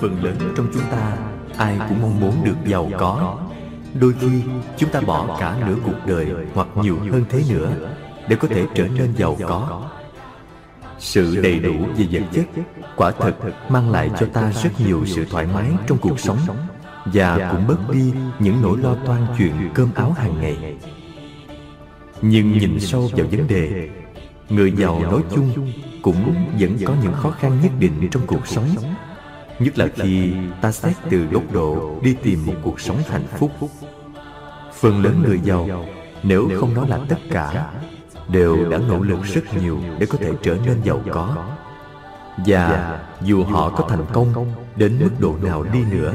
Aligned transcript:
phần 0.00 0.24
lớn 0.24 0.36
trong 0.56 0.66
chúng 0.74 0.82
ta 0.90 1.16
ai 1.56 1.78
cũng 1.88 2.02
mong 2.02 2.20
muốn 2.20 2.44
được 2.44 2.56
giàu 2.66 2.90
có. 2.98 3.38
Đôi 3.94 4.14
khi 4.20 4.42
chúng 4.76 4.90
ta 4.90 5.00
bỏ 5.00 5.36
cả 5.40 5.56
nửa 5.66 5.76
cuộc 5.84 6.06
đời 6.06 6.28
hoặc 6.54 6.68
nhiều 6.74 6.98
hơn 7.12 7.24
thế 7.28 7.42
nữa 7.50 7.70
để 8.28 8.36
có 8.36 8.48
thể 8.48 8.66
trở 8.74 8.86
nên 8.86 9.12
giàu 9.16 9.36
có. 9.46 9.82
Sự 10.98 11.40
đầy 11.42 11.58
đủ 11.58 11.74
về 11.96 12.06
vật 12.10 12.22
chất 12.32 12.44
quả 12.96 13.10
thật 13.10 13.34
mang 13.68 13.90
lại 13.90 14.10
cho 14.20 14.26
ta 14.26 14.52
rất 14.62 14.70
nhiều 14.86 15.04
sự 15.06 15.24
thoải 15.30 15.46
mái 15.54 15.70
trong 15.86 15.98
cuộc 15.98 16.20
sống 16.20 16.38
và 17.04 17.50
cũng 17.52 17.66
bớt 17.66 17.90
đi 17.92 18.12
những 18.38 18.62
nỗi 18.62 18.78
lo 18.78 18.94
toan 19.06 19.26
chuyện 19.38 19.52
cơm 19.74 19.88
áo 19.94 20.12
hàng 20.12 20.40
ngày. 20.40 20.76
nhưng 22.22 22.58
nhìn 22.58 22.80
sâu 22.80 23.10
vào 23.16 23.26
vấn 23.30 23.48
đề 23.48 23.88
người 24.48 24.72
giàu 24.72 25.02
nói 25.02 25.22
chung 25.34 25.72
cũng 26.02 26.34
vẫn 26.58 26.76
có 26.86 26.94
những 27.02 27.12
khó 27.12 27.30
khăn 27.30 27.58
nhất 27.62 27.72
định 27.78 28.08
trong 28.10 28.22
cuộc 28.26 28.46
sống 28.46 28.68
nhất 29.60 29.78
là 29.78 29.86
khi 29.94 30.32
ta 30.60 30.72
xét 30.72 30.96
từ 31.10 31.26
góc 31.26 31.42
độ 31.52 31.98
đi 32.02 32.16
tìm 32.22 32.46
một 32.46 32.54
cuộc 32.62 32.80
sống 32.80 32.98
hạnh 33.08 33.26
phúc. 33.38 33.50
phần 34.80 35.04
lớn 35.04 35.22
người 35.26 35.40
giàu 35.44 35.68
nếu 36.22 36.48
không 36.60 36.74
nói 36.74 36.88
là 36.88 36.98
tất 37.08 37.18
cả 37.30 37.70
đều 38.28 38.70
đã 38.70 38.78
nỗ 38.78 38.98
lực 38.98 39.22
rất 39.22 39.54
nhiều 39.60 39.78
để 39.98 40.06
có 40.06 40.18
thể 40.18 40.32
trở 40.42 40.56
nên 40.66 40.80
giàu 40.84 41.00
có. 41.12 41.36
và 42.46 43.00
dù 43.22 43.44
họ 43.44 43.70
có 43.70 43.86
thành 43.88 44.04
công 44.12 44.52
đến 44.76 44.98
mức 45.00 45.10
độ 45.18 45.36
nào 45.42 45.62
đi 45.62 45.84
nữa 45.90 46.12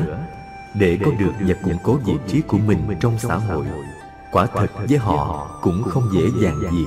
để 0.80 0.98
có 1.06 1.12
được 1.20 1.32
và 1.40 1.54
củng 1.64 1.78
cố 1.84 1.94
vị 2.06 2.14
trí 2.28 2.42
của 2.42 2.58
mình 2.58 2.80
trong 3.00 3.20
xã 3.20 3.36
hội 3.36 3.66
quả 4.32 4.46
thật 4.46 4.68
với 4.90 4.98
họ 4.98 5.50
cũng 5.62 5.84
không 5.84 6.04
dễ 6.14 6.22
dàng 6.42 6.62
gì. 6.72 6.86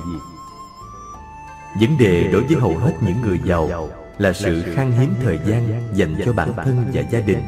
vấn 1.81 1.97
đề 1.97 2.29
đối 2.31 2.43
với 2.43 2.55
hầu 2.55 2.77
hết 2.77 2.93
những 3.01 3.21
người 3.21 3.39
giàu 3.45 3.89
là 4.19 4.33
sự 4.33 4.63
khan 4.75 4.91
hiếm 4.91 5.13
thời 5.23 5.39
gian 5.45 5.83
dành 5.93 6.15
cho 6.25 6.33
bản 6.33 6.53
thân 6.55 6.85
và 6.93 7.01
gia 7.01 7.19
đình. 7.19 7.39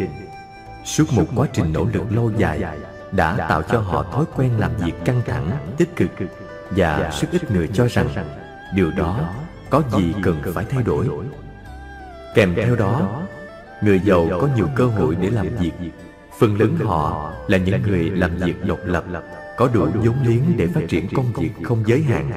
Suốt 0.86 1.06
một 1.14 1.26
quá 1.36 1.48
trình 1.54 1.74
nỗ 1.74 1.88
lực 1.94 2.12
lâu 2.12 2.32
dài 2.38 2.64
đã 3.12 3.36
tạo 3.50 3.62
cho 3.62 3.80
họ 3.80 4.04
thói 4.04 4.26
quen 4.36 4.60
làm 4.60 4.72
việc 4.78 4.94
căng 5.06 5.22
thẳng 5.26 5.52
tích 5.78 5.96
cực 5.96 6.10
và 6.70 7.12
rất 7.22 7.28
ít 7.32 7.52
người 7.52 7.68
cho 7.68 7.88
rằng 7.88 8.08
điều 8.76 8.92
đó 8.92 9.20
có 9.70 9.84
gì 9.98 10.14
cần 10.24 10.42
phải 10.54 10.66
thay 10.70 10.84
đổi. 10.84 11.08
Kèm 12.36 12.56
theo 12.56 12.76
đó 12.76 13.22
người 13.82 14.00
giàu 14.00 14.28
có 14.42 14.50
nhiều 14.56 14.68
cơ 14.76 14.86
hội 14.86 15.16
để 15.22 15.30
làm 15.30 15.48
việc. 15.48 15.72
Phần 16.40 16.60
lớn 16.60 16.78
họ 16.84 17.34
là 17.48 17.58
những 17.58 17.82
người 17.82 18.10
làm 18.10 18.36
việc 18.36 18.66
độc 18.66 18.80
lập 18.86 19.04
có 19.58 19.70
đủ 19.74 19.88
vốn 19.94 20.16
liếng 20.24 20.58
để 20.58 20.68
phát 20.68 20.82
triển 20.90 21.08
công 21.16 21.34
việc 21.34 21.52
không 21.64 21.84
giới 21.88 22.02
hạn 22.02 22.32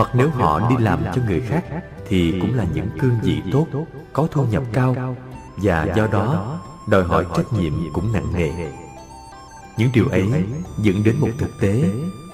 hoặc 0.00 0.14
nếu 0.14 0.30
họ 0.30 0.70
đi 0.70 0.76
làm 0.78 1.04
cho 1.14 1.22
người 1.26 1.40
khác 1.40 1.64
thì 2.08 2.40
cũng 2.40 2.54
là 2.54 2.64
những 2.74 2.88
cương 3.00 3.20
vị 3.22 3.42
tốt 3.52 3.66
có 4.12 4.28
thu 4.30 4.44
nhập 4.44 4.62
cao 4.72 5.16
và 5.56 5.86
do 5.96 6.06
đó 6.06 6.58
đòi 6.88 7.04
hỏi 7.04 7.26
trách 7.36 7.52
nhiệm 7.52 7.72
cũng 7.92 8.12
nặng 8.12 8.32
nề. 8.34 8.50
những 9.76 9.90
điều 9.94 10.08
ấy 10.08 10.24
dẫn 10.78 11.04
đến 11.04 11.16
một 11.18 11.28
thực 11.38 11.60
tế 11.60 11.84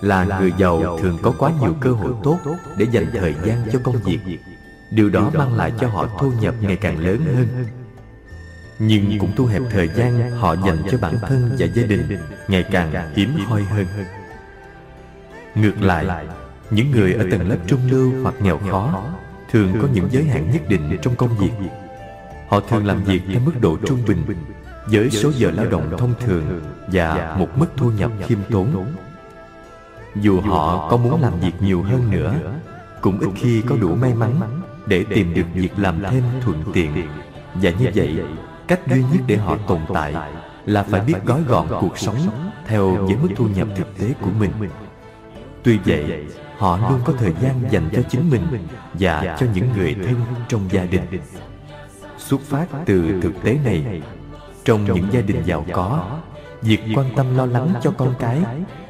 là 0.01 0.25
người 0.25 0.53
giàu 0.59 0.99
thường 0.99 1.19
có 1.23 1.35
quá 1.39 1.53
nhiều 1.61 1.75
cơ 1.81 1.93
hội 1.93 2.13
tốt 2.23 2.39
để 2.77 2.87
dành 2.91 3.07
thời 3.13 3.35
gian 3.45 3.63
cho 3.73 3.79
công 3.85 3.97
việc. 3.97 4.19
điều 4.91 5.11
đó 5.11 5.31
mang 5.35 5.55
lại 5.55 5.73
cho 5.81 5.89
họ 5.89 6.09
thu 6.19 6.33
nhập 6.41 6.55
ngày 6.61 6.77
càng 6.77 6.99
lớn 6.99 7.25
hơn. 7.35 7.67
nhưng 8.79 9.19
cũng 9.19 9.33
thu 9.37 9.47
hẹp 9.47 9.63
thời 9.71 9.89
gian 9.89 10.31
họ 10.31 10.57
dành 10.67 10.83
cho 10.91 10.99
bản 10.99 11.19
thân 11.21 11.57
và 11.59 11.67
gia 11.67 11.83
đình 11.83 12.19
ngày 12.49 12.65
càng 12.71 13.13
hiếm 13.15 13.37
hoi 13.47 13.63
hơn. 13.63 13.87
ngược 15.55 15.83
lại 15.83 16.27
những 16.71 16.91
người 16.91 17.13
ở 17.13 17.27
tầng 17.31 17.49
lớp 17.49 17.57
trung 17.67 17.81
lưu 17.91 18.13
hoặc 18.23 18.35
nghèo 18.43 18.59
khó 18.71 19.03
thường 19.51 19.73
có 19.83 19.89
những 19.93 20.09
giới 20.11 20.25
hạn 20.25 20.51
nhất 20.53 20.63
định 20.69 20.99
trong 21.03 21.17
công 21.17 21.39
việc. 21.39 21.51
Họ 22.49 22.61
thường 22.61 22.87
làm 22.87 23.05
việc 23.05 23.23
theo 23.33 23.41
mức 23.41 23.53
độ 23.61 23.77
trung 23.87 23.99
bình 24.07 24.25
với 24.87 25.11
số 25.11 25.33
giờ 25.33 25.51
lao 25.51 25.67
động 25.67 25.97
thông 25.99 26.15
thường 26.21 26.61
và 26.87 27.37
một 27.39 27.49
mức 27.59 27.67
thu 27.77 27.91
nhập 27.91 28.11
khiêm 28.27 28.39
tốn. 28.51 28.87
Dù 30.15 30.41
họ 30.41 30.91
có 30.91 30.97
muốn 30.97 31.23
làm 31.23 31.41
việc 31.41 31.53
nhiều 31.61 31.83
hơn 31.83 32.11
nữa, 32.11 32.35
cũng 33.01 33.19
ít 33.19 33.29
khi 33.37 33.63
có 33.63 33.77
đủ 33.77 33.95
may 33.95 34.15
mắn 34.15 34.41
để 34.87 35.05
tìm 35.05 35.35
được 35.35 35.47
việc 35.55 35.71
làm 35.77 36.03
thêm 36.11 36.23
thuận 36.41 36.63
tiện. 36.73 36.93
Và 37.55 37.71
như 37.71 37.91
vậy, 37.95 38.19
cách 38.69 38.81
duy 38.87 39.03
nhất 39.03 39.23
để 39.27 39.37
họ 39.37 39.57
tồn 39.57 39.81
tại 39.95 40.15
là 40.67 40.83
phải 40.83 41.01
biết 41.01 41.15
gói 41.25 41.43
gọn 41.49 41.67
cuộc 41.81 41.99
sống 41.99 42.51
theo 42.67 42.95
với 42.95 43.17
mức 43.23 43.29
thu 43.37 43.49
nhập 43.57 43.69
thực 43.77 43.99
tế 43.99 44.15
của 44.21 44.31
mình. 44.39 44.51
Tuy 45.63 45.79
vậy 45.85 46.27
họ 46.59 46.91
luôn 46.91 47.01
có 47.05 47.13
thời 47.19 47.33
gian 47.41 47.63
dành 47.71 47.89
cho 47.93 48.03
chính 48.11 48.31
mình 48.31 48.69
và 48.95 49.37
cho 49.41 49.47
những 49.55 49.69
người 49.77 49.95
thân 49.95 50.25
trong 50.49 50.61
gia 50.71 50.85
đình. 50.85 51.03
Xuất 52.19 52.41
phát 52.41 52.67
từ 52.87 53.21
thực 53.23 53.43
tế 53.43 53.59
này, 53.65 54.03
trong 54.65 54.85
những 54.85 55.13
gia 55.13 55.21
đình 55.21 55.43
giàu 55.45 55.67
có, 55.73 56.19
việc 56.63 56.81
quan 56.95 57.07
tâm 57.17 57.37
lo 57.37 57.47
lắng 57.47 57.75
cho 57.83 57.91
con 57.91 58.15
cái 58.19 58.39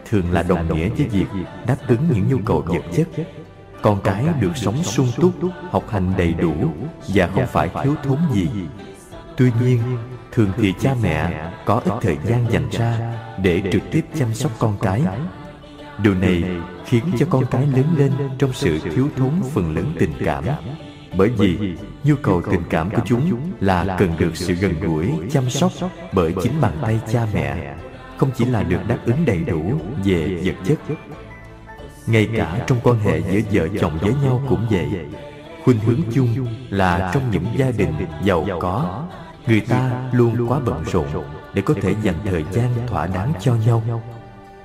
thường 0.09 0.33
là 0.33 0.43
đồng 0.43 0.75
nghĩa 0.75 0.89
với 0.89 1.09
việc 1.09 1.27
đáp 1.67 1.77
ứng 1.89 2.09
những 2.15 2.29
nhu 2.29 2.39
cầu 2.45 2.61
vật 2.61 2.83
chất. 2.93 3.09
Con 3.83 4.01
cái 4.05 4.25
được 4.41 4.57
sống 4.57 4.83
sung 4.83 5.09
túc, 5.17 5.33
học 5.71 5.85
hành 5.89 6.13
đầy 6.19 6.33
đủ 6.35 6.55
và 7.09 7.27
không 7.27 7.47
phải 7.47 7.71
thiếu 7.85 7.95
thốn 8.05 8.19
gì. 8.33 8.49
Tuy 9.37 9.51
nhiên, 9.63 9.81
thường 10.33 10.51
thì 10.57 10.75
cha 10.81 10.95
mẹ 11.03 11.51
có 11.65 11.81
ít 11.85 11.93
thời 12.01 12.17
gian 12.25 12.53
dành 12.53 12.69
ra 12.71 13.15
để 13.43 13.63
trực 13.73 13.83
tiếp 13.91 14.07
chăm 14.19 14.35
sóc 14.35 14.53
con 14.59 14.77
cái 14.83 15.03
điều 15.99 16.15
này 16.15 16.45
khiến 16.85 17.05
cho 17.19 17.27
con 17.31 17.45
cái 17.51 17.67
lớn 17.67 17.85
lên 17.97 18.13
trong 18.39 18.53
sự 18.53 18.79
thiếu 18.79 19.09
thốn 19.17 19.31
phần 19.55 19.77
lớn 19.77 19.93
tình 19.99 20.13
cảm. 20.25 20.45
bởi 21.17 21.29
vì 21.29 21.59
nhu 22.05 22.15
cầu 22.23 22.43
tình 22.51 22.63
cảm 22.71 22.91
của 22.91 23.03
chúng 23.05 23.53
là 23.61 23.97
cần 23.99 24.13
được 24.19 24.37
sự 24.37 24.55
gần 24.55 24.81
gũi 24.81 25.13
chăm 25.31 25.51
sóc 25.51 25.73
bởi 26.13 26.35
chính 26.43 26.61
bàn 26.61 26.73
tay 26.83 27.01
cha 27.13 27.27
mẹ 27.35 27.77
không 28.17 28.31
chỉ 28.37 28.45
là 28.45 28.63
được 28.63 28.81
đáp 28.89 28.99
ứng 29.05 29.25
đầy 29.25 29.39
đủ 29.39 29.81
về 30.05 30.41
vật 30.45 30.55
chất. 30.65 30.79
ngay 32.07 32.29
cả 32.37 32.65
trong 32.67 32.79
quan 32.83 32.99
hệ 32.99 33.21
giữa 33.21 33.41
vợ 33.53 33.69
chồng 33.81 33.99
với 34.03 34.15
nhau 34.23 34.43
cũng 34.49 34.67
vậy. 34.71 34.87
khuynh 35.65 35.79
hướng 35.79 36.01
chung 36.15 36.47
là 36.71 37.11
trong 37.15 37.31
những 37.31 37.45
gia 37.57 37.71
đình 37.71 37.93
giàu 38.25 38.47
có 38.61 39.05
người 39.47 39.61
ta 39.61 40.11
luôn 40.13 40.47
quá 40.49 40.61
bận 40.67 40.85
rộn 40.93 41.07
để 41.55 41.63
có 41.63 41.75
thể 41.83 41.95
dành 42.03 42.15
thời 42.25 42.45
gian 42.53 42.71
thỏa 42.87 43.07
đáng 43.07 43.33
cho 43.41 43.55
nhau 43.55 44.03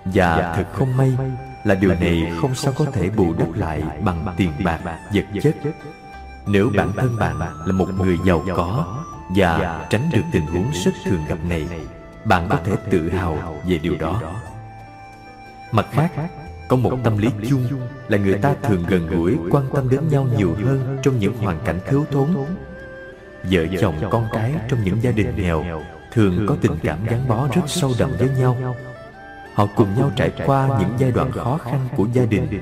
và 0.05 0.53
thật 0.55 0.65
không 0.73 0.97
may 0.97 1.17
là 1.63 1.75
điều 1.75 1.93
này 1.95 2.31
không 2.41 2.55
sao 2.55 2.73
có 2.77 2.85
thể 2.85 3.09
bù 3.09 3.33
đắp 3.39 3.53
lại 3.53 3.83
bằng 4.03 4.33
tiền 4.37 4.51
bạc 4.63 4.79
vật 5.13 5.25
chất. 5.43 5.55
nếu 6.47 6.71
bản 6.77 6.91
thân 6.97 7.17
bạn 7.19 7.39
là 7.39 7.73
một 7.73 7.87
người 7.99 8.17
giàu 8.25 8.43
có 8.55 8.97
và 9.35 9.85
tránh 9.89 10.09
được 10.13 10.21
tình 10.31 10.45
huống 10.45 10.71
rất 10.85 10.91
thường 11.05 11.25
gặp 11.27 11.37
này 11.49 11.67
bạn 12.25 12.47
có 12.49 12.57
thể 12.63 12.71
tự 12.89 13.09
hào 13.09 13.61
về 13.65 13.77
điều 13.77 13.95
đó. 13.99 14.21
mặt 15.71 15.85
khác 15.91 16.11
có 16.67 16.75
một 16.75 16.97
tâm 17.03 17.17
lý 17.17 17.27
chung 17.49 17.67
là 18.07 18.17
người 18.17 18.33
ta 18.33 18.55
thường 18.63 18.85
gần 18.87 19.07
gũi 19.07 19.37
quan 19.51 19.65
tâm 19.73 19.89
đến 19.89 20.07
nhau 20.09 20.27
nhiều 20.37 20.55
hơn 20.65 20.97
trong 21.03 21.19
những 21.19 21.37
hoàn 21.37 21.59
cảnh 21.65 21.79
thiếu 21.89 22.05
thốn. 22.11 22.27
vợ 23.43 23.65
chồng 23.81 23.95
con 24.11 24.27
cái 24.33 24.53
trong 24.69 24.83
những 24.83 25.03
gia 25.03 25.11
đình 25.11 25.35
nghèo 25.35 25.63
thường 26.11 26.45
có 26.47 26.55
tình 26.61 26.79
cảm 26.83 27.05
gắn 27.05 27.27
bó 27.27 27.47
rất 27.55 27.61
sâu 27.67 27.93
đậm 27.99 28.11
với 28.19 28.29
nhau 28.29 28.75
họ 29.53 29.67
cùng 29.75 29.95
nhau 29.95 30.11
trải 30.15 30.31
qua 30.45 30.67
những 30.79 30.89
giai 30.97 31.11
đoạn 31.11 31.31
khó 31.31 31.57
khăn 31.57 31.87
của 31.95 32.07
gia 32.13 32.25
đình. 32.25 32.61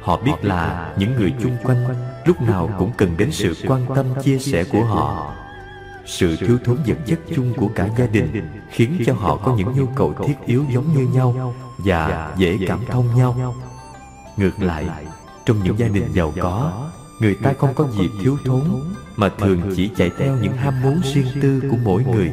họ 0.00 0.16
biết 0.16 0.32
là 0.42 0.92
những 0.98 1.16
người 1.16 1.34
chung 1.42 1.56
quanh 1.64 1.84
lúc 2.24 2.40
nào 2.40 2.70
cũng 2.78 2.90
cần 2.96 3.16
đến 3.16 3.32
sự 3.32 3.54
quan 3.66 3.86
tâm 3.94 4.06
chia 4.22 4.38
sẻ 4.38 4.64
của 4.64 4.84
họ. 4.84 5.34
sự 6.06 6.36
thiếu 6.36 6.58
thốn 6.64 6.78
vật 6.86 6.96
chất 7.06 7.18
chung 7.34 7.54
của 7.56 7.68
cả 7.74 7.88
gia 7.98 8.06
đình 8.06 8.48
khiến 8.70 9.02
cho 9.06 9.14
họ 9.14 9.36
có 9.36 9.54
những 9.56 9.72
nhu 9.76 9.86
cầu 9.86 10.14
thiết 10.26 10.34
yếu 10.46 10.64
giống 10.70 10.92
như 10.94 11.06
nhau 11.14 11.54
và 11.78 12.34
dễ 12.36 12.58
cảm 12.66 12.80
thông 12.90 13.14
nhau. 13.14 13.54
ngược 14.36 14.62
lại 14.62 14.86
trong 15.46 15.62
những 15.64 15.78
gia 15.78 15.88
đình 15.88 16.12
giàu 16.12 16.32
có 16.40 16.88
người 17.20 17.34
ta 17.42 17.52
không 17.58 17.74
có 17.74 17.88
gì 17.88 18.10
thiếu 18.22 18.36
thốn 18.44 18.62
mà 19.16 19.28
thường 19.38 19.60
chỉ 19.76 19.90
chạy 19.96 20.10
theo 20.18 20.36
những 20.36 20.56
ham 20.56 20.82
muốn 20.82 21.00
riêng 21.14 21.26
tư 21.42 21.62
của 21.70 21.76
mỗi 21.84 22.04
người. 22.04 22.30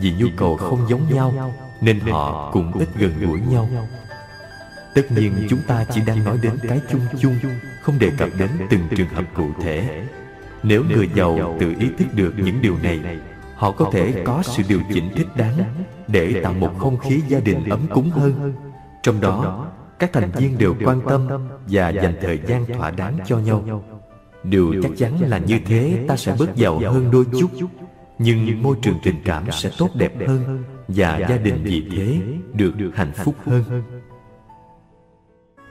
vì 0.00 0.12
nhu 0.12 0.26
cầu 0.36 0.56
không 0.56 0.88
giống 0.88 1.14
nhau 1.14 1.54
nên 1.80 2.00
họ 2.00 2.50
cũng 2.52 2.72
ít 2.72 2.88
gần 2.98 3.12
gũi 3.20 3.40
nhau. 3.40 3.68
tất 4.94 5.02
nhiên 5.12 5.32
chúng 5.50 5.60
ta 5.66 5.84
chỉ 5.94 6.00
đang 6.06 6.24
nói 6.24 6.38
đến 6.42 6.52
cái 6.68 6.80
chung 6.90 7.00
chung 7.20 7.36
không 7.82 7.98
đề 7.98 8.10
cập 8.18 8.28
đến 8.38 8.50
từng 8.70 8.80
trường 8.96 9.08
hợp 9.08 9.24
cụ 9.34 9.46
thể. 9.62 10.06
nếu 10.62 10.84
người 10.84 11.10
giàu 11.14 11.56
tự 11.60 11.74
ý 11.78 11.88
thức 11.98 12.06
được 12.14 12.34
những 12.36 12.62
điều 12.62 12.76
này 12.82 13.00
họ 13.56 13.70
có 13.70 13.90
thể 13.92 14.22
có 14.24 14.42
sự 14.42 14.62
điều 14.68 14.80
chỉnh 14.94 15.10
thích 15.16 15.26
đáng 15.36 15.58
để 16.08 16.40
tạo 16.42 16.52
một 16.52 16.70
không 16.78 16.98
khí 16.98 17.22
gia 17.28 17.40
đình 17.40 17.68
ấm 17.68 17.80
cúng 17.94 18.10
hơn. 18.10 18.54
trong 19.02 19.20
đó 19.20 19.66
các 19.98 20.12
thành 20.12 20.30
viên 20.30 20.58
đều 20.58 20.74
quan 20.84 21.00
tâm 21.08 21.28
và 21.68 21.88
dành 21.88 22.16
thời 22.22 22.38
gian 22.46 22.66
thỏa 22.66 22.90
đáng 22.90 23.18
cho 23.26 23.38
nhau. 23.38 23.84
điều 24.44 24.74
chắc 24.82 24.92
chắn 24.96 25.20
là 25.20 25.38
như 25.38 25.60
thế 25.66 26.04
ta 26.08 26.16
sẽ 26.16 26.36
bớt 26.38 26.56
giàu 26.56 26.78
hơn 26.78 27.10
đôi 27.10 27.24
chút 27.40 27.50
nhưng 28.18 28.62
môi 28.62 28.76
trường 28.82 28.98
tình 29.02 29.22
cảm 29.24 29.44
sẽ 29.52 29.70
tốt 29.78 29.88
đẹp 29.94 30.12
hơn 30.28 30.64
và 30.88 31.18
gia 31.28 31.36
đình 31.36 31.62
vì 31.64 31.84
thế 31.96 32.20
được 32.54 32.90
hạnh 32.94 33.12
phúc 33.24 33.34
hơn. 33.46 33.82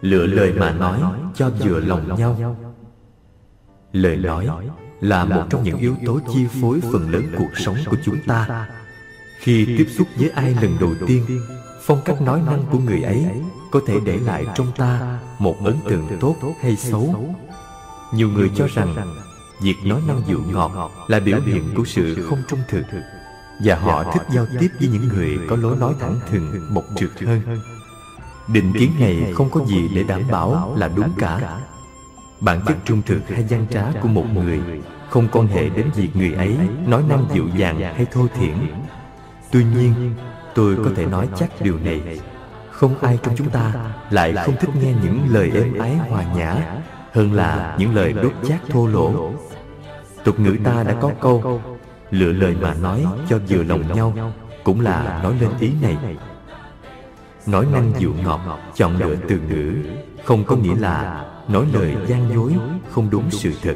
Lựa 0.02 0.26
lời 0.26 0.54
mà 0.54 0.72
nói 0.72 1.00
cho 1.36 1.50
vừa 1.50 1.80
lòng 1.80 2.16
nhau. 2.16 2.56
lời 3.94 4.18
nói 4.18 4.48
là 5.02 5.26
một 5.26 5.44
trong 5.50 5.64
những 5.64 5.78
yếu 5.78 5.96
tố 6.06 6.20
chi 6.34 6.48
phối 6.62 6.80
phần 6.82 7.12
lớn 7.12 7.24
cuộc 7.38 7.58
sống 7.58 7.76
của 7.86 7.98
chúng 8.06 8.18
ta. 8.28 8.68
khi 9.40 9.66
tiếp 9.78 9.88
xúc 9.90 10.08
với 10.16 10.30
ai 10.30 10.56
lần 10.62 10.78
đầu 10.80 10.94
tiên 11.08 11.26
phong 11.82 12.02
cách 12.06 12.22
nói 12.22 12.42
năng 12.46 12.64
của 12.72 12.80
người 12.80 13.02
ấy 13.02 13.26
có 13.72 13.82
thể 13.88 14.00
để 14.06 14.18
lại 14.18 14.46
trong 14.56 14.72
ta 14.78 15.20
một 15.40 15.56
ấn 15.66 15.76
tượng 15.90 16.08
tốt 16.20 16.36
hay 16.62 16.76
xấu. 16.76 17.36
nhiều 18.14 18.30
người 18.30 18.52
cho 18.56 18.68
rằng 18.68 18.96
việc 19.62 19.76
nói 19.86 20.02
năng 20.08 20.22
dịu 20.28 20.42
ngọt 20.52 20.92
là 21.08 21.20
biểu 21.20 21.40
hiện 21.46 21.64
của 21.76 21.86
sự 21.86 22.26
không 22.30 22.40
trung 22.48 22.60
thực 22.68 22.84
và 23.60 23.76
họ 23.76 24.04
thích 24.14 24.24
giao 24.32 24.46
tiếp 24.60 24.68
với 24.80 24.90
những 24.90 25.08
người 25.08 25.40
có 25.50 25.56
lối 25.56 25.78
nói 25.78 25.94
thẳng 26.00 26.20
thừng 26.30 26.74
bộc 26.74 26.84
trực 26.96 27.20
hơn. 27.20 27.42
định 28.48 28.74
kiến 28.80 28.92
này 29.00 29.34
không 29.36 29.50
có 29.50 29.66
gì 29.66 29.90
để 29.96 30.04
đảm 30.04 30.22
bảo 30.32 30.76
là 30.78 30.88
đúng 30.96 31.10
cả. 31.18 31.60
bản 32.40 32.62
chất 32.68 32.78
trung 32.86 33.02
thực 33.06 33.30
hay 33.30 33.44
gian 33.44 33.68
trá 33.68 33.86
của 34.02 34.08
một 34.08 34.26
người 34.34 34.62
không 35.10 35.28
quan 35.32 35.48
hệ 35.48 35.70
đến 35.70 35.90
việc 35.96 36.16
người 36.16 36.34
ấy 36.34 36.58
nói 36.88 37.04
năng 37.10 37.26
dịu 37.34 37.48
dàng 37.58 37.80
hay 37.80 38.06
thô 38.06 38.28
thiển. 38.36 38.56
Tuy 39.52 39.64
nhiên 39.64 40.16
tôi 40.56 40.76
có 40.86 40.92
thể 40.96 41.06
nói 41.06 41.28
chắc 41.36 41.62
điều 41.62 41.80
này. 41.80 42.20
không 42.72 42.98
ai 43.02 43.20
trong 43.24 43.36
chúng 43.38 43.50
ta 43.50 43.74
lại 44.10 44.34
không 44.46 44.56
thích 44.60 44.70
nghe 44.82 44.94
những 45.04 45.22
lời 45.30 45.52
êm 45.56 45.78
ái 45.80 45.96
hòa 45.96 46.24
nhã 46.36 46.56
hơn 47.14 47.34
là 47.34 47.76
những 47.80 47.96
lời 47.96 48.14
đốt 48.14 48.34
chát 48.48 48.60
thô 48.70 48.88
lỗ. 48.88 49.34
tục 50.24 50.40
ngữ 50.40 50.56
ta 50.64 50.84
đã 50.84 50.96
có 51.02 51.12
câu 51.22 51.62
lựa 52.14 52.32
lời 52.32 52.56
mà 52.62 52.74
nói 52.74 53.06
cho 53.30 53.40
vừa 53.50 53.64
lòng 53.64 53.96
nhau, 53.96 54.34
cũng 54.64 54.82
là 54.82 55.20
nói 55.24 55.36
lên 55.42 55.50
ý 55.60 55.72
này. 55.82 55.98
Nói 57.46 57.66
năng 57.74 57.94
dịu 58.00 58.14
ngọt, 58.24 58.42
chọn 58.76 58.98
lựa 58.98 59.16
từ 59.30 59.40
ngữ, 59.40 59.76
không 60.24 60.44
có 60.44 60.56
nghĩa 60.56 60.76
là 60.76 61.26
nói 61.48 61.66
lời 61.74 61.96
gian 62.08 62.34
dối, 62.34 62.54
không 62.90 63.10
đúng 63.10 63.32
sự 63.32 63.54
thật. 63.62 63.76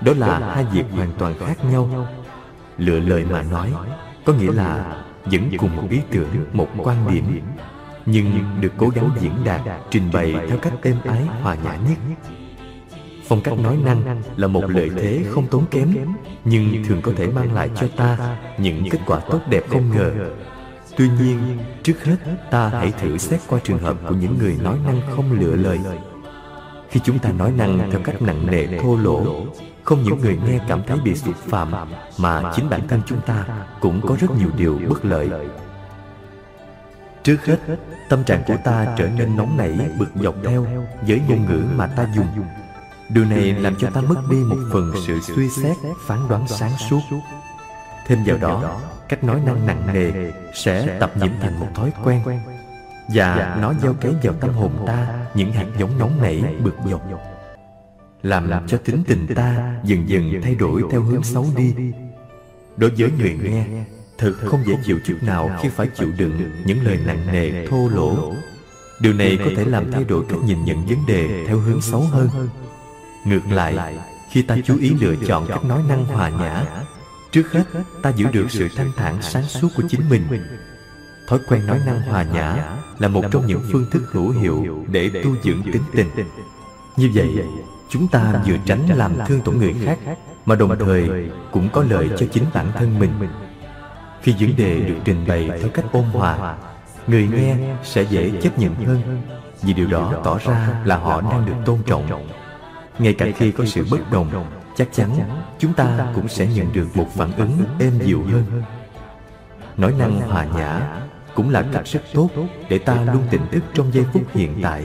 Đó 0.00 0.12
là 0.16 0.54
hai 0.54 0.64
việc 0.72 0.84
hoàn 0.90 1.12
toàn 1.18 1.34
khác 1.38 1.64
nhau. 1.64 2.06
Lựa 2.78 2.98
lời 3.00 3.24
mà 3.30 3.42
nói, 3.42 3.72
có 4.24 4.32
nghĩa 4.32 4.52
là 4.52 4.96
vẫn 5.24 5.50
cùng 5.58 5.76
một 5.76 5.86
ý 5.90 6.00
tưởng 6.10 6.44
một 6.52 6.68
quan 6.76 6.96
điểm, 7.12 7.40
nhưng 8.06 8.40
được 8.60 8.72
cố 8.78 8.88
gắng 8.88 9.10
diễn 9.20 9.32
đạt, 9.44 9.60
trình 9.90 10.10
bày 10.12 10.34
theo 10.48 10.58
cách 10.58 10.72
êm 10.82 10.96
ái, 11.04 11.22
hòa 11.42 11.56
nhã 11.64 11.76
nhất 11.76 11.98
phong 13.28 13.40
cách 13.40 13.58
nói 13.58 13.76
năng 13.84 14.22
là 14.36 14.46
một 14.46 14.64
lợi 14.68 14.90
thế 14.96 15.24
không 15.30 15.46
tốn 15.46 15.64
kém, 15.70 15.96
nhưng 16.44 16.84
thường 16.84 17.02
có 17.02 17.12
thể 17.16 17.26
mang 17.26 17.54
lại 17.54 17.70
cho 17.76 17.88
ta 17.96 18.38
những 18.58 18.90
kết 18.90 18.98
quả 19.06 19.20
tốt 19.20 19.40
đẹp 19.48 19.64
không 19.70 19.90
ngờ. 19.90 20.12
Tuy 20.96 21.08
nhiên, 21.08 21.58
trước 21.82 22.04
hết, 22.04 22.16
ta 22.50 22.68
hãy 22.68 22.92
thử 23.00 23.18
xét 23.18 23.40
qua 23.48 23.60
trường 23.64 23.78
hợp 23.78 23.96
của 24.08 24.14
những 24.14 24.38
người 24.38 24.56
nói 24.62 24.78
năng 24.86 25.00
không 25.16 25.32
lựa 25.32 25.56
lời. 25.56 25.78
Khi 26.90 27.00
chúng 27.04 27.18
ta 27.18 27.32
nói 27.32 27.52
năng 27.52 27.90
theo 27.90 28.00
cách 28.04 28.22
nặng 28.22 28.46
nề, 28.46 28.66
thô 28.78 28.96
lỗ, 28.96 29.46
không 29.82 30.02
những 30.02 30.20
người 30.20 30.38
nghe 30.46 30.58
cảm 30.68 30.82
thấy 30.86 30.98
bị 31.04 31.14
xúc 31.14 31.34
phạm, 31.36 31.72
mà 32.18 32.52
chính 32.56 32.70
bản 32.70 32.88
thân 32.88 33.00
chúng 33.06 33.20
ta 33.20 33.44
cũng 33.80 34.00
có 34.00 34.16
rất 34.20 34.30
nhiều 34.38 34.50
điều 34.56 34.80
bất 34.88 35.04
lợi. 35.04 35.30
Trước 37.22 37.46
hết, 37.46 37.58
tâm 38.08 38.24
trạng 38.24 38.42
của 38.46 38.56
ta 38.64 38.94
trở 38.98 39.08
nên 39.18 39.36
nóng 39.36 39.56
nảy, 39.56 39.78
bực 39.98 40.10
dọc 40.22 40.34
theo 40.44 40.66
với 41.06 41.20
ngôn 41.28 41.46
ngữ 41.46 41.62
mà 41.76 41.86
ta 41.86 42.06
dùng 42.16 42.26
điều 43.08 43.24
này 43.24 43.52
làm 43.52 43.76
cho 43.76 43.90
ta 43.90 44.00
mất 44.00 44.16
đi 44.30 44.36
một 44.36 44.58
phần 44.72 44.92
sự 45.06 45.20
suy 45.20 45.48
xét 45.48 45.76
phán 46.06 46.28
đoán 46.28 46.48
sáng 46.48 46.72
suốt. 46.90 47.00
thêm 48.06 48.18
vào 48.26 48.36
đó 48.38 48.80
cách 49.08 49.24
nói 49.24 49.40
năng 49.46 49.66
nặng 49.66 49.82
nề 49.92 50.32
sẽ 50.54 50.96
tập 51.00 51.12
nhiễm 51.16 51.30
thành 51.40 51.60
một 51.60 51.68
thói 51.74 51.92
quen. 52.04 52.22
và 53.08 53.58
nó 53.60 53.74
gieo 53.82 53.94
cấy 53.94 54.14
vào 54.22 54.34
tâm 54.40 54.50
hồn 54.50 54.72
ta 54.86 55.26
những 55.34 55.52
hạt 55.52 55.66
giống 55.78 55.98
nóng 55.98 56.22
nảy 56.22 56.44
bực 56.64 56.76
dọc. 56.90 57.02
làm 58.22 58.48
làm 58.48 58.66
cho 58.66 58.78
tính 58.78 59.04
tình 59.06 59.26
ta 59.34 59.74
dần 59.84 60.08
dần 60.08 60.42
thay 60.42 60.54
đổi 60.54 60.82
theo 60.90 61.02
hướng 61.02 61.22
xấu 61.22 61.46
đi. 61.56 61.74
đối 62.76 62.90
với 62.90 63.10
người 63.18 63.38
nghe 63.42 63.66
thật 64.18 64.32
không 64.46 64.60
dễ 64.66 64.74
chịu 64.84 64.98
chút 65.06 65.16
nào 65.22 65.50
khi 65.62 65.68
phải 65.68 65.86
chịu 65.94 66.08
đựng 66.18 66.50
những 66.66 66.84
lời 66.84 66.98
nặng 67.06 67.26
nề 67.32 67.66
thô 67.66 67.88
lỗ. 67.88 68.32
điều 69.00 69.12
này 69.12 69.38
có 69.44 69.50
thể 69.56 69.64
làm 69.64 69.92
thay 69.92 70.04
đổi 70.04 70.24
cách 70.28 70.38
nhìn 70.46 70.64
nhận 70.64 70.86
vấn 70.86 71.06
đề 71.06 71.44
theo 71.46 71.58
hướng 71.58 71.80
xấu 71.80 72.00
hơn 72.00 72.28
ngược 73.24 73.40
lại, 73.50 73.98
khi 74.30 74.42
ta 74.42 74.56
chú 74.64 74.78
ý 74.78 74.94
lựa 75.00 75.14
chọn 75.26 75.46
cách 75.46 75.64
nói 75.64 75.82
năng 75.88 76.04
hòa 76.04 76.28
nhã, 76.28 76.62
trước 77.32 77.52
hết 77.52 77.64
ta 78.02 78.10
giữ 78.10 78.26
được 78.32 78.46
sự 78.50 78.68
thanh 78.76 78.92
thản 78.96 79.22
sáng 79.22 79.42
suốt 79.42 79.68
của 79.76 79.82
chính 79.88 80.08
mình. 80.08 80.22
Thói 81.28 81.38
quen 81.48 81.66
nói 81.66 81.80
năng 81.86 82.00
hòa 82.00 82.22
nhã 82.22 82.76
là 82.98 83.08
một 83.08 83.24
trong 83.30 83.46
những 83.46 83.62
phương 83.72 83.86
thức 83.90 84.02
hữu 84.12 84.30
hiệu 84.30 84.84
để 84.88 85.10
tu 85.24 85.36
dưỡng 85.44 85.62
tính 85.62 85.82
tình. 85.92 86.08
Như 86.96 87.10
vậy, 87.14 87.44
chúng 87.90 88.08
ta 88.08 88.42
vừa 88.46 88.56
tránh 88.66 88.88
làm 88.94 89.12
thương 89.26 89.40
tổn 89.40 89.58
người 89.58 89.74
khác, 89.84 89.98
mà 90.46 90.54
đồng 90.54 90.78
thời 90.78 91.30
cũng 91.52 91.68
có 91.72 91.84
lợi 91.88 92.08
cho 92.18 92.26
chính 92.32 92.44
bản 92.54 92.72
thân 92.74 92.98
mình. 92.98 93.12
Khi 94.22 94.34
vấn 94.40 94.56
đề 94.56 94.80
được 94.80 94.94
trình 95.04 95.24
bày 95.28 95.50
theo 95.60 95.68
cách 95.74 95.84
ôn 95.92 96.04
hòa, 96.04 96.56
người 97.06 97.28
nghe 97.32 97.56
sẽ 97.84 98.02
dễ 98.02 98.32
chấp 98.42 98.58
nhận 98.58 98.74
hơn, 98.74 99.22
vì 99.62 99.72
điều 99.72 99.86
đó 99.86 100.20
tỏ 100.24 100.38
ra 100.38 100.68
là 100.84 100.96
họ 100.96 101.20
đang 101.20 101.46
được 101.46 101.54
tôn 101.64 101.78
trọng 101.86 102.28
ngay 102.98 103.14
cả 103.14 103.26
khi 103.36 103.52
có 103.52 103.64
sự 103.64 103.86
bất 103.90 104.10
đồng 104.10 104.46
chắc 104.76 104.88
chắn 104.92 105.10
chúng 105.58 105.74
ta 105.74 106.06
cũng 106.14 106.28
sẽ 106.28 106.46
nhận 106.46 106.72
được 106.72 106.96
một 106.96 107.06
phản 107.14 107.32
ứng 107.36 107.50
êm 107.78 107.92
dịu 108.04 108.22
hơn. 108.32 108.62
nói 109.76 109.94
năng 109.98 110.20
hòa 110.20 110.44
nhã 110.44 110.80
cũng 111.34 111.50
là 111.50 111.64
cách 111.72 111.86
rất 111.86 112.00
tốt 112.14 112.28
để 112.68 112.78
ta 112.78 112.94
luôn 112.94 113.22
tỉnh 113.30 113.46
thức 113.52 113.62
trong 113.74 113.94
giây 113.94 114.04
phút 114.12 114.22
hiện 114.34 114.60
tại. 114.62 114.84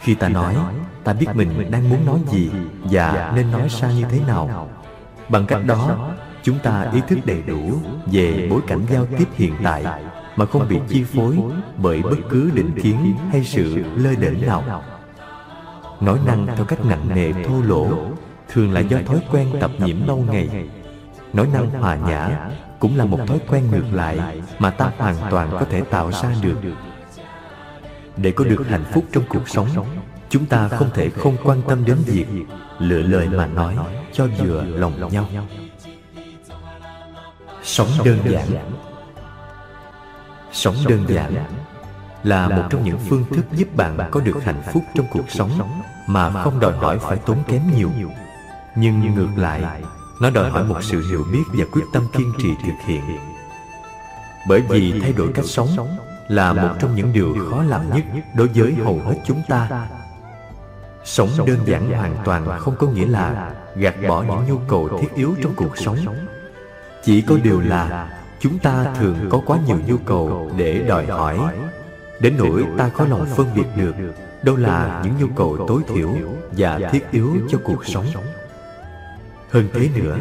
khi 0.00 0.14
ta 0.14 0.28
nói 0.28 0.56
ta 1.04 1.12
biết 1.12 1.26
mình 1.34 1.70
đang 1.70 1.88
muốn 1.88 2.06
nói 2.06 2.18
gì 2.30 2.50
và 2.82 3.32
nên 3.36 3.52
nói 3.52 3.68
sao 3.68 3.90
như 3.90 4.04
thế 4.10 4.20
nào. 4.26 4.68
bằng 5.28 5.46
cách 5.46 5.64
đó 5.66 6.10
chúng 6.42 6.58
ta 6.58 6.90
ý 6.92 7.00
thức 7.08 7.18
đầy 7.24 7.42
đủ 7.42 7.72
về 8.06 8.48
bối 8.50 8.60
cảnh 8.66 8.80
giao 8.90 9.06
tiếp 9.18 9.28
hiện 9.34 9.54
tại 9.62 9.84
mà 10.36 10.46
không 10.46 10.68
bị 10.68 10.76
chi 10.88 11.04
phối 11.04 11.36
bởi 11.76 12.02
bất 12.02 12.18
cứ 12.30 12.50
định 12.54 12.70
kiến 12.82 13.16
hay 13.30 13.44
sự 13.44 13.84
lơ 13.96 14.14
đễnh 14.14 14.46
nào 14.46 14.82
nói 16.00 16.18
năng 16.26 16.46
theo 16.46 16.64
cách 16.64 16.84
nặng 16.84 17.08
nề 17.14 17.32
thô 17.32 17.62
lỗ, 17.62 17.88
thường 18.48 18.72
là 18.72 18.80
do 18.80 18.98
thói 19.06 19.20
quen 19.30 19.48
tập 19.60 19.70
nhiễm 19.78 20.06
lâu 20.06 20.24
ngày. 20.30 20.68
Nói 21.32 21.48
năng 21.52 21.70
hòa 21.70 21.96
nhã 21.96 22.50
cũng 22.78 22.96
là 22.96 23.04
một 23.04 23.18
thói 23.26 23.38
quen 23.48 23.70
ngược 23.70 23.92
lại 23.92 24.40
mà 24.58 24.70
ta 24.70 24.90
hoàn 24.98 25.16
toàn 25.30 25.48
có 25.50 25.64
thể 25.70 25.80
tạo 25.80 26.12
ra 26.12 26.34
được. 26.42 26.58
Để 28.16 28.30
có 28.30 28.44
được 28.44 28.66
hạnh 28.68 28.84
phúc 28.92 29.04
trong 29.12 29.24
cuộc 29.28 29.48
sống, 29.48 29.68
chúng 30.28 30.46
ta 30.46 30.68
không 30.68 30.90
thể 30.94 31.10
không 31.10 31.36
quan 31.44 31.62
tâm 31.68 31.84
đến 31.84 31.96
việc 32.06 32.26
lựa 32.78 33.02
lời 33.02 33.28
mà 33.28 33.46
nói 33.46 33.76
cho 34.12 34.26
vừa 34.38 34.64
lòng 34.64 35.12
nhau. 35.12 35.28
Sống 37.62 37.88
đơn 38.04 38.18
giản. 38.28 38.46
Sống 40.52 40.74
đơn 40.88 41.04
giản 41.08 41.34
là 42.22 42.48
một 42.48 42.62
trong 42.70 42.84
những 42.84 42.98
phương 43.08 43.24
thức 43.30 43.44
giúp 43.52 43.76
bạn 43.76 43.98
có 44.10 44.20
được 44.20 44.44
hạnh 44.44 44.62
phúc 44.72 44.82
trong 44.94 45.06
cuộc 45.12 45.30
sống 45.30 45.50
mà 46.06 46.42
không 46.42 46.60
đòi 46.60 46.72
hỏi 46.72 46.98
phải 46.98 47.16
tốn 47.16 47.38
kém 47.48 47.62
nhiều. 47.76 47.90
Nhưng 48.76 49.14
ngược 49.14 49.28
lại, 49.36 49.82
nó 50.20 50.30
đòi 50.30 50.50
hỏi 50.50 50.64
một 50.64 50.82
sự 50.82 51.08
hiểu 51.10 51.24
biết 51.32 51.44
và 51.52 51.64
quyết 51.72 51.84
tâm 51.92 52.02
kiên 52.12 52.32
trì 52.38 52.48
thực 52.66 52.86
hiện. 52.86 53.02
Bởi 54.48 54.60
vì 54.60 55.00
thay 55.00 55.12
đổi 55.12 55.32
cách 55.34 55.44
sống 55.44 55.68
là 56.28 56.52
một 56.52 56.70
trong 56.80 56.94
những 56.94 57.12
điều 57.12 57.36
khó 57.50 57.62
làm 57.62 57.90
nhất 57.94 58.04
đối 58.34 58.48
với 58.48 58.74
hầu 58.84 59.00
hết 59.04 59.14
chúng 59.26 59.42
ta. 59.48 59.88
Sống 61.04 61.28
đơn 61.46 61.58
giản 61.64 61.90
hoàn 61.90 62.16
toàn 62.24 62.58
không 62.58 62.76
có 62.76 62.86
nghĩa 62.86 63.06
là 63.06 63.52
gạt 63.76 63.94
bỏ 64.08 64.22
những 64.22 64.46
nhu 64.48 64.58
cầu 64.68 64.88
thiết 65.00 65.14
yếu 65.14 65.34
trong 65.42 65.54
cuộc 65.56 65.78
sống. 65.78 65.96
Chỉ 67.04 67.22
có 67.22 67.36
điều 67.42 67.60
là 67.60 68.08
chúng 68.40 68.58
ta 68.58 68.94
thường 68.98 69.16
có 69.30 69.40
quá 69.46 69.58
nhiều 69.66 69.78
nhu 69.86 69.96
cầu 70.04 70.50
để 70.56 70.84
đòi 70.88 71.06
hỏi. 71.06 71.38
Đến 72.20 72.34
nỗi 72.38 72.64
ta 72.78 72.88
khó 72.88 73.04
lòng 73.04 73.26
phân 73.36 73.46
biệt 73.54 73.66
được 73.76 73.94
đâu 74.42 74.56
là 74.56 75.02
những 75.04 75.14
nhu 75.20 75.34
cầu 75.36 75.64
tối 75.68 75.82
thiểu 75.88 76.16
và 76.56 76.80
thiết 76.92 77.10
yếu 77.10 77.36
cho 77.48 77.58
cuộc 77.64 77.86
sống. 77.86 78.06
hơn 79.50 79.68
thế 79.72 79.88
nữa 79.96 80.18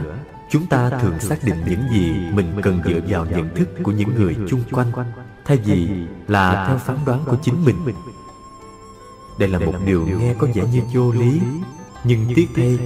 chúng 0.50 0.68
ta 0.68 0.90
thường 0.90 1.20
xác 1.20 1.44
định 1.44 1.58
những 1.70 1.84
gì 1.92 2.16
mình 2.34 2.62
cần 2.62 2.82
dựa 2.86 3.00
vào 3.08 3.26
nhận 3.26 3.56
thức 3.56 3.70
của 3.84 3.92
những 3.92 4.16
người 4.16 4.36
chung 4.50 4.64
quanh. 4.72 4.92
thay 5.46 5.58
vì 5.58 5.90
là 6.28 6.66
theo 6.68 6.78
phán 6.78 6.98
đoán 7.06 7.24
của 7.26 7.38
chính 7.44 7.66
mình. 7.66 7.76
đây 9.40 9.50
là 9.50 9.60
một 9.60 9.74
điều 9.86 10.08
nghe 10.08 10.34
có 10.38 10.48
vẻ 10.54 10.64
như 10.74 10.82
vô 10.94 11.12
lý 11.12 11.42
nhưng 12.04 12.26
tiếc 12.36 12.48
thay 12.56 12.80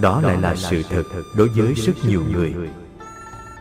đó 0.00 0.20
lại 0.20 0.40
là 0.40 0.56
sự 0.56 0.82
thật 0.90 1.02
đối 1.36 1.48
với 1.48 1.74
rất 1.74 1.92
nhiều 2.08 2.22
người. 2.32 2.54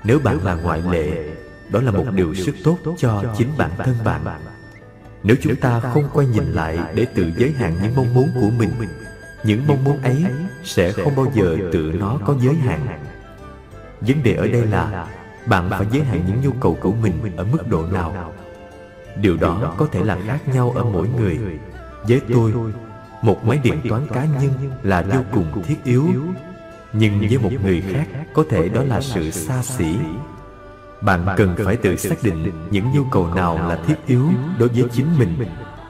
nếu 0.03 0.19
bạn 0.19 0.45
là 0.45 0.55
ngoại 0.55 0.81
lệ 0.91 1.35
đó 1.69 1.81
là 1.81 1.91
một 1.91 2.05
điều 2.11 2.33
rất 2.33 2.53
tốt 2.63 2.77
cho 2.97 3.23
chính 3.37 3.49
bản 3.57 3.71
thân 3.77 3.95
bạn 4.03 4.21
nếu 5.25 5.35
chúng 5.41 5.55
ta 5.55 5.79
không 5.79 6.03
quay 6.13 6.27
nhìn 6.27 6.51
lại 6.51 6.79
để 6.95 7.05
tự 7.05 7.31
giới 7.37 7.51
hạn 7.51 7.75
những 7.81 7.95
mong 7.95 8.13
muốn 8.13 8.29
của 8.35 8.49
mình 8.57 8.69
những 9.43 9.67
mong 9.67 9.83
muốn 9.83 10.01
ấy 10.01 10.25
sẽ 10.63 10.91
không 10.91 11.15
bao 11.15 11.25
giờ 11.33 11.57
tự 11.71 11.93
nó 11.99 12.19
có 12.25 12.35
giới 12.41 12.55
hạn. 12.55 12.99
vấn 14.01 14.23
đề 14.23 14.33
ở 14.33 14.47
đây 14.47 14.65
là 14.65 15.07
bạn 15.45 15.69
phải 15.69 15.87
giới 15.91 16.03
hạn 16.03 16.21
những 16.27 16.41
nhu 16.41 16.51
cầu 16.51 16.77
của 16.81 16.91
mình 16.91 17.13
ở 17.37 17.45
mức 17.51 17.67
độ 17.69 17.85
nào. 17.85 18.33
điều 19.21 19.37
đó 19.37 19.75
có 19.77 19.87
thể 19.91 20.03
là 20.03 20.17
khác 20.27 20.47
nhau 20.47 20.73
ở 20.75 20.83
mỗi 20.83 21.09
người. 21.19 21.39
với 22.03 22.21
tôi 22.33 22.53
một 23.21 23.45
máy 23.45 23.59
điện 23.63 23.81
toán 23.89 24.07
cá 24.13 24.25
nhân 24.25 24.51
là 24.83 25.01
vô 25.01 25.21
cùng 25.33 25.63
thiết 25.63 25.83
yếu 25.83 26.09
nhưng 26.93 27.19
với 27.19 27.37
một 27.37 27.51
người 27.63 27.83
khác 27.91 28.07
có 28.33 28.43
thể 28.49 28.69
đó 28.69 28.83
là 28.83 29.01
sự 29.01 29.31
xa 29.31 29.63
xỉ 29.63 29.95
bạn 31.01 31.25
cần 31.37 31.55
phải 31.65 31.75
tự 31.75 31.95
xác 31.95 32.23
định 32.23 32.51
những 32.71 32.91
nhu 32.91 33.03
cầu 33.11 33.33
nào 33.33 33.57
là 33.67 33.75
thiết 33.75 33.95
yếu 34.07 34.29
đối 34.57 34.69
với 34.69 34.83
chính 34.93 35.19
mình 35.19 35.45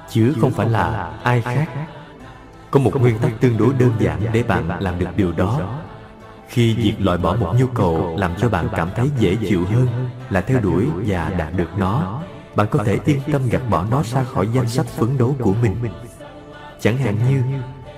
chứ 0.09 0.33
không 0.41 0.51
phải 0.51 0.69
là 0.69 1.13
ai 1.23 1.41
khác. 1.41 1.69
có 2.71 2.79
một 2.79 3.01
nguyên 3.01 3.19
tắc 3.19 3.31
tương 3.39 3.57
đối 3.57 3.73
đơn 3.73 3.91
giản 3.99 4.21
để 4.33 4.43
bạn 4.43 4.69
làm 4.79 4.99
được 4.99 5.07
điều 5.17 5.31
đó. 5.31 5.79
khi 6.49 6.75
việc 6.75 6.95
loại 6.99 7.17
bỏ 7.17 7.35
một 7.35 7.55
nhu 7.59 7.67
cầu 7.67 8.15
làm 8.17 8.31
cho 8.37 8.49
bạn 8.49 8.67
cảm 8.75 8.89
thấy 8.95 9.09
dễ 9.19 9.35
chịu 9.35 9.65
hơn 9.65 9.87
là 10.29 10.41
theo 10.41 10.59
đuổi 10.59 10.87
và 11.05 11.29
đạt 11.29 11.53
được 11.55 11.69
nó. 11.77 12.21
bạn 12.55 12.67
có 12.71 12.83
thể 12.83 12.99
yên 13.05 13.19
tâm 13.31 13.49
gạt 13.49 13.61
bỏ 13.69 13.85
nó 13.91 14.03
ra 14.03 14.23
khỏi 14.23 14.47
danh 14.53 14.67
sách 14.67 14.85
phấn 14.85 15.17
đấu 15.17 15.35
của 15.39 15.53
mình. 15.61 15.75
chẳng 16.79 16.97
hạn 16.97 17.17
như 17.29 17.43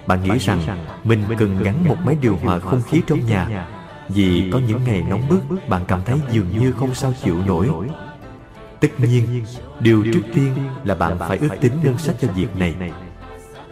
bạn 0.07 0.23
nghĩ 0.23 0.37
rằng 0.37 0.85
mình 1.03 1.23
cần 1.37 1.63
gắn 1.63 1.87
một 1.87 1.97
máy 2.05 2.17
điều 2.21 2.37
hòa 2.43 2.59
không 2.59 2.81
khí 2.81 3.01
trong 3.07 3.25
nhà 3.25 3.67
vì 4.09 4.49
có 4.53 4.59
những 4.67 4.83
ngày 4.83 5.03
nóng 5.09 5.29
bức, 5.29 5.69
bạn 5.69 5.81
cảm 5.87 6.01
thấy 6.05 6.19
dường 6.31 6.59
như 6.59 6.71
không 6.71 6.95
sao 6.95 7.13
chịu 7.23 7.37
nổi. 7.47 7.69
Tất 8.79 8.99
nhiên, 8.99 9.43
điều 9.79 10.03
trước 10.13 10.21
tiên 10.33 10.53
là 10.83 10.95
bạn 10.95 11.19
phải 11.19 11.37
ước 11.37 11.49
tính 11.61 11.73
ngân 11.83 11.97
sách 11.97 12.15
cho 12.21 12.27
việc 12.27 12.55
này. 12.55 12.75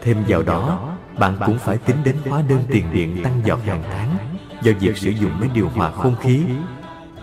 Thêm 0.01 0.17
vào 0.27 0.41
đó, 0.41 0.95
bạn 1.19 1.37
cũng 1.45 1.57
phải 1.57 1.77
tính 1.77 1.97
đến 2.03 2.15
hóa 2.29 2.43
đơn 2.49 2.59
tiền 2.67 2.85
điện 2.93 3.17
tăng 3.23 3.41
dọc 3.45 3.65
hàng 3.65 3.83
tháng 3.91 4.17
do 4.61 4.71
việc 4.79 4.97
sử 4.97 5.09
dụng 5.09 5.39
máy 5.39 5.49
điều 5.53 5.69
hòa 5.69 5.91
không 5.91 6.15
khí. 6.15 6.43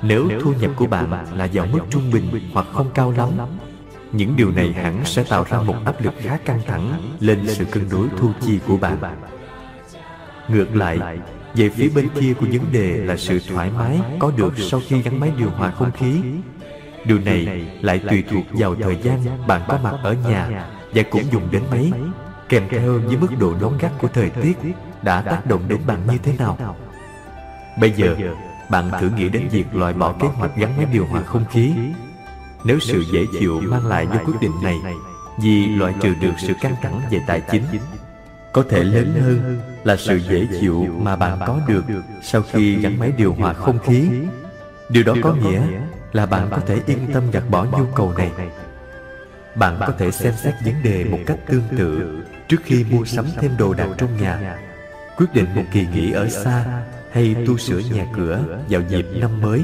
Nếu 0.02 0.30
thu 0.42 0.52
nhập 0.60 0.70
của 0.76 0.86
bạn 0.86 1.10
là 1.36 1.48
vào 1.52 1.66
mức 1.72 1.80
trung 1.90 2.10
bình 2.10 2.50
hoặc 2.52 2.66
không 2.72 2.90
cao 2.94 3.14
lắm, 3.16 3.30
những 4.12 4.36
điều 4.36 4.50
này 4.50 4.72
hẳn 4.72 5.04
sẽ 5.04 5.24
tạo 5.24 5.44
ra 5.50 5.60
một 5.60 5.76
áp 5.84 6.02
lực 6.02 6.14
khá 6.18 6.38
căng 6.44 6.60
thẳng 6.66 7.12
lên 7.20 7.48
sự 7.48 7.64
cân 7.64 7.88
đối 7.90 8.08
thu 8.18 8.32
chi 8.40 8.58
của 8.66 8.76
bạn. 8.76 8.98
Ngược 10.48 10.76
lại 10.76 10.98
về 11.54 11.68
phía 11.68 11.88
bên 11.94 12.08
kia 12.20 12.34
của 12.40 12.46
vấn 12.52 12.72
đề 12.72 12.96
là 12.96 13.16
sự 13.16 13.40
thoải 13.48 13.70
mái 13.70 14.00
có 14.18 14.32
được 14.36 14.52
sau 14.58 14.80
khi 14.88 15.02
gắn 15.02 15.20
máy 15.20 15.32
điều 15.38 15.50
hòa 15.50 15.70
không 15.70 15.90
khí. 15.92 16.20
điều 17.04 17.18
này 17.18 17.66
lại 17.80 18.00
tùy 18.10 18.24
thuộc 18.30 18.44
vào 18.50 18.74
thời 18.74 18.96
gian 19.02 19.46
bạn 19.46 19.62
có 19.68 19.78
mặt 19.82 19.94
ở 20.02 20.16
nhà 20.28 20.68
và 20.94 21.02
cũng 21.10 21.22
dùng 21.32 21.48
đến 21.50 21.62
máy. 21.70 21.92
kèm 22.48 22.62
theo 22.70 22.98
với 22.98 23.16
mức 23.16 23.28
độ 23.40 23.54
nóng 23.60 23.78
gắt 23.78 23.92
của 24.00 24.08
thời 24.08 24.30
tiết 24.30 24.58
đã 25.02 25.22
tác 25.22 25.46
động 25.46 25.62
đến 25.68 25.78
bạn 25.86 25.98
như 26.06 26.18
thế 26.22 26.32
nào. 26.38 26.76
bây 27.80 27.90
giờ 27.90 28.16
bạn 28.70 28.90
thử 29.00 29.10
nghĩ 29.16 29.28
đến 29.28 29.48
việc 29.52 29.74
loại 29.74 29.92
bỏ 29.92 30.12
kế 30.12 30.28
hoạch 30.28 30.56
gắn 30.56 30.76
máy 30.76 30.86
điều 30.92 31.06
hòa 31.06 31.22
không 31.22 31.44
khí. 31.50 31.72
nếu 32.64 32.78
sự 32.78 33.04
dễ 33.12 33.24
chịu 33.40 33.60
mang 33.60 33.86
lại 33.86 34.06
cho 34.12 34.18
quyết 34.24 34.40
định 34.40 34.52
này 34.62 34.76
vì 35.42 35.66
loại 35.66 35.94
trừ 36.00 36.14
được 36.20 36.32
sự 36.38 36.52
căng 36.60 36.76
thẳng 36.82 37.00
về 37.10 37.20
tài 37.26 37.42
chính 37.50 37.62
có 38.52 38.64
thể 38.70 38.84
lớn 38.84 39.14
hơn 39.20 39.71
là 39.84 39.96
sự 39.96 40.16
dễ 40.16 40.46
chịu 40.60 40.86
mà 41.02 41.16
bạn 41.16 41.38
có 41.46 41.60
được 41.66 41.84
sau 42.22 42.42
khi 42.52 42.74
gắn 42.74 42.98
máy 42.98 43.12
điều 43.16 43.34
hòa 43.34 43.52
không 43.52 43.78
khí. 43.78 44.08
Điều 44.88 45.02
đó 45.02 45.14
có 45.22 45.34
nghĩa 45.34 45.62
là 46.12 46.26
bạn 46.26 46.48
có 46.50 46.58
thể 46.66 46.80
yên 46.86 46.98
tâm 47.12 47.30
gạt 47.30 47.42
bỏ 47.50 47.64
nhu 47.64 47.84
cầu 47.96 48.12
này. 48.18 48.30
bạn 49.54 49.76
có 49.80 49.92
thể 49.98 50.10
xem 50.10 50.34
xét 50.42 50.54
vấn 50.64 50.74
đề 50.82 51.04
một 51.04 51.18
cách 51.26 51.38
tương 51.46 51.62
tự 51.78 52.22
trước 52.48 52.60
khi 52.64 52.84
mua 52.84 53.04
sắm 53.04 53.26
thêm 53.40 53.56
đồ 53.58 53.74
đạc 53.74 53.88
trong 53.98 54.16
nhà. 54.16 54.58
quyết 55.16 55.26
định 55.34 55.46
một 55.54 55.64
kỳ 55.72 55.86
nghỉ 55.94 56.12
ở 56.12 56.28
xa 56.28 56.82
hay 57.12 57.36
tu 57.46 57.58
sửa 57.58 57.78
nhà 57.78 58.06
cửa 58.16 58.40
vào 58.68 58.82
dịp 58.88 59.06
năm 59.14 59.40
mới. 59.40 59.62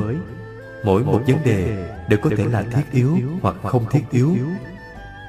mỗi 0.84 1.04
một 1.04 1.22
vấn 1.26 1.36
đề 1.44 1.88
đều 2.08 2.18
có 2.22 2.30
thể 2.36 2.44
là 2.44 2.62
thiết 2.62 2.92
yếu 2.92 3.18
hoặc 3.42 3.54
không 3.62 3.84
thiết 3.90 4.02
yếu 4.10 4.36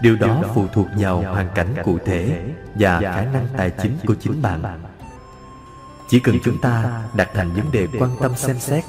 điều 0.01 0.15
đó 0.15 0.43
phụ 0.55 0.67
thuộc 0.73 0.87
vào 0.97 1.21
hoàn 1.21 1.49
cảnh 1.55 1.75
cụ 1.83 1.97
thể 2.05 2.43
và 2.75 2.99
khả 2.99 3.21
năng 3.21 3.47
tài 3.57 3.71
chính 3.81 3.97
của 4.07 4.15
chính 4.15 4.41
bạn. 4.41 4.63
chỉ 6.09 6.19
cần 6.19 6.37
chúng 6.43 6.61
ta 6.61 7.01
đặt 7.13 7.29
thành 7.33 7.53
vấn 7.53 7.71
đề 7.71 7.87
quan 7.99 8.11
tâm 8.21 8.35
xem 8.35 8.59
xét 8.59 8.83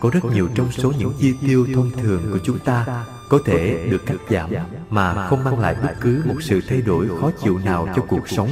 có 0.00 0.10
rất 0.12 0.24
nhiều 0.24 0.48
trong 0.54 0.72
số 0.72 0.92
những 0.98 1.12
chi 1.20 1.34
tiêu 1.46 1.66
thông 1.74 1.90
thường 1.90 2.22
của 2.32 2.38
chúng 2.44 2.58
ta 2.58 3.04
có 3.28 3.38
thể 3.46 3.86
được 3.90 4.06
cắt 4.06 4.16
giảm 4.30 4.50
mà 4.90 5.26
không 5.26 5.44
mang 5.44 5.58
lại 5.58 5.76
bất 5.82 5.94
cứ 6.00 6.22
một 6.26 6.34
sự 6.40 6.60
thay 6.68 6.82
đổi 6.82 7.08
khó 7.20 7.30
chịu 7.42 7.58
nào 7.58 7.88
cho 7.96 8.02
cuộc 8.08 8.28
sống. 8.28 8.48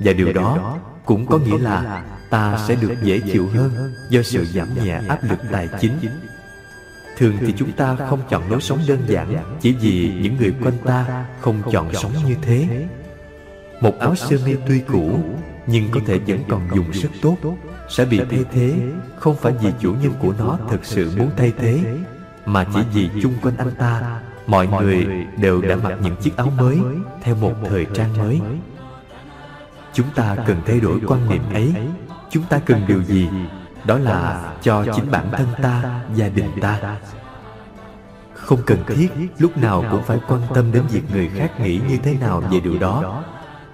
và 0.00 0.12
điều 0.12 0.32
đó 0.32 0.78
cũng 1.04 1.26
có 1.26 1.38
nghĩa 1.38 1.58
là 1.58 2.04
ta 2.30 2.58
sẽ 2.68 2.74
được 2.74 2.94
dễ 3.02 3.20
chịu 3.20 3.48
hơn 3.54 3.94
do 4.10 4.22
sự 4.22 4.44
giảm 4.44 4.68
nhẹ 4.84 5.00
áp 5.08 5.18
lực 5.24 5.38
tài 5.52 5.68
chính 5.80 5.98
thường 7.16 7.36
thì 7.40 7.54
chúng 7.56 7.72
ta 7.72 7.96
không 8.08 8.20
chọn 8.30 8.50
lối 8.50 8.60
sống 8.60 8.78
đơn 8.88 8.98
giản 9.06 9.58
chỉ 9.60 9.72
vì 9.72 10.12
những 10.22 10.36
người 10.36 10.54
quanh 10.62 10.78
ta 10.84 11.26
không 11.40 11.62
chọn 11.72 11.94
sống 11.94 12.12
như 12.26 12.34
thế. 12.42 12.86
một 13.80 13.98
áo 13.98 14.14
sơ 14.14 14.36
mi 14.46 14.54
tuy 14.68 14.80
cũ 14.80 15.20
nhưng 15.66 15.90
có 15.90 16.00
thể 16.06 16.18
vẫn 16.18 16.38
còn 16.48 16.68
dùng 16.74 16.90
rất 16.90 17.08
tốt 17.22 17.36
sẽ 17.88 18.04
bị 18.04 18.20
thay 18.30 18.44
thế 18.52 18.74
không 19.18 19.36
phải 19.36 19.52
vì 19.62 19.70
chủ 19.80 19.94
nhân 20.02 20.12
của 20.20 20.34
nó 20.38 20.58
thực 20.70 20.84
sự 20.84 21.10
muốn 21.18 21.30
thay 21.36 21.52
thế 21.58 21.80
mà 22.46 22.64
chỉ 22.74 22.80
vì 22.94 23.08
chung 23.22 23.34
quanh 23.42 23.56
anh 23.56 23.70
ta. 23.78 24.20
mọi 24.46 24.66
người 24.66 25.06
đều 25.36 25.62
đã 25.62 25.76
mặc 25.76 25.98
những 26.02 26.16
chiếc 26.16 26.36
áo 26.36 26.52
mới 26.58 26.78
theo 27.22 27.34
một 27.34 27.52
thời 27.68 27.86
trang 27.94 28.18
mới. 28.18 28.40
chúng 29.92 30.06
ta 30.14 30.36
cần 30.46 30.56
thay 30.66 30.80
đổi 30.80 31.00
quan 31.06 31.28
niệm 31.28 31.42
ấy. 31.52 31.74
chúng 32.30 32.44
ta 32.48 32.60
cần 32.66 32.82
điều 32.88 33.02
gì 33.02 33.28
đó 33.86 33.98
là 33.98 34.52
cho 34.62 34.84
chính 34.96 35.10
bản 35.10 35.30
thân 35.32 35.46
ta 35.62 36.00
gia 36.14 36.28
đình 36.28 36.50
ta. 36.60 36.96
không 38.34 38.62
cần 38.66 38.78
thiết 38.86 39.08
lúc 39.38 39.56
nào 39.56 39.84
cũng 39.90 40.02
phải 40.02 40.18
quan 40.28 40.40
tâm 40.54 40.72
đến 40.72 40.82
việc 40.90 41.02
người 41.12 41.30
khác 41.36 41.60
nghĩ 41.60 41.80
như 41.88 41.96
thế 42.02 42.14
nào 42.20 42.40
về 42.40 42.60
điều 42.60 42.78
đó. 42.78 43.22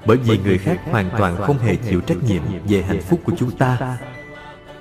bởi 0.07 0.17
vì 0.17 0.39
người 0.39 0.59
khác 0.59 0.81
hoàn 0.91 1.11
toàn 1.19 1.37
không 1.37 1.59
hề 1.59 1.77
chịu 1.77 2.01
trách 2.01 2.23
nhiệm 2.23 2.43
về 2.69 2.83
hạnh 2.83 3.01
phúc 3.01 3.21
của 3.25 3.33
chúng 3.39 3.51
ta. 3.51 3.99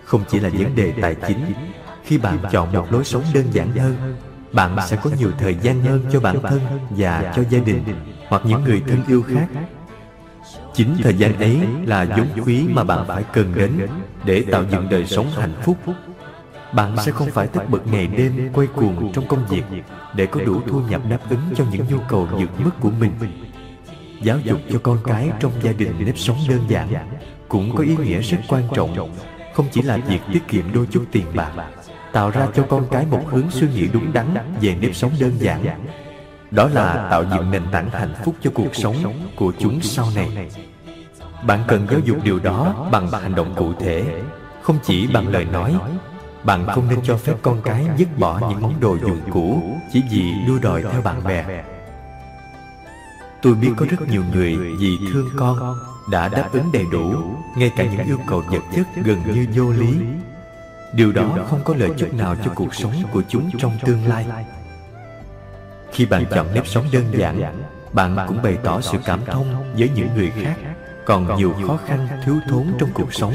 không 0.04 0.24
chỉ 0.30 0.40
là 0.40 0.50
vấn 0.50 0.76
đề 0.76 0.94
tài 1.02 1.16
chính. 1.16 1.54
khi 2.04 2.18
bạn 2.18 2.38
chọn 2.52 2.74
một 2.74 2.92
lối 2.92 3.04
sống 3.04 3.24
đơn 3.34 3.46
giản 3.52 3.72
hơn 3.72 4.18
bạn 4.52 4.78
sẽ 4.88 4.98
có 5.04 5.10
nhiều 5.18 5.32
thời 5.40 5.56
gian 5.62 5.82
hơn 5.82 6.06
cho 6.12 6.20
bản 6.20 6.42
thân 6.42 6.60
và 6.90 7.34
cho 7.36 7.44
gia 7.50 7.60
đình 7.60 7.84
hoặc 8.30 8.42
những 8.46 8.64
người 8.64 8.84
thân 8.88 9.04
yêu 9.08 9.24
khác 9.28 9.48
chính 10.74 10.96
thời 11.04 11.14
gian 11.14 11.40
ấy 11.40 11.60
là 11.86 12.06
vốn 12.18 12.46
quý 12.46 12.64
mà 12.70 12.84
bạn 12.84 13.06
phải 13.08 13.24
cần 13.34 13.54
đến 13.56 13.88
để 14.26 14.44
tạo 14.52 14.64
dựng 14.72 14.90
đời 14.90 15.06
sống 15.06 15.28
hạnh 15.38 15.54
phúc. 15.64 15.78
bạn 16.74 16.96
sẽ 17.06 17.12
không 17.12 17.30
phải 17.32 17.48
tất 17.48 17.70
bật 17.70 17.88
ngày 17.88 18.08
đêm 18.08 18.50
quay 18.54 18.68
cuồng 18.68 19.12
trong 19.14 19.28
công 19.28 19.46
việc 19.46 19.64
để 20.16 20.26
có 20.26 20.42
đủ 20.46 20.62
thu 20.68 20.82
nhập 20.90 21.02
đáp 21.10 21.20
ứng 21.30 21.42
cho 21.56 21.64
những 21.72 21.86
nhu 21.90 21.98
cầu 22.10 22.28
vượt 22.32 22.60
mức 22.60 22.72
của 22.80 22.92
mình. 23.00 23.12
giáo 24.22 24.40
dục 24.40 24.60
cho 24.72 24.80
con 24.84 24.98
cái 25.04 25.30
trong 25.40 25.52
gia 25.62 25.72
đình 25.72 25.94
nếp 26.06 26.18
sống 26.18 26.38
đơn 26.50 26.62
giản 26.68 26.88
cũng 27.48 27.76
có 27.76 27.84
ý 27.84 27.98
nghĩa 27.98 28.22
rất 28.22 28.38
quan 28.48 28.64
trọng. 28.76 29.16
không 29.54 29.66
chỉ 29.72 29.82
là 29.82 29.98
việc 29.98 30.20
tiết 30.34 30.48
kiệm 30.48 30.74
đôi 30.74 30.88
chút 30.92 31.06
tiền 31.12 31.26
bạc 31.36 31.52
tạo 32.12 32.30
ra 32.30 32.48
cho 32.56 32.66
con 32.70 32.88
cái 32.92 33.06
một 33.06 33.22
hướng 33.28 33.52
suy 33.52 33.68
nghĩ 33.68 33.88
đúng 33.94 34.14
đắn 34.14 34.36
về 34.62 34.76
nếp 34.82 34.96
sống 34.96 35.12
đơn 35.20 35.32
giản 35.40 35.64
đó 36.52 36.68
là 36.68 37.08
tạo 37.12 37.24
dựng 37.34 37.52
nền 37.52 37.64
tảng 37.72 37.90
hạnh 37.90 38.14
phúc 38.26 38.36
cho 38.42 38.52
cuộc 38.54 38.76
sống 38.76 38.96
của 39.36 39.54
chúng 39.60 39.82
sau 39.82 40.08
này. 40.16 40.50
Bạn 41.44 41.64
cần 41.68 41.88
giáo 41.92 42.00
dục 42.00 42.18
điều 42.24 42.40
đó 42.40 42.88
bằng 42.92 43.12
hành 43.12 43.36
động 43.36 43.54
cụ 43.56 43.74
thể, 43.80 44.22
không 44.62 44.78
chỉ 44.84 45.08
bằng 45.14 45.28
lời 45.28 45.46
nói. 45.46 45.76
Bạn 46.44 46.68
không 46.68 46.88
nên 46.90 47.00
cho 47.04 47.18
phép 47.18 47.34
con 47.42 47.62
cái 47.62 47.88
dứt 47.98 48.08
bỏ 48.18 48.40
những 48.50 48.62
món 48.62 48.80
đồ 48.80 48.98
dùng 48.98 49.22
cũ 49.32 49.62
chỉ 49.94 50.04
vì 50.12 50.32
đua 50.48 50.60
đòi 50.62 50.84
theo 50.92 51.02
bạn 51.02 51.24
bè. 51.24 51.64
Tôi 53.42 53.54
biết 53.54 53.70
có 53.78 53.86
rất 53.90 54.10
nhiều 54.10 54.24
người 54.34 54.56
vì 54.80 54.98
thương 55.14 55.30
con 55.38 55.76
đã 56.12 56.28
đáp 56.28 56.50
ứng 56.52 56.72
đầy 56.74 56.86
đủ, 56.92 57.14
ngay 57.58 57.72
cả 57.78 57.84
những 57.84 58.06
yêu 58.06 58.20
cầu 58.28 58.44
vật 58.48 58.64
chất 58.76 58.88
gần 59.04 59.22
như 59.34 59.48
vô 59.56 59.72
lý. 59.72 59.98
Điều 60.94 61.12
đó 61.12 61.38
không 61.50 61.60
có 61.64 61.74
lợi 61.78 61.90
chút 61.98 62.14
nào 62.14 62.36
cho 62.46 62.52
cuộc 62.56 62.76
sống 62.76 62.94
của 63.12 63.22
chúng 63.30 63.50
trong 63.58 63.78
tương 63.86 64.08
lai 64.08 64.26
khi 65.94 66.06
bạn 66.06 66.26
chọn 66.32 66.48
nếp 66.54 66.68
sống 66.68 66.86
đơn 66.92 67.04
giản 67.18 67.64
bạn 67.94 68.18
cũng 68.28 68.42
bày 68.42 68.58
tỏ 68.64 68.82
sự 68.82 68.98
cảm 69.06 69.20
thông 69.26 69.74
với 69.78 69.90
những 69.96 70.08
người 70.16 70.32
khác 70.44 70.56
còn 71.06 71.38
nhiều 71.38 71.56
khó 71.68 71.78
khăn 71.88 72.08
thiếu 72.26 72.36
thốn 72.50 72.66
trong 72.80 72.90
cuộc 72.94 73.14
sống. 73.14 73.34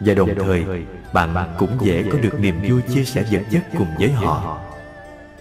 và 0.00 0.14
đồng 0.14 0.30
thời 0.44 0.64
bạn 1.12 1.54
cũng 1.58 1.78
dễ 1.80 2.04
có 2.12 2.18
được 2.18 2.40
niềm 2.40 2.62
vui 2.68 2.82
chia 2.94 3.04
sẻ 3.04 3.24
vật 3.30 3.42
chất 3.50 3.62
cùng 3.78 3.88
với 3.98 4.12
họ. 4.12 4.60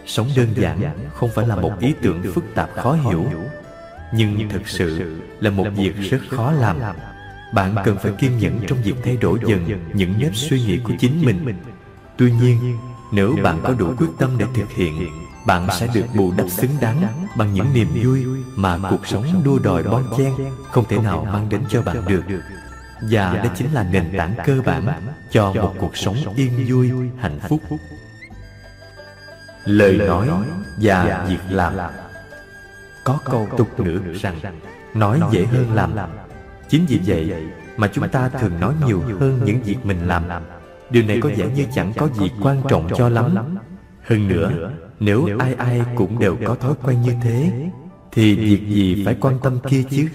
sống 0.05 0.27
đơn 0.35 0.47
giản 0.55 0.81
không 1.13 1.29
phải 1.35 1.47
là 1.47 1.55
một 1.55 1.79
ý 1.79 1.93
tưởng 2.01 2.23
phức 2.33 2.43
tạp 2.55 2.69
khó 2.75 2.93
hiểu 2.93 3.25
nhưng 4.13 4.49
thực 4.49 4.67
sự 4.67 5.19
là 5.39 5.49
một 5.49 5.67
việc 5.75 5.93
rất 5.97 6.19
khó 6.29 6.51
làm. 6.51 6.79
bạn 7.53 7.75
cần 7.85 7.97
phải 7.97 8.11
kiên 8.19 8.37
nhẫn 8.37 8.59
trong 8.67 8.81
việc 8.83 8.95
thay 9.03 9.17
đổi 9.17 9.39
dần 9.47 9.79
những 9.93 10.13
nếp 10.19 10.35
suy 10.35 10.61
nghĩ 10.61 10.79
của 10.83 10.93
chính 10.99 11.21
mình 11.25 11.55
tuy 12.17 12.31
nhiên 12.31 12.77
nếu 13.11 13.35
bạn 13.43 13.59
có 13.63 13.73
đủ 13.73 13.93
quyết 13.97 14.07
tâm 14.19 14.35
để 14.37 14.45
thực 14.55 14.69
hiện 14.71 15.07
bạn 15.45 15.67
sẽ 15.79 15.87
được 15.93 16.05
bù 16.15 16.33
đắp 16.37 16.49
xứng 16.49 16.71
đáng 16.81 17.27
bằng 17.37 17.53
những 17.53 17.73
niềm 17.73 17.87
vui 18.03 18.25
mà 18.55 18.77
cuộc 18.89 19.07
sống 19.07 19.41
đua 19.43 19.59
đòi 19.59 19.83
bon 19.83 20.03
chen 20.17 20.33
không 20.71 20.85
thể 20.89 20.97
nào 20.97 21.27
mang 21.33 21.49
đến 21.49 21.63
cho 21.69 21.81
bạn 21.81 22.05
được. 22.07 22.23
và 23.01 23.33
đó 23.33 23.49
chính 23.55 23.73
là 23.73 23.83
nền 23.83 24.13
tảng 24.17 24.33
cơ 24.45 24.61
bản 24.65 24.87
cho 25.31 25.53
một 25.53 25.73
cuộc 25.79 25.97
sống 25.97 26.15
yên 26.35 26.65
vui 26.67 26.91
hạnh 27.19 27.39
phúc. 27.49 27.61
lời 29.65 29.97
nói 29.97 30.29
và 30.81 31.25
việc 31.29 31.39
làm. 31.49 31.73
có 33.03 33.19
câu 33.25 33.47
tục 33.57 33.79
ngữ 33.79 34.01
rằng 34.21 34.35
nói 34.93 35.21
dễ 35.31 35.45
hơn 35.45 35.73
làm. 35.73 35.93
chính 36.69 36.85
vì 36.85 36.99
vậy 37.05 37.33
mà 37.77 37.89
chúng 37.93 38.09
ta 38.09 38.29
thường 38.29 38.59
nói 38.59 38.73
nhiều 38.85 39.03
hơn 39.19 39.41
những 39.45 39.63
việc 39.63 39.77
mình 39.83 40.07
làm. 40.07 40.23
điều 40.89 41.03
này 41.03 41.19
có 41.21 41.29
vẻ 41.37 41.45
như 41.55 41.65
chẳng 41.75 41.93
có 41.97 42.07
gì 42.07 42.31
quan 42.41 42.61
trọng 42.69 42.89
cho 42.97 43.09
lắm. 43.09 43.57
hơn 44.03 44.27
nữa 44.27 44.71
nếu 45.05 45.29
ai 45.39 45.53
ai 45.53 45.81
cũng 45.95 46.19
đều 46.19 46.37
có 46.45 46.55
thói 46.55 46.73
quen 46.83 47.01
như 47.01 47.13
thế 47.23 47.51
thì 48.11 48.35
việc 48.35 48.67
gì 48.67 49.03
phải 49.05 49.15
quan 49.21 49.39
tâm 49.43 49.59
kia 49.69 49.83
chứ? 49.89 50.09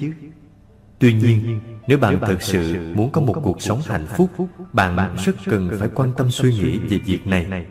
tuy 0.99 1.15
nhiên 1.15 1.61
nếu 1.87 1.99
bạn 1.99 2.19
thực 2.27 2.43
sự 2.43 2.93
muốn 2.95 3.11
có 3.11 3.21
một 3.21 3.35
cuộc 3.43 3.63
sống 3.63 3.81
hạnh 3.87 4.07
phúc 4.07 4.31
bạn 4.73 5.17
rất 5.25 5.37
cần 5.47 5.71
phải 5.79 5.89
quan 5.95 6.13
tâm 6.17 6.31
suy 6.31 6.55
nghĩ 6.55 6.79
về 6.79 6.99
việc 6.99 7.27
này. 7.27 7.67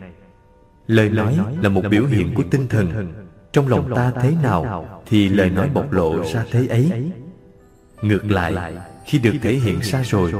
lời 0.86 1.10
nói 1.10 1.36
là 1.62 1.68
một 1.68 1.82
biểu 1.90 2.06
hiện 2.06 2.34
của 2.34 2.42
tinh 2.50 2.68
thần. 2.68 3.12
trong 3.52 3.68
lòng 3.68 3.94
ta 3.94 4.12
thế 4.22 4.32
nào 4.42 4.88
thì 5.06 5.28
lời 5.28 5.50
nói 5.50 5.70
bộc 5.74 5.92
lộ 5.92 6.24
ra 6.32 6.44
thế 6.50 6.66
ấy. 6.66 7.10
ngược 8.02 8.30
lại 8.30 8.74
khi 9.06 9.18
được 9.18 9.34
thể 9.42 9.54
hiện 9.54 9.78
ra 9.82 10.02
rồi 10.02 10.32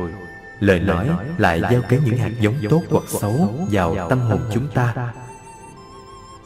lời 0.61 0.81
nói 0.81 1.09
lại 1.39 1.63
gieo 1.71 1.83
cấy 1.89 2.01
những 2.05 2.17
hạt 2.17 2.33
giống 2.41 2.55
tốt 2.71 2.83
hoặc 2.91 3.05
xấu. 3.09 3.55
vào 3.71 4.09
tâm 4.09 4.21
hồn 4.21 4.41
chúng 4.53 4.69
ta 4.75 5.13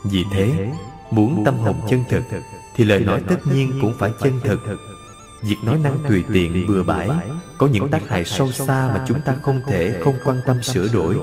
vì 0.05 0.25
thế 0.33 0.71
muốn 1.11 1.45
tâm 1.45 1.59
hồn 1.59 1.77
chân 1.89 2.05
thực 2.09 2.23
thì 2.75 2.85
lời 2.85 3.01
nói 3.01 3.23
tất 3.29 3.47
nhiên 3.53 3.73
cũng 3.81 3.95
phải 3.99 4.11
chân 4.21 4.41
thực. 4.45 4.61
việc 5.43 5.57
nói 5.65 5.79
năng 5.79 5.99
tùy 6.09 6.25
tiện 6.33 6.67
bừa 6.69 6.83
bãi 6.83 7.09
có 7.59 7.67
những 7.67 7.89
tác 7.91 8.09
hại 8.09 8.25
sâu 8.25 8.53
xa 8.53 8.91
mà 8.95 9.05
chúng 9.09 9.21
ta 9.21 9.35
không 9.43 9.61
thể 9.67 10.01
không 10.05 10.15
quan 10.25 10.41
tâm 10.47 10.63
sửa 10.63 10.89
đổi. 10.89 11.17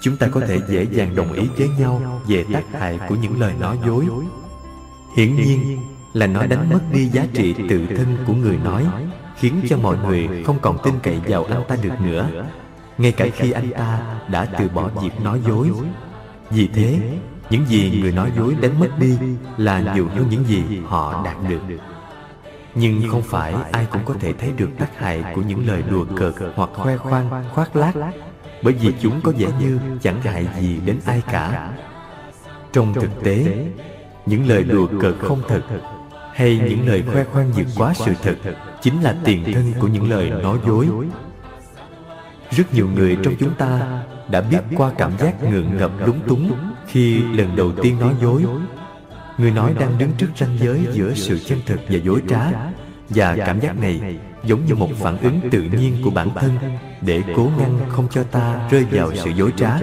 chúng 0.00 0.16
ta 0.16 0.26
có 0.26 0.40
thể 0.40 0.58
dễ 0.68 0.86
dàng 0.90 1.16
đồng 1.16 1.32
ý 1.32 1.42
với 1.56 1.68
nhau 1.78 2.22
về 2.28 2.44
tác 2.52 2.64
hại 2.72 2.98
của 3.08 3.14
những 3.14 3.40
lời 3.40 3.52
nói 3.60 3.78
dối. 3.86 4.06
hiển 5.16 5.36
nhiên 5.36 5.78
là 6.12 6.26
nó 6.26 6.46
đánh 6.46 6.70
mất 6.70 6.80
đi 6.92 7.08
giá 7.08 7.26
trị 7.32 7.54
tự 7.68 7.86
thân 7.96 8.16
của 8.26 8.34
người 8.34 8.56
nói 8.56 8.86
khiến 9.36 9.60
cho 9.68 9.76
mọi 9.76 9.98
người 9.98 10.28
không 10.46 10.58
còn 10.62 10.78
tin 10.84 10.94
cậy 11.02 11.20
vào 11.28 11.44
anh 11.44 11.62
ta 11.68 11.76
được 11.82 12.00
nữa. 12.00 12.46
ngay 12.98 13.12
cả 13.12 13.26
khi 13.34 13.50
anh 13.50 13.70
ta 13.72 14.18
đã 14.28 14.44
từ 14.44 14.68
bỏ 14.68 14.88
việc 14.88 15.20
nói 15.20 15.40
dối 15.46 15.70
vì 16.50 16.68
thế 16.74 17.18
những 17.50 17.66
gì 17.66 17.98
người 18.02 18.12
nói 18.12 18.32
dối 18.36 18.56
đánh 18.60 18.80
mất 18.80 18.88
đi 18.98 19.18
là 19.56 19.94
nhiều 19.94 20.08
hơn 20.08 20.26
những 20.30 20.44
gì 20.44 20.64
họ 20.86 21.24
đạt 21.24 21.36
được. 21.48 21.60
nhưng 22.74 23.02
không 23.10 23.22
phải 23.22 23.54
ai 23.72 23.86
cũng 23.90 24.04
có 24.04 24.14
thể 24.20 24.32
thấy 24.32 24.52
được 24.56 24.68
tác 24.78 24.98
hại 24.98 25.24
của 25.34 25.42
những 25.42 25.66
lời 25.66 25.82
đùa 25.90 26.04
cợt 26.16 26.34
hoặc 26.54 26.70
khoe 26.74 26.96
khoang 26.96 27.44
khoác 27.54 27.76
lác 27.76 27.94
bởi 28.62 28.74
vì 28.74 28.94
chúng 29.00 29.20
có 29.20 29.32
vẻ 29.38 29.46
như 29.60 29.78
chẳng 30.02 30.22
hại 30.22 30.48
gì 30.60 30.80
đến 30.86 31.00
ai 31.06 31.22
cả. 31.26 31.72
trong 32.72 32.94
thực 32.94 33.24
tế 33.24 33.66
những 34.26 34.48
lời 34.48 34.64
đùa 34.64 34.86
cợt 35.00 35.14
không 35.20 35.42
thật 35.48 35.62
hay 36.34 36.58
những 36.68 36.88
lời 36.88 37.04
khoe 37.12 37.24
khoang 37.24 37.52
vượt 37.52 37.66
quá 37.76 37.94
sự 37.94 38.12
thật 38.22 38.36
chính 38.82 39.02
là 39.02 39.16
tiền 39.24 39.44
thân 39.54 39.72
của 39.80 39.88
những 39.88 40.10
lời 40.10 40.30
nói 40.30 40.58
dối. 40.66 40.88
rất 42.50 42.74
nhiều 42.74 42.88
người 42.94 43.18
trong 43.24 43.34
chúng 43.38 43.54
ta 43.54 44.02
đã 44.28 44.40
biết 44.40 44.60
qua 44.76 44.92
cảm 44.98 45.12
giác 45.18 45.42
ngượng 45.42 45.76
ngập 45.76 45.90
lúng 46.06 46.20
túng 46.28 46.73
khi 46.88 47.22
lần 47.22 47.56
đầu 47.56 47.72
tiên 47.82 47.98
nói 48.00 48.14
dối, 48.22 48.44
người 49.38 49.50
nói 49.50 49.74
đang 49.80 49.98
đứng 49.98 50.10
trước 50.18 50.28
ranh 50.36 50.58
giới 50.60 50.86
giữa 50.92 51.14
sự 51.14 51.38
chân 51.38 51.58
thực 51.66 51.80
và 51.88 51.98
dối 51.98 52.20
trá, 52.28 52.50
và 53.08 53.36
cảm 53.36 53.60
giác 53.60 53.78
này 53.78 54.18
giống 54.44 54.64
như 54.66 54.74
một 54.74 54.90
phản 54.98 55.18
ứng 55.18 55.40
tự 55.50 55.62
nhiên 55.62 55.96
của 56.04 56.10
bản 56.10 56.30
thân 56.34 56.50
để 57.00 57.22
cố 57.36 57.50
ngăn 57.58 57.78
không 57.88 58.08
cho 58.10 58.22
ta 58.22 58.68
rơi 58.70 58.84
vào 58.90 59.10
sự 59.14 59.30
dối 59.30 59.52
trá. 59.56 59.78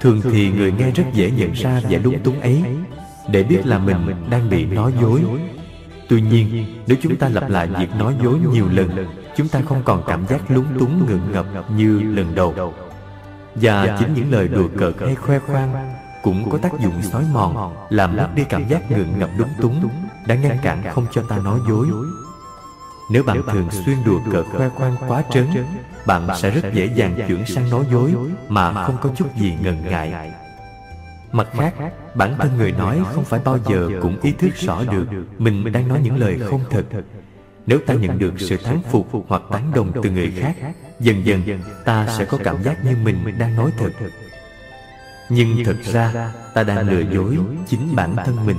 Thường 0.00 0.20
thì 0.32 0.50
người 0.50 0.72
nghe 0.72 0.90
rất 0.90 1.04
dễ 1.12 1.30
nhận 1.30 1.52
ra 1.52 1.80
vẻ 1.88 1.98
lúng 1.98 2.18
túng 2.18 2.40
ấy, 2.40 2.62
để 3.30 3.42
biết 3.42 3.66
là 3.66 3.78
mình 3.78 4.14
đang 4.30 4.50
bị 4.50 4.64
nói 4.64 4.92
dối. 5.00 5.20
Tuy 6.08 6.20
nhiên, 6.20 6.64
nếu 6.86 6.96
chúng 7.02 7.16
ta 7.16 7.28
lặp 7.28 7.50
lại 7.50 7.68
việc 7.78 7.90
nói 7.98 8.14
dối 8.22 8.38
nhiều 8.52 8.68
lần, 8.68 9.06
chúng 9.36 9.48
ta 9.48 9.60
không 9.68 9.82
còn 9.84 10.02
cảm 10.06 10.26
giác 10.26 10.50
lúng 10.50 10.78
túng 10.78 11.06
ngượng 11.06 11.32
ngập 11.32 11.70
như 11.70 12.00
lần 12.00 12.34
đầu 12.34 12.74
và 13.60 13.96
chính 13.98 14.14
những 14.14 14.32
lời 14.32 14.48
đùa 14.48 14.68
cợt 14.76 14.94
hay 15.00 15.14
khoe 15.14 15.38
khoang 15.38 15.94
cũng 16.22 16.50
có 16.50 16.58
tác 16.58 16.72
dụng 16.80 17.02
xói 17.02 17.24
mòn 17.32 17.74
làm 17.90 18.16
mất 18.16 18.28
đi 18.34 18.44
cảm 18.48 18.68
giác 18.68 18.90
ngượng 18.90 19.18
ngập 19.18 19.30
lúng 19.38 19.48
túng 19.60 19.90
đã 20.26 20.34
ngăn 20.34 20.58
cản 20.62 20.82
không 20.94 21.06
cho 21.12 21.22
ta 21.28 21.38
nói 21.38 21.60
dối. 21.68 21.86
nếu 23.10 23.22
bạn 23.22 23.42
thường 23.52 23.70
xuyên 23.70 23.96
đùa 24.04 24.20
cợt 24.32 24.44
khoe 24.56 24.68
khoang 24.68 24.96
quá 25.08 25.22
trớn 25.30 25.46
bạn 26.06 26.28
sẽ 26.36 26.50
rất 26.50 26.72
dễ 26.74 26.86
dàng 26.94 27.14
chuyển 27.28 27.46
sang 27.46 27.70
nói 27.70 27.84
dối 27.92 28.14
mà 28.48 28.84
không 28.84 28.96
có 29.00 29.10
chút 29.16 29.36
gì 29.36 29.56
ngần 29.62 29.84
ngại. 29.84 30.32
mặt 31.32 31.48
khác 31.52 31.74
bản 32.14 32.34
thân 32.38 32.56
người 32.56 32.72
nói 32.72 33.00
không 33.12 33.24
phải 33.24 33.40
bao 33.44 33.58
giờ 33.68 33.88
cũng 34.02 34.20
ý 34.22 34.32
thức 34.32 34.50
rõ 34.54 34.82
được 34.90 35.06
mình 35.38 35.72
đang 35.72 35.88
nói 35.88 36.00
những 36.02 36.16
lời 36.16 36.38
không 36.50 36.60
thật. 36.70 36.84
nếu 37.66 37.78
ta 37.86 37.94
nhận 37.94 38.18
được 38.18 38.34
sự 38.38 38.56
thán 38.56 38.78
phục 38.90 39.08
hoặc 39.28 39.42
tán 39.50 39.70
đồng 39.74 39.92
từ 40.02 40.10
người 40.10 40.32
khác 40.40 40.54
dần 41.00 41.26
dần 41.26 41.42
ta 41.84 42.06
sẽ 42.18 42.24
có 42.24 42.38
cảm 42.44 42.62
giác 42.62 42.84
như 42.84 42.96
mình 43.02 43.38
đang 43.38 43.56
nói 43.56 43.70
thật. 43.78 43.90
nhưng 45.28 45.64
thực 45.64 45.82
ra 45.82 46.32
ta 46.54 46.62
đang 46.62 46.88
lừa 46.88 47.14
dối 47.14 47.38
chính 47.68 47.96
bản 47.96 48.16
thân 48.16 48.46
mình. 48.46 48.58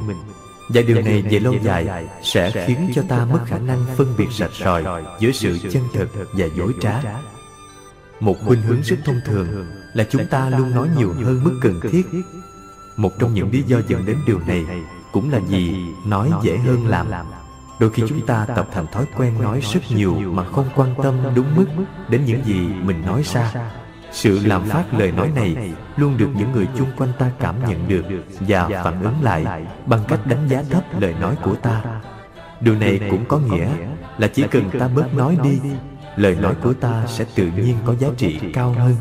và 0.69 0.82
điều 0.82 1.02
này 1.02 1.21
về 1.21 1.39
lâu 1.39 1.56
dài 1.63 2.08
sẽ 2.23 2.65
khiến 2.67 2.91
cho 2.95 3.02
ta 3.10 3.25
mất 3.25 3.39
khả 3.45 3.58
năng 3.58 3.86
phân 3.97 4.13
biệt 4.17 4.28
rạch 4.32 4.54
ròi 4.63 4.84
giữa 5.19 5.32
sự 5.32 5.58
chân 5.71 5.84
thật 5.93 6.08
và 6.34 6.45
dối 6.58 6.73
trá. 6.82 7.02
một 8.19 8.36
khuynh 8.45 8.62
hướng 8.62 8.82
rất 8.82 8.97
thông 9.06 9.19
thường 9.25 9.67
là 9.93 10.04
chúng 10.10 10.28
ta 10.28 10.49
luôn 10.49 10.75
nói 10.75 10.88
nhiều 10.97 11.13
hơn 11.13 11.43
mức 11.43 11.60
cần 11.62 11.80
thiết. 11.91 12.06
một 12.97 13.12
trong 13.19 13.34
những 13.34 13.52
lý 13.52 13.63
do 13.67 13.82
dẫn 13.88 14.06
đến 14.06 14.17
điều 14.28 14.39
này 14.39 14.65
cũng 15.12 15.32
là 15.32 15.39
vì 15.39 15.75
nói 16.06 16.32
dễ 16.43 16.58
hơn 16.58 16.88
làm 16.88 17.08
đôi 17.79 17.89
khi 17.89 18.03
chúng 18.09 18.25
ta 18.25 18.45
tập 18.55 18.67
thành 18.71 18.87
thói 18.87 19.05
quen 19.17 19.41
nói 19.41 19.61
rất 19.73 19.79
nhiều 19.89 20.13
mà 20.13 20.43
không 20.43 20.69
quan 20.75 20.95
tâm 21.03 21.15
đúng 21.35 21.55
mức 21.55 21.65
đến 22.09 22.25
những 22.25 22.45
gì 22.45 22.67
mình 22.83 23.01
nói 23.05 23.23
ra. 23.33 23.71
sự 24.11 24.39
làm 24.45 24.65
phát 24.65 24.93
lời 24.93 25.11
nói 25.11 25.31
này 25.35 25.55
luôn 25.97 26.17
được 26.17 26.29
những 26.35 26.51
người 26.51 26.67
chung 26.77 26.87
quanh 26.97 27.09
ta 27.19 27.31
cảm 27.39 27.55
nhận 27.69 27.87
được 27.87 28.05
và 28.39 28.69
phản 28.83 29.03
ứng 29.03 29.23
lại 29.23 29.65
bằng 29.85 30.03
cách 30.07 30.19
đánh 30.25 30.47
giá 30.47 30.63
thấp 30.69 30.83
lời 30.99 31.15
nói 31.21 31.35
của 31.43 31.55
ta. 31.55 32.01
điều 32.61 32.75
này 32.75 33.01
cũng 33.09 33.25
có 33.25 33.37
nghĩa 33.37 33.67
là 34.17 34.27
chỉ 34.27 34.43
cần 34.51 34.69
ta 34.79 34.87
bớt 34.87 35.13
nói 35.13 35.37
đi 35.43 35.59
lời 36.15 36.37
nói 36.41 36.55
của 36.63 36.73
ta 36.73 37.03
sẽ 37.07 37.25
tự 37.35 37.47
nhiên 37.57 37.75
có 37.85 37.95
giá 37.95 38.07
trị 38.17 38.39
cao 38.53 38.71
hơn. 38.71 38.95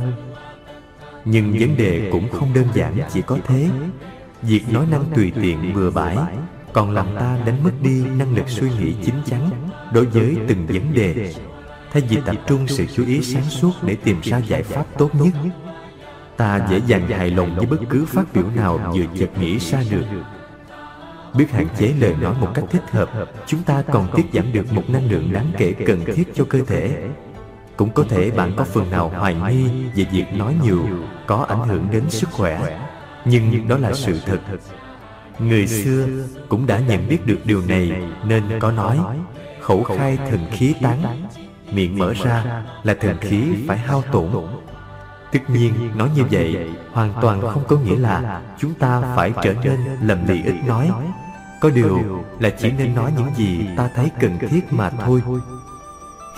nhưng 1.24 1.52
vấn 1.60 1.76
đề 1.76 2.08
cũng 2.12 2.28
không 2.32 2.54
đơn 2.54 2.66
giản 2.74 2.96
chỉ 3.12 3.22
có 3.22 3.38
thế. 3.46 3.68
việc 4.42 4.72
nói 4.72 4.86
năng 4.90 5.04
tùy 5.14 5.32
tiện 5.42 5.74
bừa 5.74 5.90
bãi 5.90 6.16
còn 6.78 6.90
làm 6.90 7.06
ta 7.18 7.38
đánh 7.46 7.64
mất 7.64 7.70
đi 7.82 8.04
năng 8.16 8.36
lực 8.36 8.48
suy 8.48 8.70
nghĩ 8.70 8.92
chín 9.04 9.14
chắn 9.26 9.50
đối 9.92 10.06
với 10.06 10.36
từng 10.48 10.66
vấn 10.66 10.94
đề. 10.94 11.34
Thay 11.92 12.02
vì 12.08 12.18
tập 12.26 12.36
trung 12.46 12.66
sự 12.68 12.86
chú 12.94 13.06
ý 13.06 13.22
sáng 13.22 13.44
suốt 13.44 13.72
để 13.82 13.96
tìm 14.04 14.20
ra 14.22 14.38
giải 14.38 14.62
pháp 14.62 14.84
tốt 14.98 15.10
nhất, 15.14 15.34
ta 16.36 16.66
dễ 16.70 16.80
dàng 16.86 17.08
hài 17.08 17.30
lòng 17.30 17.56
với 17.56 17.66
bất 17.66 17.76
cứ 17.90 18.04
phát 18.06 18.24
biểu 18.34 18.44
nào 18.56 18.92
vừa 18.94 19.04
chợt 19.18 19.38
nghĩ 19.40 19.58
ra 19.58 19.82
được. 19.90 20.04
Biết 21.34 21.50
hạn 21.50 21.66
chế 21.78 21.94
lời 22.00 22.14
nói 22.20 22.34
một 22.40 22.48
cách 22.54 22.64
thích 22.70 22.90
hợp, 22.90 23.10
chúng 23.46 23.62
ta 23.62 23.82
còn 23.82 24.08
tiết 24.16 24.26
giảm 24.32 24.52
được 24.52 24.72
một 24.72 24.84
năng 24.88 25.10
lượng 25.10 25.32
đáng 25.32 25.52
kể 25.58 25.72
cần 25.86 26.04
thiết 26.14 26.34
cho 26.34 26.44
cơ 26.48 26.60
thể. 26.66 27.08
Cũng 27.76 27.90
có 27.90 28.04
thể 28.08 28.30
bạn 28.30 28.52
có 28.56 28.64
phần 28.64 28.90
nào 28.90 29.08
hoài 29.08 29.34
nghi 29.34 29.64
về 29.94 30.06
việc 30.12 30.26
nói 30.32 30.54
nhiều 30.62 30.86
có 31.26 31.46
ảnh 31.48 31.68
hưởng 31.68 31.86
đến 31.92 32.10
sức 32.10 32.30
khỏe, 32.32 32.80
nhưng 33.24 33.68
đó 33.68 33.78
là 33.78 33.92
sự 33.92 34.20
thật 34.26 34.38
người 35.38 35.66
xưa 35.66 36.06
cũng 36.48 36.66
đã 36.66 36.78
nhận 36.78 37.08
biết 37.08 37.26
được 37.26 37.38
điều 37.44 37.62
này, 37.68 37.92
nên 38.24 38.42
có 38.60 38.72
nói, 38.72 38.98
khẩu 39.60 39.82
khai 39.82 40.18
thần 40.30 40.46
khí 40.52 40.74
tán. 40.82 41.26
Miệng 41.72 41.98
mở 41.98 42.12
ra 42.12 42.64
là 42.82 42.94
thần 42.94 43.18
khí 43.20 43.42
phải 43.68 43.78
hao 43.78 44.02
tổn. 44.12 44.30
Tất 45.32 45.50
nhiên, 45.50 45.74
nói 45.96 46.10
như 46.16 46.22
vậy 46.30 46.70
hoàn 46.92 47.12
toàn 47.22 47.40
không 47.40 47.64
có 47.68 47.76
nghĩa 47.76 47.96
là 47.96 48.42
chúng 48.58 48.74
ta 48.74 49.02
phải 49.16 49.32
trở 49.42 49.54
nên 49.64 49.80
lầm 50.02 50.28
lì 50.28 50.42
ít 50.42 50.54
nói. 50.66 50.90
Có 51.60 51.70
điều 51.70 52.24
là 52.38 52.50
chỉ 52.50 52.70
nên 52.70 52.94
nói 52.94 53.12
những 53.16 53.34
gì 53.36 53.66
ta 53.76 53.90
thấy 53.94 54.10
cần 54.20 54.38
thiết 54.38 54.72
mà 54.72 54.90
thôi. 54.90 55.22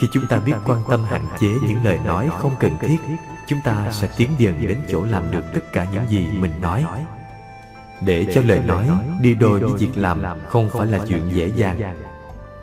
Khi 0.01 0.07
chúng 0.13 0.27
ta 0.27 0.39
biết 0.39 0.55
quan 0.67 0.83
tâm 0.91 1.05
hạn 1.05 1.25
chế 1.41 1.49
những 1.69 1.85
lời 1.85 1.99
nói 2.05 2.31
không 2.39 2.53
cần 2.61 2.73
thiết, 2.81 2.97
chúng 3.49 3.59
ta 3.65 3.93
sẽ 3.93 4.09
tiến 4.17 4.31
dần 4.39 4.67
đến 4.69 4.79
chỗ 4.89 5.05
làm 5.05 5.31
được 5.31 5.45
tất 5.55 5.73
cả 5.73 5.87
những 5.93 6.09
gì 6.09 6.27
mình 6.39 6.53
nói 6.61 6.85
để 8.01 8.27
cho 8.35 8.41
lời 8.47 8.61
nói 8.67 8.87
đi 9.21 9.35
đôi 9.35 9.61
với 9.61 9.73
việc 9.79 9.91
làm 9.95 10.23
không 10.49 10.71
phải 10.71 10.87
là 10.87 10.99
chuyện 11.09 11.23
dễ 11.33 11.51
dàng. 11.57 11.95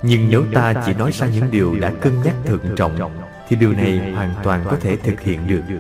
nhưng 0.01 0.29
nếu 0.29 0.43
ta 0.53 0.73
chỉ 0.85 0.93
nói 0.93 1.11
ra 1.11 1.27
những 1.27 1.51
điều 1.51 1.79
đã 1.79 1.91
cân 2.01 2.21
nhắc 2.23 2.35
thận 2.45 2.59
trọng 2.75 3.11
thì 3.47 3.55
điều 3.55 3.73
này 3.73 4.13
hoàn 4.15 4.33
toàn 4.43 4.63
có 4.65 4.77
thể 4.81 4.95
thực 4.95 5.21
hiện 5.21 5.47
được. 5.47 5.77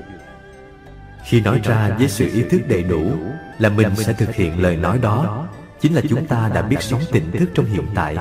khi 1.25 1.41
nói 1.41 1.61
ra 1.63 1.95
với 1.99 2.09
sự 2.09 2.29
ý 2.33 2.43
thức 2.43 2.61
đầy 2.67 2.83
đủ 2.83 3.11
là 3.59 3.69
mình 3.69 3.95
sẽ 3.95 4.13
thực 4.13 4.35
hiện 4.35 4.61
lời 4.61 4.75
nói 4.75 4.99
đó. 5.01 5.47
chính 5.81 5.93
là 5.93 6.01
chúng 6.09 6.25
ta 6.25 6.51
đã 6.53 6.61
biết 6.61 6.81
sống 6.81 7.01
tỉnh 7.11 7.31
thức 7.31 7.49
trong 7.53 7.65
hiện 7.65 7.85
tại 7.95 8.17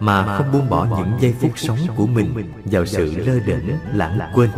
mà 0.00 0.36
không 0.36 0.52
buông 0.52 0.70
bỏ 0.70 0.84
những 0.84 1.20
giây 1.20 1.34
phút 1.40 1.52
sống 1.56 1.78
của 1.96 2.06
mình 2.06 2.52
vào 2.64 2.86
sự 2.86 3.14
lơ 3.26 3.40
đễnh 3.46 3.64
lãng 3.92 4.18
quên 4.34 4.50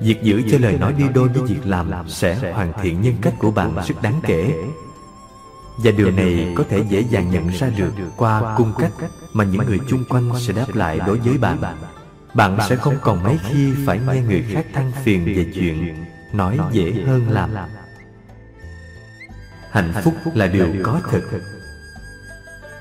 việc 0.00 0.22
giữ 0.22 0.42
cho 0.50 0.58
lời 0.58 0.78
nói 0.78 0.92
đi 0.92 1.04
đôi 1.14 1.28
với 1.28 1.42
việc 1.42 1.60
làm 1.64 1.90
sẽ 2.08 2.52
hoàn 2.52 2.72
thiện 2.82 3.02
nhân 3.02 3.14
cách 3.22 3.34
của 3.38 3.50
bạn 3.50 3.74
rất 3.74 4.02
đáng 4.02 4.20
kể 4.22 4.54
và 5.82 5.90
điều 5.90 6.10
này 6.10 6.54
có 6.56 6.64
thể 6.68 6.84
dễ 6.88 7.00
dàng 7.00 7.30
nhận 7.30 7.48
ra 7.48 7.70
được 7.76 7.92
qua 8.16 8.54
cung 8.56 8.72
cách 8.78 8.92
mà 9.32 9.44
những 9.44 9.66
người 9.66 9.78
chung 9.88 10.04
quanh 10.08 10.30
sẽ 10.40 10.52
đáp 10.52 10.74
lại 10.74 11.00
đối 11.06 11.18
với 11.18 11.38
bạn. 11.38 11.58
Bạn. 12.34 12.58
Sẽ 12.68 12.76
không 12.76 12.94
còn 13.00 13.22
mấy 13.22 13.38
khi 13.48 13.72
phải 13.86 14.00
nghe 14.06 14.22
người 14.22 14.44
khác 14.52 14.66
than 14.72 14.92
phiền 15.04 15.24
về 15.24 15.46
chuyện 15.54 16.04
Nói 16.32 16.58
dễ 16.72 16.92
hơn 17.06 17.30
làm. 17.30 17.50
Hạnh 19.70 19.92
phúc 20.04 20.14
là 20.34 20.46
điều 20.46 20.66
có 20.82 21.00
thực. 21.10 21.22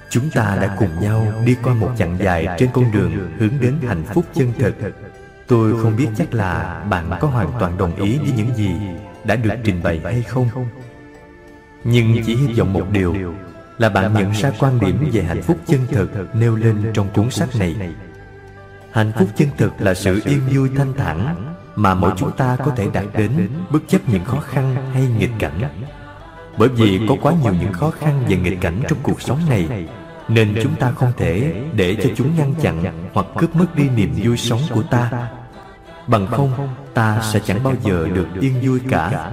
Chúng 0.09 0.29
ta 0.29 0.57
đã 0.61 0.75
cùng 0.79 1.01
nhau 1.01 1.33
đi 1.45 1.55
qua 1.63 1.73
một 1.73 1.91
chặng 1.97 2.17
dài 2.19 2.47
trên 2.59 2.69
con 2.73 2.91
đường 2.91 3.31
hướng 3.39 3.53
đến 3.61 3.75
hạnh 3.87 4.03
phúc 4.13 4.25
chân 4.33 4.53
thực. 4.59 4.75
Tôi 5.47 5.83
không 5.83 5.95
biết 5.95 6.07
chắc 6.17 6.33
là 6.33 6.83
bạn 6.89 7.11
có 7.19 7.27
hoàn 7.27 7.51
toàn 7.59 7.77
đồng 7.77 7.95
ý 7.95 8.17
với 8.17 8.31
những 8.35 8.55
gì 8.55 8.71
đã 9.23 9.35
được 9.35 9.53
trình 9.63 9.83
bày 9.83 9.99
hay 10.03 10.23
không 10.23 10.49
Nhưng 11.83 12.23
chỉ 12.25 12.35
hy 12.35 12.53
vọng 12.53 12.73
một 12.73 12.85
điều 12.91 13.15
là 13.77 13.89
bạn 13.89 14.13
nhận 14.13 14.31
ra 14.31 14.51
quan 14.59 14.79
điểm 14.79 15.09
về 15.13 15.23
hạnh 15.23 15.41
phúc 15.41 15.57
chân 15.67 15.79
thực 15.91 16.35
nêu 16.35 16.55
lên 16.55 16.91
trong 16.93 17.07
cuốn 17.13 17.31
sách 17.31 17.49
này. 17.59 17.75
Hạnh 18.91 19.11
phúc 19.19 19.29
chân 19.35 19.49
thực 19.57 19.81
là 19.81 19.93
sự 19.93 20.21
yên 20.25 20.39
vui 20.53 20.69
thanh 20.75 20.93
thản 20.93 21.45
mà 21.75 21.93
mỗi 21.93 22.11
chúng 22.17 22.31
ta 22.31 22.57
có 22.65 22.71
thể 22.75 22.87
đạt 22.93 23.05
đến 23.17 23.49
bất 23.69 23.79
chấp 23.87 24.09
những 24.09 24.25
khó 24.25 24.39
khăn 24.39 24.75
hay 24.93 25.07
nghịch 25.17 25.31
cảnh. 25.39 25.61
bởi 26.57 26.69
vì 26.69 27.01
có 27.09 27.15
quá 27.21 27.33
nhiều 27.43 27.53
những 27.61 27.73
khó 27.73 27.91
khăn 27.91 28.23
và 28.29 28.37
nghịch 28.37 28.61
cảnh 28.61 28.81
trong 28.87 28.99
cuộc 29.03 29.21
sống 29.21 29.39
này 29.49 29.87
nên 30.27 30.55
chúng 30.63 30.75
ta 30.75 30.91
không 30.91 31.11
thể 31.17 31.63
để 31.73 31.95
cho 31.95 32.09
chúng 32.15 32.35
ngăn 32.37 32.53
chặn 32.61 33.09
hoặc 33.13 33.25
cướp 33.37 33.55
mất 33.55 33.75
đi 33.75 33.89
niềm 33.89 34.13
vui 34.23 34.37
sống 34.37 34.61
của 34.73 34.83
ta. 34.83 35.29
bằng 36.07 36.27
không 36.27 36.51
ta 36.93 37.21
sẽ 37.33 37.39
chẳng 37.45 37.63
bao 37.63 37.73
giờ 37.83 38.07
được 38.13 38.27
yên 38.41 38.53
vui 38.61 38.79
cả 38.89 39.31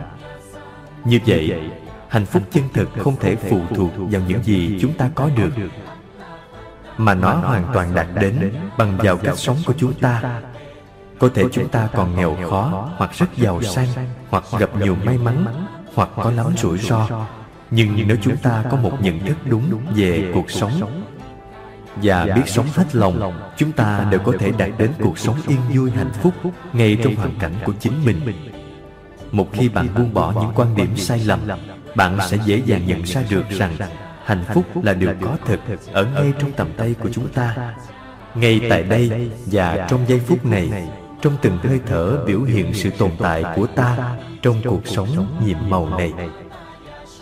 như 1.05 1.19
vậy 1.27 1.71
hạnh 2.09 2.27
phúc 2.27 2.43
chân 2.51 2.65
thực 2.75 2.89
không 2.99 3.17
thể 3.21 3.37
phụ 3.37 3.61
thuộc 3.75 3.91
vào 3.97 4.23
những 4.29 4.43
gì 4.43 4.79
chúng 4.81 4.93
ta 4.93 5.11
có 5.15 5.31
được. 5.37 5.51
Mà 6.99 7.15
nó 7.15 7.35
hoàn 7.35 7.65
toàn 7.75 7.95
đạt 7.95 8.07
đến 8.21 8.55
bằng 8.79 8.97
vào 8.97 9.17
cách 9.17 9.39
sống 9.39 9.57
của 9.67 9.75
chúng 9.79 9.95
ta. 9.95 10.41
có 11.19 11.29
thể 11.35 11.45
chúng 11.53 11.69
ta 11.69 11.89
còn 11.95 12.17
nghèo 12.17 12.37
khó 12.51 12.91
hoặc 12.97 13.11
rất 13.13 13.37
giàu 13.37 13.63
sang 13.63 13.89
hoặc 14.31 14.45
gặp 14.59 14.71
nhiều 14.77 14.97
may 15.05 15.19
mắn 15.19 15.67
hoặc 15.95 16.09
có 16.17 16.31
lắm 16.31 16.47
rủi 16.57 16.79
ro. 16.79 17.27
nhưng 17.71 18.09
nếu 18.09 18.17
chúng 18.23 18.37
ta 18.37 18.65
có 18.71 18.77
một 18.77 18.93
nhận 19.01 19.27
thức 19.27 19.37
đúng 19.45 19.81
về 19.95 20.31
cuộc 20.35 20.51
sống 20.51 21.05
và 22.03 22.25
biết 22.25 22.43
sống 22.47 22.67
hết 22.75 22.97
lòng 22.97 23.41
chúng 23.57 23.73
ta 23.73 24.07
đều 24.11 24.21
có 24.21 24.33
thể 24.39 24.53
đạt 24.59 24.71
đến 24.79 24.93
cuộc 25.01 25.19
sống 25.19 25.37
yên 25.49 25.61
vui 25.75 25.91
hạnh 25.91 26.13
phúc 26.23 26.35
ngay 26.73 26.99
trong 27.05 27.15
hoàn 27.15 27.35
cảnh 27.39 27.55
của 27.65 27.73
chính 27.81 28.05
mình. 28.05 28.21
một 29.33 29.49
khi 29.53 29.69
bạn 29.69 29.89
buông 29.97 30.15
bỏ 30.15 30.33
những 30.41 30.53
quan 30.55 30.75
điểm 30.77 30.97
sai 30.97 31.21
lầm 31.25 31.41
bạn 31.97 32.19
sẽ 32.29 32.39
dễ 32.45 32.63
dàng 32.67 32.87
nhận 32.87 33.03
ra 33.03 33.23
được 33.31 33.49
rằng 33.49 33.77
hạnh 34.25 34.45
phúc 34.55 34.65
là 34.85 34.93
điều 34.93 35.11
có 35.21 35.37
thực 35.47 35.61
ở 35.93 36.05
ngay 36.05 36.33
trong 36.39 36.53
tầm 36.53 36.69
tay 36.77 36.95
của 37.03 37.09
chúng 37.13 37.29
ta. 37.29 37.75
ngay 38.35 38.61
tại 38.71 38.83
đây 38.83 39.31
và 39.47 39.87
trong 39.91 40.09
giây 40.09 40.21
phút 40.27 40.47
này 40.47 40.89
trong 41.23 41.37
từng 41.43 41.59
hơi 41.59 41.81
thở 41.87 42.25
biểu 42.27 42.43
hiện 42.43 42.75
sự 42.75 42.91
tồn 42.91 43.11
tại 43.19 43.45
của 43.57 43.67
ta 43.67 44.17
trong 44.43 44.63
cuộc 44.65 44.87
sống 44.87 45.41
nhiệm 45.47 45.71
màu 45.71 45.89
này. 45.99 46.13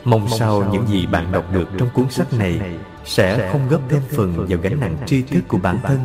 mong 0.05 0.29
sao 0.39 0.69
những 0.73 0.87
gì 0.87 1.07
bạn 1.07 1.33
đọc 1.33 1.45
được 1.53 1.69
trong 1.79 1.89
cuốn 1.95 2.11
sách 2.11 2.33
này 2.33 2.61
sẽ 3.05 3.49
không 3.53 3.69
góp 3.69 3.81
thêm 3.89 4.03
phần 4.17 4.47
vào 4.49 4.59
gánh 4.63 4.81
nặng 4.81 4.97
tri 5.07 5.23
thức 5.23 5.41
của 5.49 5.59
bản 5.59 5.79
thân. 5.83 6.05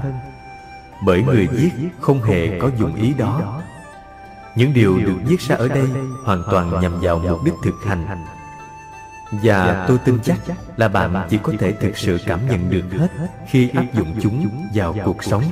bởi 1.06 1.24
người 1.24 1.48
viết 1.48 1.70
không 2.00 2.24
hề 2.24 2.60
có 2.60 2.70
dụng 2.80 2.96
ý 2.96 3.14
đó 3.18 3.62
những 4.56 4.74
điều 4.74 4.98
được 4.98 5.16
viết 5.26 5.42
ra 5.42 5.56
ở 5.56 5.68
đây 5.68 5.88
hoàn 6.26 6.44
toàn 6.52 6.82
nhằm 6.82 7.00
vào 7.02 7.20
mục 7.20 7.44
đích 7.46 7.54
thực 7.64 7.76
hành 7.86 8.26
và 9.32 9.86
tôi 9.88 9.98
tin 10.06 10.20
chắc 10.24 10.38
là 10.78 10.88
bạn 10.88 11.28
chỉ 11.30 11.38
có 11.44 11.54
thể 11.60 11.72
thực 11.72 11.98
sự 11.98 12.18
cảm 12.26 12.40
nhận 12.50 12.70
được 12.70 12.84
hết 13.00 13.08
khi 13.48 13.70
áp 13.70 13.86
dụng 13.94 14.16
chúng 14.22 14.48
vào 14.74 14.96
cuộc 15.06 15.24
sống. 15.24 15.44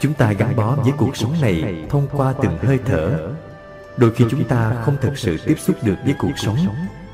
chúng 0.00 0.14
ta 0.14 0.32
gắn 0.32 0.56
bó 0.56 0.76
với 0.76 0.92
cuộc 0.96 1.16
sống 1.16 1.34
này 1.40 1.84
thông 1.90 2.08
qua 2.12 2.34
từng 2.42 2.58
hơi 2.58 2.78
thở. 2.84 3.30
đôi 3.96 4.14
khi 4.14 4.24
chúng 4.30 4.44
ta 4.44 4.72
không 4.84 4.96
thực 5.00 5.18
sự 5.18 5.38
tiếp 5.46 5.58
xúc 5.58 5.76
được 5.82 5.96
với 6.04 6.14
cuộc 6.18 6.38
sống 6.38 6.56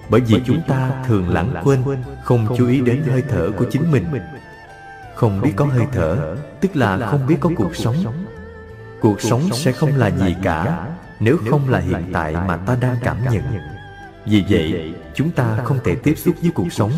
bởi 0.09 0.21
vì 0.21 0.37
chúng 0.47 0.63
ta 0.69 0.91
thường 1.07 1.29
lãng 1.29 1.55
quên 1.65 1.83
không 2.25 2.47
chú 2.57 2.69
ý 2.69 2.81
đến 2.81 3.03
hơi 3.11 3.23
thở 3.29 3.51
của 3.57 3.65
chính 3.71 3.91
mình. 3.91 4.07
không 5.15 5.41
biết 5.41 5.53
có 5.57 5.65
hơi 5.65 5.87
thở 5.93 6.37
tức 6.61 6.77
là 6.77 7.07
không 7.11 7.27
biết 7.27 7.37
có 7.41 7.51
cuộc 7.57 7.77
sống. 7.77 7.97
cuộc 9.01 9.21
sống 9.21 9.43
sẽ 9.53 9.73
không 9.73 9.97
là 9.97 10.11
gì 10.11 10.37
cả. 10.43 10.87
nếu 11.21 11.37
không 11.51 11.69
là 11.69 11.79
hiện 11.79 12.11
tại 12.13 12.33
mà 12.33 12.57
ta 12.57 12.77
đang 12.81 12.97
cảm 13.03 13.17
nhận 13.31 13.43
vì 14.27 14.45
vậy 14.49 14.95
chúng 15.15 15.31
ta 15.31 15.59
không 15.65 15.79
thể 15.85 15.95
tiếp 15.95 16.15
xúc 16.15 16.35
với 16.43 16.51
cuộc 16.55 16.73
sống 16.73 16.93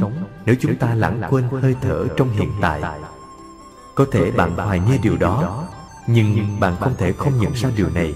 nếu 0.46 0.56
chúng 0.60 0.76
ta 0.76 0.94
lãng 0.94 1.22
quên 1.30 1.44
hơi 1.62 1.76
thở 1.82 2.06
trong 2.16 2.30
hiện 2.30 2.50
tại. 2.60 2.82
có 3.94 4.06
thể 4.12 4.30
bạn 4.30 4.56
hoài 4.56 4.80
nghi 4.80 4.98
điều 5.02 5.16
đó 5.16 5.68
nhưng 6.06 6.60
bạn 6.60 6.76
không 6.80 6.94
thể 6.98 7.12
không 7.12 7.40
nhận 7.40 7.52
ra 7.52 7.70
điều 7.76 7.88
này. 7.90 8.14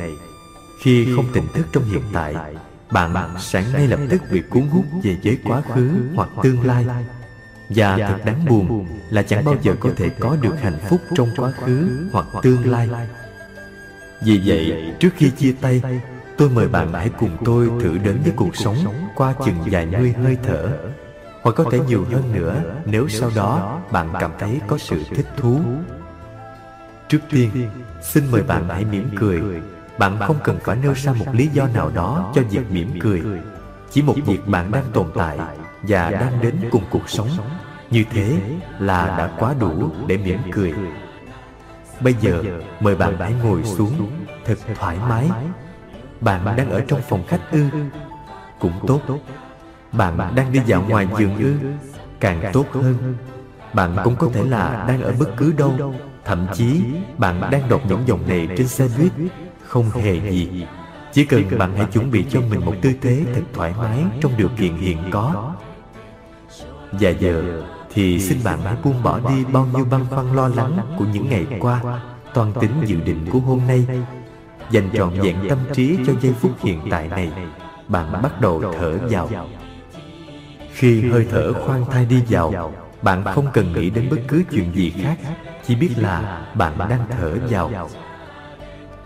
khi 0.83 1.17
không 1.17 1.27
tỉnh 1.33 1.47
thức 1.55 1.67
trong 1.73 1.85
hiện 1.85 2.03
tại 2.13 2.35
bạn 2.91 3.35
sẽ 3.39 3.65
ngay 3.73 3.89
lập 3.89 4.01
tức 4.11 4.23
bị 4.31 4.43
cuốn 4.51 4.63
hút 4.63 4.85
về 5.03 5.17
giới 5.23 5.39
quá 5.45 5.63
khứ 5.75 5.91
hoặc 6.15 6.29
tương 6.43 6.67
lai. 6.67 6.87
và 7.69 7.97
thật 7.97 8.19
đáng 8.25 8.47
buồn 8.49 8.87
là 9.11 9.23
chẳng 9.23 9.45
bao 9.45 9.55
giờ 9.63 9.75
có 9.81 9.91
thể 9.97 10.09
có 10.21 10.37
được 10.41 10.61
hạnh 10.61 10.79
phúc 10.89 11.01
trong 11.15 11.29
quá 11.37 11.51
khứ 11.51 12.09
hoặc 12.13 12.27
tương 12.43 12.71
lai. 12.71 12.89
vì 14.23 14.43
vậy 14.45 14.95
trước 15.01 15.11
khi 15.17 15.31
chia 15.31 15.53
tay 15.61 15.83
tôi 16.39 16.51
mời 16.51 16.69
bạn 16.69 16.93
hãy 16.93 17.11
cùng 17.19 17.37
tôi 17.45 17.71
thử 17.81 17.99
đến 17.99 18.21
với 18.23 18.33
cuộc 18.37 18.57
sống 18.57 18.77
qua 19.15 19.35
chừng 19.45 19.57
vài 19.71 19.87
mươi 19.87 20.15
hơi 20.23 20.39
thở. 20.43 20.79
Hoặc 21.43 21.53
có 21.53 21.65
thể 21.71 21.81
nhiều 21.89 22.05
hơn 22.13 22.33
nữa, 22.35 22.63
nếu 22.85 23.09
sau 23.09 23.31
đó 23.37 23.81
bạn 23.93 24.09
cảm 24.21 24.31
thấy 24.39 24.61
có 24.67 24.79
sự 24.79 25.05
thích 25.15 25.27
thú. 25.37 25.61
Trước 27.09 27.21
tiên, 27.31 27.51
xin 28.03 28.25
mời 28.31 28.43
bạn 28.43 28.69
hãy 28.69 28.85
mỉm 28.85 29.11
cười. 29.17 29.43
Bạn 29.99 30.19
không 30.21 30.37
cần 30.45 30.59
phải 30.65 30.77
nêu 30.77 30.93
ra 30.93 31.13
một 31.13 31.27
lý 31.33 31.49
do 31.53 31.67
nào 31.75 31.91
đó 31.95 32.33
cho 32.35 32.43
việc 32.43 32.71
mỉm 32.71 32.99
cười. 33.01 33.23
Chỉ 33.91 34.03
một 34.03 34.15
việc 34.27 34.47
bạn 34.47 34.71
đang 34.71 34.85
tồn 34.93 35.07
tại 35.15 35.39
và 35.83 36.11
đang 36.11 36.41
đến 36.41 36.57
cùng 36.71 36.85
cuộc 36.91 37.09
sống. 37.09 37.29
Như 37.91 38.05
thế 38.11 38.39
là 38.79 39.07
đã 39.07 39.31
quá 39.39 39.55
đủ 39.61 39.91
để 40.07 40.17
mỉm 40.17 40.39
cười. 40.53 40.75
Bây 42.01 42.15
giờ, 42.21 42.43
mời 42.81 42.97
bạn 42.97 43.17
hãy 43.19 43.35
ngồi 43.43 43.65
xuống, 43.65 44.11
thật 44.45 44.59
thoải 44.75 44.99
mái 45.09 45.31
bạn 46.21 46.57
đang 46.57 46.71
ở 46.71 46.81
trong 46.89 47.01
phòng 47.09 47.25
khách 47.29 47.41
ư? 47.53 47.65
Cũng 48.59 48.73
tốt. 48.87 49.01
Bạn 49.93 50.19
đang 50.35 50.53
đi 50.53 50.61
dạo 50.67 50.85
ngoài 50.89 51.09
giường 51.19 51.39
ư? 51.39 51.55
Càng 52.21 52.51
tốt 52.53 52.67
hơn. 52.73 53.15
Bạn 53.73 53.97
cũng 54.05 54.17
có 54.17 54.29
thể 54.33 54.45
là 54.45 54.85
đang 54.89 55.03
ở 55.03 55.13
bất 55.19 55.37
cứ 55.37 55.53
đâu. 55.53 55.95
Thậm 56.25 56.47
chí, 56.55 56.81
bạn 57.19 57.41
đang 57.51 57.69
đọc 57.69 57.81
những 57.89 58.03
dòng 58.07 58.29
này 58.29 58.49
trên 58.57 58.69
xe 58.69 58.89
buýt. 58.99 59.13
Không 59.67 59.91
hề 59.91 60.31
gì. 60.31 60.67
Chỉ 61.13 61.25
cần 61.25 61.59
bạn 61.59 61.77
hãy 61.77 61.87
chuẩn 61.93 62.11
bị 62.11 62.25
cho 62.31 62.41
mình 62.41 62.65
một 62.65 62.75
tư 62.83 62.91
thế 63.03 63.25
thật 63.35 63.41
thoải 63.53 63.75
mái 63.79 64.05
trong 64.21 64.33
điều 64.37 64.49
kiện 64.59 64.77
hiện 64.77 64.99
có. 65.11 65.53
Và 66.93 67.11
giờ 67.11 67.63
thì 67.95 68.21
xin 68.21 68.39
bạn 68.45 68.59
hãy 68.65 68.77
buông 68.85 69.03
bỏ 69.03 69.21
đi 69.29 69.45
bao 69.45 69.67
nhiêu 69.75 69.85
băn 69.91 70.01
khoăn 70.11 70.37
lo 70.37 70.49
lắng 70.49 70.79
của 70.99 71.05
những 71.13 71.29
ngày 71.29 71.47
qua. 71.61 72.01
Toàn 72.35 72.53
tính 72.61 72.71
dự 72.87 72.97
định 73.01 73.27
của 73.33 73.39
hôm 73.39 73.61
nay 73.67 73.87
dành 74.71 74.91
trọn 74.95 75.11
vẹn 75.21 75.37
tâm 75.49 75.59
trí 75.73 75.99
cho 76.07 76.13
giây 76.21 76.35
phút 76.41 76.53
hiện 76.63 76.81
tại 76.91 77.09
này. 77.09 77.33
bạn 77.89 78.23
bắt 78.23 78.41
đầu 78.41 78.63
thở 78.79 78.99
vào. 79.11 79.31
khi 80.73 81.11
hơi 81.11 81.27
thở 81.31 81.53
khoan 81.53 81.85
thai 81.91 82.05
đi 82.05 82.23
vào 82.29 82.73
bạn 83.03 83.25
không 83.25 83.47
cần 83.53 83.73
nghĩ 83.73 83.91
đến 83.91 84.09
bất 84.11 84.19
cứ 84.29 84.43
chuyện 84.51 84.75
gì 84.75 84.91
khác 84.91 85.17
chỉ 85.67 85.75
biết 85.75 85.91
là 85.97 86.47
bạn 86.55 86.79
đang 86.79 87.07
thở 87.11 87.37
vào. 87.51 87.91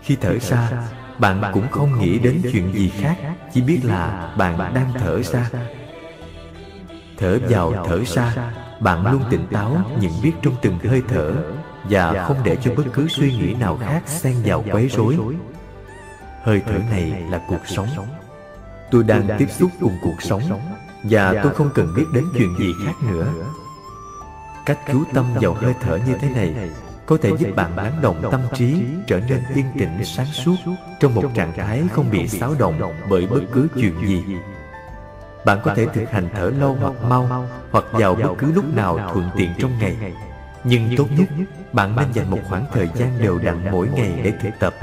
khi 0.01 0.17
thở 0.21 0.37
ra 0.39 0.69
bạn 1.17 1.43
cũng 1.53 1.67
không 1.71 1.99
nghĩ 1.99 2.19
đến 2.19 2.41
chuyện 2.51 2.73
gì 2.73 2.89
khác 2.89 3.15
chỉ 3.53 3.61
biết 3.61 3.79
là 3.83 4.33
bạn 4.37 4.57
đang 4.73 4.91
thở 4.99 5.21
ra 5.23 5.49
thở 7.17 7.39
vào 7.49 7.85
thở 7.87 7.99
ra 8.05 8.53
bạn 8.79 9.11
luôn 9.11 9.23
tỉnh 9.29 9.45
táo 9.51 9.77
nhận 9.99 10.11
biết 10.23 10.31
trong 10.41 10.55
từng 10.61 10.79
hơi 10.79 11.01
thở 11.07 11.33
và 11.83 12.25
không 12.27 12.37
để 12.43 12.57
cho 12.63 12.71
bất 12.75 12.83
cứ 12.93 13.07
suy 13.07 13.33
nghĩ 13.33 13.53
nào 13.53 13.77
khác 13.81 14.01
xen 14.05 14.35
vào 14.45 14.63
quấy 14.71 14.87
rối. 14.87 15.17
hơi 16.43 16.61
thở 16.65 16.77
này 16.91 17.23
là 17.29 17.41
cuộc 17.47 17.67
sống. 17.67 17.87
tôi 18.91 19.03
đang 19.03 19.27
tiếp 19.37 19.47
xúc 19.51 19.71
cùng 19.81 19.97
cuộc 20.03 20.21
sống 20.21 20.41
và 21.03 21.33
tôi 21.43 21.53
không 21.53 21.69
cần 21.75 21.93
biết 21.95 22.05
đến 22.13 22.23
chuyện 22.37 22.55
gì 22.59 22.73
khác 22.85 22.93
nữa. 23.11 23.27
cách 24.65 24.79
chú 24.91 25.03
tâm 25.13 25.25
vào 25.41 25.53
hơi 25.53 25.73
thở 25.81 25.99
như 26.07 26.17
thế 26.21 26.29
này 26.29 26.69
có 27.05 27.17
thể 27.21 27.31
giúp 27.37 27.49
bạn 27.55 27.75
lắng 27.75 27.99
động 28.01 28.21
tâm 28.31 28.41
trí 28.53 28.83
trở 29.07 29.19
nên 29.19 29.43
yên 29.55 29.65
tĩnh 29.79 30.05
sáng 30.05 30.25
suốt 30.25 30.55
trong 30.99 31.15
một 31.15 31.23
trạng 31.35 31.53
thái 31.57 31.83
không 31.91 32.09
bị 32.11 32.27
xáo 32.27 32.55
động 32.59 32.93
bởi 33.09 33.27
bất 33.27 33.41
cứ 33.51 33.67
chuyện 33.75 34.07
gì. 34.07 34.23
bạn 35.45 35.59
có 35.63 35.75
thể 35.75 35.85
thực 35.93 36.11
hành 36.11 36.29
thở 36.33 36.51
lâu 36.59 36.77
hoặc 36.81 36.93
mau 37.09 37.47
hoặc 37.71 37.85
vào 37.91 38.15
bất 38.15 38.33
cứ 38.37 38.51
lúc 38.51 38.65
nào 38.75 39.09
thuận 39.13 39.29
tiện 39.35 39.49
trong 39.59 39.79
ngày 39.79 39.97
nhưng 40.63 40.97
tốt 40.97 41.07
nhất 41.17 41.27
bạn 41.73 41.95
nên 41.95 42.11
dành 42.13 42.31
một 42.31 42.39
khoảng 42.49 42.65
thời 42.73 42.89
gian 42.95 43.19
đều 43.19 43.39
đặn 43.39 43.71
mỗi 43.71 43.87
ngày 43.95 44.21
để 44.23 44.33
thực 44.41 44.49
tập. 44.59 44.75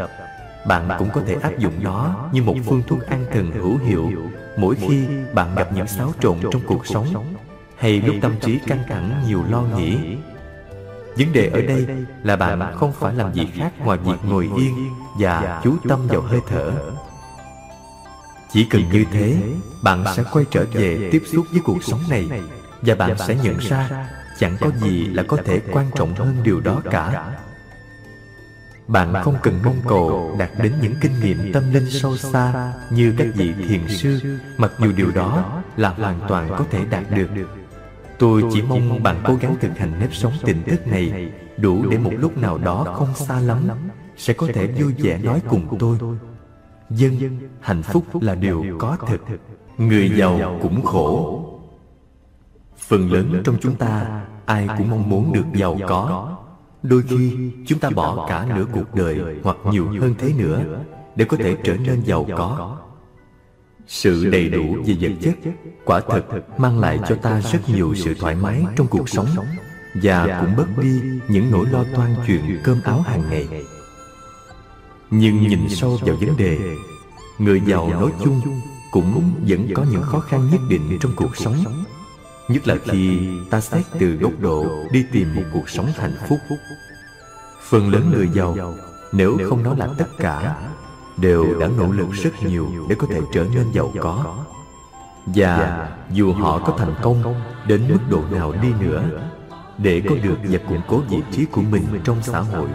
bạn 0.66 0.88
cũng 0.98 1.08
có 1.14 1.20
thể 1.26 1.36
áp 1.42 1.58
dụng 1.58 1.74
nó 1.82 2.28
như 2.32 2.42
một 2.42 2.54
phương 2.66 2.82
thuốc 2.86 3.06
an 3.06 3.24
thần 3.32 3.50
hữu 3.50 3.78
hiệu. 3.78 4.12
mỗi 4.56 4.74
khi 4.74 5.06
bạn 5.34 5.54
gặp 5.54 5.72
những 5.72 5.86
xáo 5.86 6.12
trộn 6.20 6.38
trong 6.40 6.62
cuộc 6.66 6.86
sống 6.86 7.34
hay 7.76 8.00
lúc 8.00 8.16
tâm 8.22 8.34
trí 8.40 8.58
căng 8.66 8.82
thẳng 8.88 9.22
nhiều 9.26 9.44
lo 9.50 9.62
nghĩ. 9.62 10.16
vấn 11.18 11.32
đề 11.32 11.50
ở 11.52 11.60
đây 11.60 11.86
là 12.22 12.36
bạn 12.36 12.72
không 12.76 12.92
phải 12.92 13.14
làm 13.14 13.34
gì 13.34 13.46
khác 13.54 13.72
ngoài 13.84 13.98
việc 13.98 14.24
ngồi 14.24 14.50
yên 14.56 14.94
và 15.18 15.60
chú 15.64 15.76
tâm 15.88 16.06
vào 16.06 16.20
hơi 16.20 16.40
thở. 16.48 16.72
chỉ 18.52 18.64
cần 18.64 18.82
như 18.92 19.04
thế 19.12 19.36
bạn 19.82 20.04
sẽ 20.16 20.22
quay 20.32 20.44
trở 20.50 20.64
về 20.72 21.08
tiếp 21.12 21.22
xúc 21.26 21.46
với 21.52 21.60
cuộc 21.64 21.84
sống 21.84 22.00
này 22.10 22.28
và 22.82 22.94
bạn 22.94 23.18
sẽ 23.18 23.34
nhận 23.34 23.56
ra 23.58 24.08
chẳng 24.38 24.56
có 24.60 24.70
gì 24.80 25.04
là 25.04 25.22
có 25.22 25.36
thể 25.44 25.60
quan 25.72 25.86
trọng 25.94 26.14
hơn 26.14 26.36
điều 26.42 26.60
đó 26.60 26.82
cả. 26.90 27.32
Bạn 28.88 29.14
không 29.22 29.36
cần 29.42 29.54
mong 29.64 29.76
cầu 29.88 30.36
đạt 30.38 30.50
đến 30.62 30.72
những 30.82 30.94
kinh 31.00 31.20
nghiệm 31.20 31.52
tâm 31.52 31.72
linh 31.72 31.90
sâu 31.90 32.16
xa 32.16 32.72
như 32.90 33.14
các 33.18 33.26
vị 33.34 33.52
thiền 33.68 33.88
sư, 33.88 34.38
mặc 34.56 34.72
dù 34.78 34.92
điều 34.92 35.10
đó 35.10 35.62
là 35.76 35.88
hoàn 35.88 36.20
toàn 36.28 36.48
có 36.58 36.64
thể 36.70 36.84
đạt 36.90 37.04
được. 37.10 37.28
Tôi 38.18 38.44
chỉ 38.52 38.62
mong 38.62 39.02
bạn 39.02 39.20
cố 39.24 39.34
gắng 39.40 39.56
thực 39.60 39.78
hành 39.78 39.98
nếp 40.00 40.14
sống 40.14 40.32
tỉnh 40.44 40.62
thức 40.62 40.86
này 40.86 41.32
đủ 41.56 41.86
để 41.90 41.98
một 41.98 42.12
lúc 42.18 42.38
nào 42.38 42.58
đó 42.58 42.94
không 42.94 43.14
xa 43.14 43.40
lắm, 43.40 43.68
sẽ 44.16 44.32
có 44.32 44.46
thể 44.54 44.66
vui 44.66 44.94
vẻ 44.98 45.18
nói 45.18 45.42
cùng 45.48 45.78
tôi. 45.78 45.98
Dân, 46.90 47.40
hạnh 47.60 47.82
phúc 47.82 48.04
là 48.20 48.34
điều 48.34 48.64
có 48.78 48.96
thực 49.08 49.20
người 49.78 50.12
giàu 50.16 50.58
cũng 50.62 50.84
khổ 50.84 51.44
phần 52.88 53.12
lớn 53.12 53.42
trong 53.44 53.56
chúng 53.60 53.74
ta 53.74 54.22
ai 54.46 54.68
cũng 54.78 54.90
mong 54.90 55.08
muốn 55.10 55.32
được 55.32 55.44
giàu 55.54 55.78
có. 55.88 56.36
đôi 56.82 57.02
khi 57.08 57.36
chúng 57.66 57.78
ta 57.78 57.90
bỏ 57.90 58.26
cả 58.28 58.46
nửa 58.56 58.64
cuộc 58.72 58.94
đời 58.94 59.20
hoặc 59.42 59.56
nhiều 59.70 59.88
hơn 60.00 60.14
thế 60.18 60.32
nữa 60.38 60.62
để 61.16 61.24
có 61.24 61.36
thể 61.36 61.56
trở 61.64 61.76
nên 61.76 62.02
giàu 62.04 62.26
có. 62.36 62.76
sự 63.86 64.30
đầy 64.30 64.48
đủ 64.48 64.76
về 64.86 64.96
vật 65.00 65.12
chất 65.20 65.34
quả 65.84 66.00
thật 66.00 66.24
mang 66.58 66.78
lại 66.78 67.00
cho 67.08 67.14
ta 67.14 67.40
rất 67.40 67.58
nhiều 67.68 67.94
sự 67.94 68.14
thoải 68.14 68.34
mái 68.34 68.64
trong 68.76 68.86
cuộc 68.86 69.08
sống 69.08 69.28
và 70.02 70.40
cũng 70.40 70.56
bớt 70.56 70.82
đi 70.82 71.00
những 71.28 71.50
nỗi 71.50 71.66
lo 71.66 71.84
toan 71.94 72.14
chuyện 72.26 72.60
cơm 72.64 72.80
áo 72.84 73.00
hàng 73.00 73.22
ngày. 73.30 73.48
nhưng 75.10 75.48
nhìn 75.48 75.68
sâu 75.68 75.98
vào 76.06 76.16
vấn 76.16 76.36
đề 76.36 76.58
người 77.38 77.62
giàu 77.66 77.88
nói 77.88 78.10
chung 78.24 78.40
cũng 78.90 79.32
vẫn 79.48 79.68
có 79.74 79.84
những 79.90 80.02
khó 80.02 80.20
khăn 80.20 80.48
nhất 80.52 80.60
định. 80.70 80.98
trong 81.00 81.12
cuộc 81.16 81.36
sống 81.36 81.56
nhất 82.48 82.68
là 82.68 82.76
khi 82.84 83.28
ta 83.50 83.60
xét 83.60 83.84
từ 83.98 84.06
góc 84.06 84.32
độ 84.40 84.66
đi 84.92 85.04
tìm 85.12 85.34
một 85.34 85.42
cuộc 85.52 85.68
sống 85.68 85.86
hạnh 85.96 86.16
phúc. 86.28 86.38
Phần 87.68 87.92
lớn 87.92 88.10
người 88.14 88.28
giàu, 88.28 88.56
nếu 89.12 89.38
không 89.48 89.62
nói 89.62 89.76
là 89.76 89.88
tất 89.98 90.08
cả, 90.18 90.56
đều 91.16 91.60
đã 91.60 91.68
nỗ 91.78 91.92
lực 91.92 92.08
rất 92.12 92.42
nhiều 92.42 92.68
để 92.88 92.96
có 92.98 93.06
thể 93.10 93.20
trở 93.32 93.44
nên 93.54 93.72
giàu 93.72 93.92
có. 94.00 94.44
Và 95.26 95.88
dù 96.10 96.32
họ 96.32 96.58
có 96.58 96.74
thành 96.78 96.94
công 97.02 97.34
đến 97.66 97.88
mức 97.88 97.98
độ 98.10 98.22
nào 98.30 98.52
đi 98.62 98.68
nữa, 98.80 99.04
để 99.78 100.02
có 100.08 100.14
được 100.22 100.36
và 100.42 100.58
củng 100.68 100.80
cố 100.88 100.98
vị 101.08 101.22
trí 101.32 101.44
của 101.44 101.62
mình 101.62 101.84
trong 102.04 102.22
xã 102.22 102.40
hội, 102.40 102.68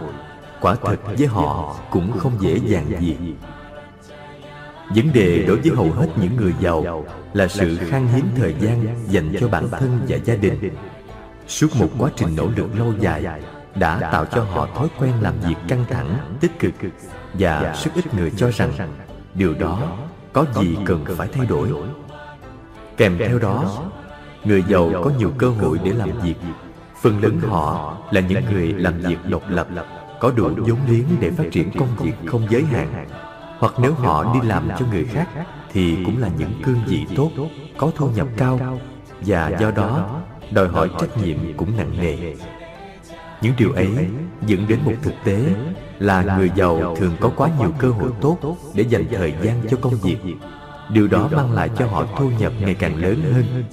quả 0.61 0.75
thật 0.75 0.95
với 1.17 1.27
họ 1.27 1.75
cũng 1.89 2.19
không 2.19 2.31
dễ 2.39 2.59
dàng 2.65 2.85
gì 2.99 3.17
vấn 4.95 5.13
đề 5.13 5.43
đối 5.47 5.57
với 5.57 5.71
hầu 5.75 5.91
hết 5.91 6.07
những 6.21 6.35
người 6.35 6.53
giàu 6.59 7.05
là 7.33 7.47
sự 7.47 7.77
khan 7.77 8.07
hiếm 8.07 8.25
thời 8.35 8.55
gian 8.59 8.85
dành 9.07 9.35
cho 9.39 9.47
bản 9.47 9.69
thân 9.69 9.99
và 10.07 10.17
gia 10.25 10.35
đình. 10.35 10.71
Suốt 11.47 11.67
một 11.79 11.87
quá 11.97 12.09
trình 12.15 12.35
nỗ 12.35 12.47
lực 12.57 12.67
lâu 12.79 12.93
dài 12.99 13.41
đã 13.75 13.99
tạo 14.11 14.25
cho 14.25 14.43
họ 14.43 14.67
thói 14.75 14.87
quen 14.99 15.13
làm 15.21 15.33
việc 15.39 15.55
căng 15.67 15.85
thẳng, 15.89 16.37
tích 16.39 16.59
cực 16.59 16.73
và 17.33 17.75
rất 17.83 17.91
ít 17.95 18.13
người 18.13 18.31
cho 18.37 18.51
rằng 18.51 18.71
điều 19.33 19.53
đó 19.53 19.97
có 20.33 20.45
gì 20.61 20.77
cần 20.85 21.05
phải 21.17 21.27
thay 21.27 21.45
đổi. 21.45 21.69
Kèm 22.97 23.17
theo 23.17 23.39
đó, 23.39 23.83
người 24.43 24.63
giàu 24.67 24.91
có 25.03 25.11
nhiều 25.17 25.31
cơ 25.37 25.49
hội 25.49 25.79
để 25.83 25.91
làm 25.91 26.09
việc. 26.23 26.35
Phần 27.01 27.23
lớn 27.23 27.39
họ 27.39 27.97
là 28.11 28.21
những 28.21 28.45
người 28.51 28.67
làm 28.67 28.99
việc 28.99 29.17
độc 29.29 29.43
lập, 29.49 29.67
có 30.19 30.31
đủ 30.35 30.49
vốn 30.57 30.77
liếng 30.87 31.05
để 31.19 31.31
phát 31.31 31.43
triển 31.51 31.71
công 31.79 31.95
việc 31.99 32.13
không 32.25 32.47
giới 32.49 32.63
hạn 32.63 33.07
hoặc 33.63 33.73
nếu 33.77 33.93
họ 33.93 34.33
đi 34.33 34.47
làm 34.47 34.69
cho 34.79 34.85
người 34.91 35.05
khác 35.05 35.27
thì 35.71 35.97
cũng 36.05 36.21
là 36.21 36.29
những 36.37 36.61
cương 36.63 36.79
vị 36.85 37.05
tốt 37.15 37.29
có 37.77 37.91
thu 37.95 38.09
nhập 38.15 38.27
cao 38.37 38.79
và 39.21 39.51
do 39.59 39.71
đó 39.71 40.21
đòi 40.51 40.67
hỏi 40.67 40.89
trách 40.99 41.17
nhiệm 41.17 41.37
cũng 41.57 41.77
nặng 41.77 41.91
nề. 42.01 42.35
những 43.41 43.53
điều 43.57 43.71
ấy 43.71 43.89
dẫn 44.41 44.67
đến 44.67 44.79
một 44.85 44.93
thực 45.01 45.13
tế 45.23 45.45
là 45.99 46.37
người 46.37 46.51
giàu 46.55 46.95
thường 46.95 47.15
có 47.19 47.31
quá 47.35 47.49
nhiều 47.59 47.71
cơ 47.79 47.89
hội 47.89 48.09
tốt 48.21 48.37
để 48.73 48.83
dành 48.89 49.05
thời 49.11 49.33
gian 49.41 49.63
cho 49.69 49.77
công 49.81 49.95
việc. 49.95 50.17
điều 50.89 51.07
đó 51.07 51.29
mang 51.31 51.51
lại 51.51 51.69
cho 51.77 51.87
họ 51.87 52.05
thu 52.17 52.29
nhập 52.39 52.53
ngày 52.59 52.73
càng 52.73 52.95
lớn 52.95 53.21
hơn. 53.33 53.63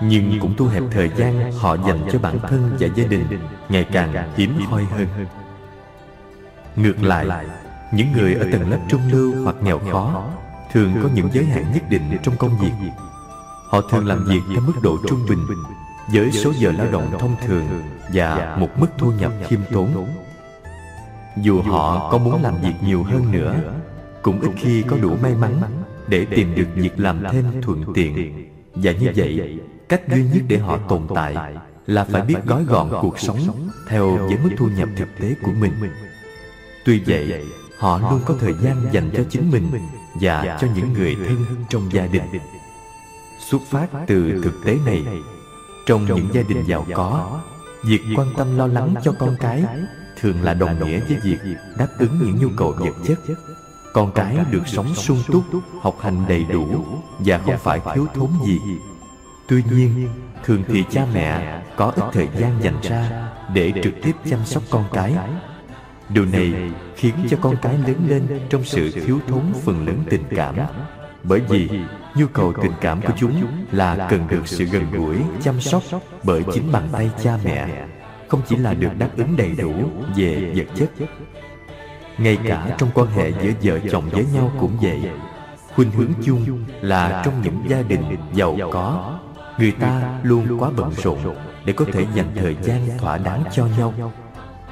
nhưng 0.00 0.40
cũng 0.40 0.56
thu 0.56 0.66
hẹp 0.66 0.82
thời 0.90 1.10
gian 1.16 1.52
họ 1.52 1.76
dành 1.86 2.00
cho 2.12 2.18
bản 2.18 2.38
thân 2.38 2.76
và 2.80 2.88
gia 2.94 3.04
đình 3.04 3.26
ngày 3.68 3.84
càng 3.92 4.32
hiếm 4.36 4.58
hoi 4.68 4.84
hơn. 4.84 5.06
ngược 6.76 7.02
lại 7.02 7.26
những 7.96 8.12
người 8.12 8.34
ở 8.34 8.46
tầng 8.52 8.70
lớp 8.70 8.78
trung 8.88 9.00
lưu 9.12 9.34
hoặc 9.44 9.56
nghèo 9.62 9.78
khó 9.92 10.24
thường 10.72 10.92
có 11.02 11.08
những 11.14 11.28
giới 11.32 11.44
hạn 11.44 11.64
nhất 11.74 11.82
định 11.90 12.02
trong 12.22 12.36
công 12.36 12.58
việc. 12.58 12.72
Họ 13.68 13.80
thường 13.90 14.06
làm 14.06 14.24
việc 14.24 14.40
theo 14.52 14.60
mức 14.60 14.72
độ 14.82 14.96
trung 15.08 15.26
bình 15.28 15.38
với 16.08 16.32
số 16.32 16.52
giờ 16.58 16.72
lao 16.78 16.86
động 16.92 17.18
thông 17.18 17.36
thường 17.46 17.66
và 18.12 18.56
một 18.60 18.68
mức 18.78 18.86
thu 18.98 19.12
nhập 19.12 19.32
khiêm 19.46 19.60
tốn. 19.72 20.08
Dù 21.42 21.62
họ 21.62 22.10
có 22.12 22.18
muốn 22.18 22.42
làm 22.42 22.54
việc 22.62 22.74
nhiều 22.84 23.02
hơn 23.02 23.32
nữa, 23.32 23.54
cũng 24.22 24.40
ít 24.40 24.50
khi 24.56 24.82
có 24.82 24.96
đủ 24.96 25.16
may 25.22 25.34
mắn 25.34 25.60
để 26.08 26.24
tìm 26.24 26.54
được 26.54 26.66
việc 26.74 27.00
làm 27.00 27.24
thêm 27.30 27.44
thuận 27.62 27.84
tiện. 27.94 28.46
Và 28.74 28.92
như 28.92 29.12
vậy, 29.16 29.60
cách 29.88 30.08
duy 30.08 30.24
nhất 30.24 30.42
để 30.48 30.58
họ 30.58 30.78
tồn 30.88 31.02
tại 31.14 31.36
là 31.86 32.04
phải 32.04 32.22
biết 32.22 32.36
gói 32.44 32.64
gọn 32.64 32.90
cuộc 33.00 33.18
sống 33.18 33.70
theo 33.88 34.16
với 34.16 34.38
mức 34.42 34.50
thu 34.56 34.68
nhập 34.76 34.88
thực 34.96 35.08
tế 35.20 35.34
của 35.42 35.52
mình. 35.60 35.72
Tuy 36.84 37.02
vậy 37.06 37.44
họ 37.78 37.98
luôn 38.10 38.20
có 38.24 38.34
thời 38.40 38.54
gian 38.60 38.76
dành 38.92 39.10
cho 39.16 39.22
chính 39.30 39.50
mình 39.50 39.70
và 40.14 40.58
cho 40.60 40.66
những 40.74 40.92
người 40.92 41.16
thân 41.26 41.46
trong 41.68 41.92
gia 41.92 42.06
đình. 42.06 42.22
xuất 43.50 43.62
phát 43.70 43.86
từ 44.06 44.40
thực 44.44 44.64
tế 44.64 44.76
này 44.86 45.04
trong 45.86 46.04
những 46.04 46.28
gia 46.32 46.42
đình 46.42 46.64
giàu 46.66 46.86
có 46.94 47.40
việc 47.84 48.00
quan 48.16 48.28
tâm 48.36 48.58
lo 48.58 48.66
lắng 48.66 48.94
cho 49.04 49.12
con 49.18 49.36
cái 49.40 49.64
thường 50.20 50.42
là 50.42 50.54
đồng 50.54 50.84
nghĩa 50.84 51.00
với 51.00 51.16
việc 51.22 51.38
đáp 51.78 51.88
ứng 51.98 52.18
những 52.18 52.38
nhu 52.40 52.48
cầu 52.56 52.74
vật 52.78 52.94
chất. 53.06 53.18
con 53.92 54.12
cái 54.12 54.36
được 54.50 54.66
sống 54.66 54.94
sung 54.94 55.22
túc 55.28 55.44
học 55.80 55.96
hành 56.00 56.24
đầy 56.28 56.44
đủ 56.44 56.84
và 57.18 57.38
không 57.38 57.58
phải 57.58 57.80
thiếu 57.94 58.06
thốn 58.14 58.30
gì. 58.46 58.60
tuy 59.48 59.62
nhiên 59.70 60.08
thường 60.44 60.62
thì 60.68 60.84
cha 60.90 61.06
mẹ 61.14 61.62
có 61.76 61.92
ít 61.96 62.04
thời 62.12 62.28
gian 62.38 62.62
dành 62.62 62.80
ra 62.82 63.30
để 63.54 63.72
trực 63.82 63.94
tiếp 64.02 64.12
chăm 64.30 64.44
sóc 64.44 64.62
con 64.70 64.84
cái 64.92 65.16
điều 66.08 66.24
này 66.24 66.52
khiến 66.96 67.14
cho 67.30 67.36
con 67.40 67.56
cái 67.62 67.78
lớn 67.78 67.96
lên 68.08 68.40
trong 68.50 68.64
sự 68.64 68.90
thiếu 68.90 69.20
thốn 69.28 69.42
phần 69.64 69.86
lớn 69.86 69.98
tình 70.10 70.24
cảm. 70.30 70.56
bởi 71.22 71.40
vì 71.40 71.70
nhu 72.16 72.26
cầu 72.26 72.52
tình 72.62 72.72
cảm 72.80 73.02
của 73.02 73.12
chúng 73.16 73.42
là 73.72 74.06
cần 74.10 74.28
được 74.28 74.48
sự 74.48 74.64
gần 74.64 74.90
gũi 74.90 75.16
chăm 75.42 75.60
sóc 75.60 75.82
bởi 76.22 76.42
chính 76.52 76.72
bàn 76.72 76.88
tay 76.92 77.10
cha 77.22 77.38
mẹ. 77.44 77.86
không 78.28 78.40
chỉ 78.48 78.56
là 78.56 78.74
được 78.74 78.98
đáp 78.98 79.08
ứng 79.16 79.36
đầy 79.36 79.54
đủ 79.58 79.72
về 80.16 80.52
vật 80.56 80.66
chất 80.74 80.90
ngay 82.18 82.38
cả 82.46 82.76
trong 82.78 82.90
quan 82.94 83.08
hệ 83.08 83.32
giữa 83.42 83.52
vợ 83.62 83.78
chồng 83.90 84.08
với 84.12 84.26
nhau 84.34 84.52
cũng 84.60 84.76
vậy. 84.82 85.10
khuynh 85.74 85.90
hướng 85.90 86.12
chung 86.24 86.64
là 86.80 87.22
trong 87.24 87.42
những 87.42 87.64
gia 87.68 87.82
đình 87.82 88.02
giàu 88.34 88.58
có 88.72 89.18
người 89.58 89.72
ta 89.72 90.18
luôn 90.22 90.58
quá 90.58 90.70
bận 90.76 90.90
rộn 91.02 91.18
để 91.64 91.72
có 91.72 91.84
thể 91.92 92.06
dành 92.14 92.26
thời 92.34 92.56
gian 92.62 92.98
thỏa 92.98 93.18
đáng 93.18 93.44
cho 93.52 93.66
nhau 93.78 94.12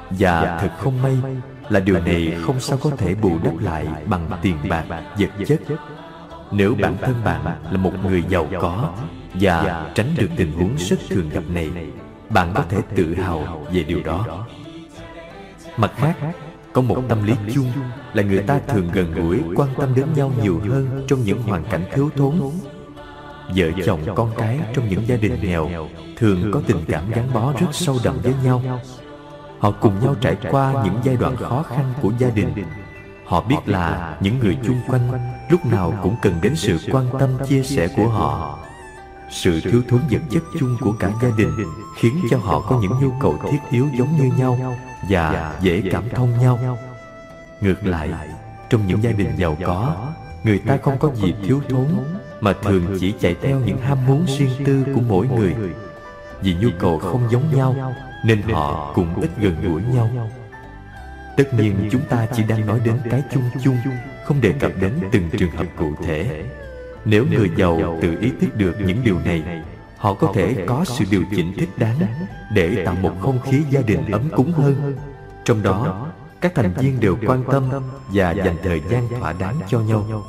và 0.09 0.57
thật 0.61 0.69
không 0.79 1.01
may 1.01 1.17
là 1.69 1.79
điều 1.79 1.99
này 1.99 2.37
không 2.41 2.59
sao 2.59 2.77
có 2.81 2.89
thể 2.97 3.15
bù 3.15 3.31
đắp 3.43 3.57
lại 3.57 3.87
bằng 4.05 4.29
tiền 4.41 4.55
bạc 4.69 4.85
vật 5.17 5.45
chất. 5.47 5.59
nếu 6.51 6.75
bản 6.81 6.95
thân 7.01 7.15
bạn 7.25 7.41
là 7.71 7.77
một 7.77 7.91
người 8.05 8.23
giàu 8.29 8.47
có 8.61 8.93
và 9.33 9.89
tránh 9.95 10.15
được 10.17 10.29
tình 10.37 10.51
huống 10.51 10.75
rất 10.77 10.99
thường 11.09 11.29
gặp 11.29 11.43
này 11.49 11.69
bạn 12.29 12.51
có 12.55 12.63
thể 12.69 12.77
tự 12.95 13.15
hào 13.15 13.65
về 13.71 13.83
điều 13.83 14.03
đó. 14.03 14.45
mặt 15.77 15.91
khác 15.95 16.15
có 16.73 16.81
một 16.81 17.01
tâm 17.09 17.23
lý 17.23 17.33
chung 17.53 17.71
là 18.13 18.23
người 18.23 18.39
ta 18.39 18.59
thường 18.67 18.89
gần 18.93 19.11
gũi 19.11 19.39
quan 19.55 19.69
tâm 19.77 19.95
đến 19.95 20.05
nhau 20.15 20.31
nhiều 20.41 20.59
hơn 20.69 21.05
trong 21.07 21.23
những 21.23 21.41
hoàn 21.41 21.63
cảnh 21.63 21.83
thiếu 21.93 22.09
thốn. 22.15 22.35
vợ 23.55 23.65
chồng 23.85 24.01
con 24.15 24.31
cái 24.37 24.59
trong 24.73 24.89
những 24.89 25.07
gia 25.07 25.15
đình 25.15 25.37
nghèo 25.41 25.69
thường 26.15 26.51
có 26.51 26.61
tình 26.67 26.85
cảm 26.87 27.11
gắn 27.11 27.33
bó 27.33 27.53
rất 27.59 27.67
sâu 27.71 27.99
đậm 28.03 28.17
với 28.23 28.33
nhau 28.43 28.79
họ 29.59 29.71
cùng 29.71 29.99
nhau 29.99 30.15
trải 30.21 30.37
qua 30.51 30.73
những 30.85 30.99
giai 31.03 31.15
đoạn 31.15 31.35
khó 31.35 31.63
khăn 31.63 31.93
của 32.01 32.11
gia 32.19 32.29
đình. 32.29 32.53
họ 33.25 33.41
biết 33.41 33.57
là 33.65 34.17
những 34.19 34.39
người 34.39 34.57
chung 34.65 34.79
quanh 34.87 35.09
lúc 35.49 35.65
nào 35.65 35.93
cũng 36.03 36.15
cần 36.21 36.33
đến 36.41 36.55
sự 36.55 36.77
quan 36.91 37.05
tâm 37.19 37.29
chia 37.47 37.63
sẻ 37.63 37.87
của 37.95 38.07
họ. 38.07 38.59
sự 39.31 39.61
thiếu 39.61 39.81
thốn 39.89 39.99
vật 40.09 40.21
chất 40.29 40.43
chung 40.59 40.77
của 40.81 40.93
cả 40.99 41.11
gia 41.21 41.29
đình 41.37 41.51
khiến 41.97 42.21
cho 42.29 42.37
họ 42.37 42.59
có 42.59 42.79
những 42.81 42.91
nhu 43.01 43.11
cầu 43.21 43.37
thiết 43.51 43.59
yếu 43.71 43.87
giống 43.97 44.17
như 44.17 44.31
nhau 44.37 44.75
và 45.09 45.55
dễ 45.61 45.81
cảm 45.91 46.09
thông 46.09 46.37
nhau. 46.39 46.77
ngược 47.61 47.85
lại 47.85 48.09
trong 48.69 48.87
những 48.87 49.03
gia 49.03 49.11
đình 49.11 49.35
giàu 49.37 49.57
có 49.65 49.95
người 50.43 50.59
ta 50.59 50.77
không 50.83 50.97
có 50.99 51.11
gì 51.15 51.33
thiếu 51.43 51.61
thốn 51.69 51.87
mà 52.41 52.53
thường 52.63 52.97
chỉ 52.99 53.13
chạy 53.19 53.35
theo 53.41 53.59
những 53.59 53.77
ham 53.77 54.05
muốn 54.07 54.25
riêng 54.37 54.65
tư 54.65 54.85
của 54.95 55.01
mỗi 55.07 55.27
người. 55.27 55.55
vì 56.41 56.55
nhu 56.55 56.69
cầu 56.79 56.99
không 56.99 57.27
giống 57.29 57.55
nhau 57.55 57.75
nên 58.25 58.41
họ 58.41 58.91
cũng 58.95 59.21
ít 59.21 59.29
gần 59.37 59.55
gũi 59.63 59.81
nhau. 59.93 60.29
tất 61.37 61.53
nhiên 61.53 61.89
chúng 61.91 62.01
ta 62.09 62.27
chỉ 62.35 62.43
đang 62.43 62.65
nói 62.65 62.79
đến 62.85 62.95
cái 63.09 63.23
chung 63.33 63.43
chung 63.63 63.77
không 64.25 64.41
đề 64.41 64.51
cập 64.59 64.71
đến 64.81 64.93
từng 65.11 65.29
trường 65.37 65.51
hợp 65.51 65.65
cụ 65.77 65.93
thể. 66.03 66.45
nếu 67.05 67.25
người 67.37 67.49
giàu 67.57 67.99
tự 68.01 68.17
ý 68.21 68.31
thức 68.41 68.57
được 68.57 68.75
những 68.85 69.03
điều 69.03 69.19
này 69.19 69.63
họ 69.97 70.13
có 70.13 70.31
thể 70.35 70.65
có 70.67 70.85
sự 70.85 71.05
điều 71.11 71.23
chỉnh 71.35 71.53
thích 71.57 71.69
đáng 71.77 71.99
để 72.53 72.83
tạo 72.85 72.95
một 73.01 73.11
không 73.21 73.39
khí 73.41 73.61
gia 73.69 73.81
đình 73.81 74.11
ấm 74.11 74.29
cúng 74.35 74.51
hơn. 74.51 74.95
trong 75.45 75.63
đó 75.63 76.07
các 76.41 76.51
thành 76.55 76.73
viên 76.73 76.99
đều 76.99 77.17
quan 77.27 77.43
tâm 77.51 77.69
và 78.13 78.31
dành 78.31 78.57
thời 78.63 78.81
gian 78.89 79.07
thỏa 79.19 79.33
đáng 79.33 79.55
cho 79.67 79.79
nhau. 79.79 80.23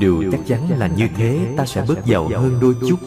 điều 0.00 0.24
chắc 0.32 0.40
chắn 0.46 0.70
là 0.78 0.86
như 0.86 1.08
thế 1.16 1.54
ta 1.56 1.66
sẽ 1.66 1.84
bớt 1.88 2.04
giàu 2.04 2.28
hơn 2.28 2.58
đôi 2.60 2.74
chút 2.88 2.98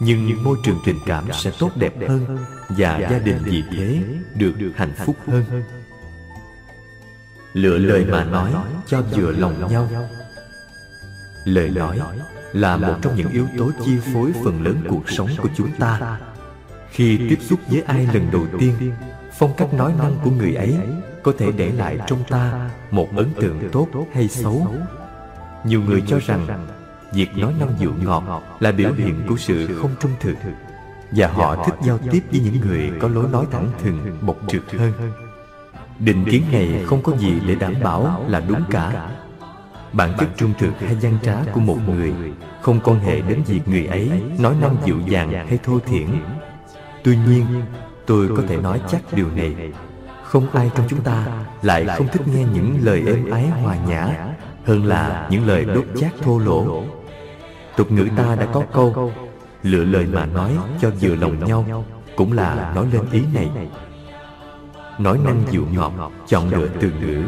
nhưng 0.00 0.44
môi 0.44 0.56
trường 0.62 0.78
tình 0.84 0.98
cảm 1.06 1.24
sẽ 1.32 1.50
tốt 1.58 1.70
đẹp 1.76 1.92
hơn 2.08 2.38
và 2.68 2.98
gia 3.10 3.18
đình 3.18 3.38
vì 3.44 3.62
thế 3.70 4.02
được 4.34 4.72
hạnh 4.76 4.92
phúc 5.06 5.16
hơn. 5.26 5.44
lựa 7.52 7.78
lời 7.78 8.04
mà 8.04 8.24
nói 8.24 8.52
cho 8.86 9.02
vừa 9.02 9.32
lòng 9.32 9.70
nhau. 9.70 9.88
lời 11.44 11.70
nói 11.70 11.98
là 12.52 12.76
một 12.76 12.94
trong 13.02 13.16
những 13.16 13.30
yếu 13.30 13.46
tố 13.58 13.70
chi 13.84 13.98
phối 14.14 14.32
phần 14.44 14.62
lớn 14.62 14.76
cuộc 14.88 15.10
sống 15.10 15.28
của 15.38 15.48
chúng 15.56 15.70
ta. 15.78 16.18
khi 16.90 17.18
tiếp 17.28 17.38
xúc 17.40 17.60
với 17.66 17.82
ai 17.82 18.08
lần 18.14 18.30
đầu 18.32 18.46
tiên 18.58 18.92
phong 19.38 19.54
cách 19.56 19.74
nói 19.74 19.92
năng 19.98 20.16
của 20.24 20.30
người 20.30 20.54
ấy 20.54 20.78
có 21.22 21.32
thể 21.38 21.52
để 21.56 21.72
lại 21.72 21.98
trong 22.06 22.24
ta 22.28 22.70
một 22.90 23.08
ấn 23.16 23.34
tượng 23.34 23.68
tốt 23.72 23.88
hay 24.12 24.28
xấu. 24.28 24.66
nhiều 25.64 25.80
người 25.80 26.02
cho 26.06 26.18
rằng 26.26 26.66
việc 27.14 27.36
nói 27.36 27.54
năng 27.60 27.78
dịu 27.78 27.92
ngọt 28.04 28.42
là 28.60 28.72
biểu 28.72 28.92
hiện 28.92 29.14
của 29.28 29.36
sự 29.36 29.78
không 29.82 29.90
trung 30.00 30.12
thực. 30.20 30.34
và 31.10 31.26
họ 31.26 31.64
thích 31.66 31.74
giao 31.82 31.98
tiếp 31.98 32.22
với 32.30 32.40
những 32.40 32.60
người 32.60 32.92
có 33.00 33.08
lối 33.08 33.28
nói 33.32 33.46
thẳng 33.52 33.68
thừng 33.82 34.18
bộc 34.20 34.36
trực 34.48 34.72
hơn. 34.72 34.92
định 35.98 36.24
kiến 36.30 36.42
này 36.52 36.84
không 36.86 37.02
có 37.02 37.16
gì 37.16 37.40
để 37.46 37.54
đảm 37.54 37.74
bảo 37.82 38.24
là 38.28 38.40
đúng 38.40 38.62
cả. 38.70 39.10
bản 39.92 40.14
chất 40.18 40.28
trung 40.36 40.52
thực 40.58 40.80
hay 40.80 40.96
gian 41.00 41.18
trá 41.22 41.36
của 41.52 41.60
một 41.60 41.78
người 41.88 42.12
không 42.62 42.80
quan 42.84 42.98
hệ 42.98 43.20
đến 43.20 43.42
việc 43.46 43.60
người 43.68 43.86
ấy 43.86 44.10
nói 44.38 44.54
năng 44.60 44.76
dịu 44.84 45.00
dàng 45.08 45.46
hay 45.48 45.58
thô 45.64 45.78
thiển. 45.78 46.06
tuy 47.04 47.16
nhiên 47.16 47.46
tôi 48.06 48.28
có 48.36 48.42
thể 48.48 48.56
nói 48.56 48.80
chắc 48.88 49.00
điều 49.12 49.30
này. 49.36 49.72
không 50.24 50.50
ai 50.50 50.70
trong 50.74 50.86
chúng 50.88 51.02
ta 51.02 51.26
lại 51.62 51.86
không 51.86 52.08
thích 52.12 52.28
nghe 52.28 52.44
những 52.54 52.78
lời 52.82 53.02
êm 53.06 53.30
ái 53.30 53.46
hòa 53.46 53.76
nhã 53.88 54.08
hơn 54.64 54.84
là 54.84 55.28
những 55.30 55.46
lời 55.46 55.64
đốt 55.64 55.84
chát 56.00 56.12
thô 56.22 56.38
lỗ 56.38 56.84
tục 57.76 57.92
ngữ 57.92 58.08
ta 58.16 58.34
đã 58.34 58.46
có 58.52 58.62
câu 58.72 59.12
lựa 59.62 59.84
lời 59.84 60.06
mà 60.06 60.26
nói 60.26 60.56
cho 60.80 60.90
vừa 61.00 61.14
lòng 61.14 61.44
nhau 61.44 61.84
cũng 62.16 62.32
là 62.32 62.72
nói 62.74 62.86
lên 62.92 63.02
ý 63.12 63.22
này. 63.34 63.50
Nói 64.98 65.18
năng 65.24 65.42
dịu 65.50 65.66
ngọt 65.72 65.92
chọn 66.26 66.48
lựa 66.48 66.68
từ 66.80 66.92
ngữ 67.00 67.22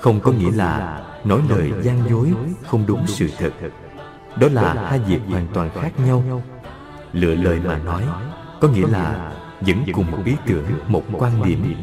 không 0.00 0.20
có 0.20 0.32
nghĩa 0.32 0.50
là 0.54 1.00
nói 1.24 1.40
lời 1.48 1.72
gian 1.82 2.08
dối 2.10 2.32
không 2.66 2.86
đúng 2.86 3.06
sự 3.06 3.28
thật. 3.38 3.52
đó 4.40 4.48
là 4.52 4.86
hai 4.90 4.98
việc 4.98 5.20
hoàn 5.28 5.46
toàn 5.54 5.70
khác 5.74 5.92
nhau. 6.06 6.42
lựa 7.12 7.34
lời 7.34 7.60
mà 7.64 7.78
nói 7.78 8.02
có 8.60 8.68
nghĩa 8.68 8.86
là 8.86 9.32
vẫn 9.60 9.84
cùng 9.92 10.10
một 10.10 10.18
ý 10.24 10.36
tưởng 10.46 10.66
một 10.88 11.02
quan 11.12 11.42
điểm 11.44 11.74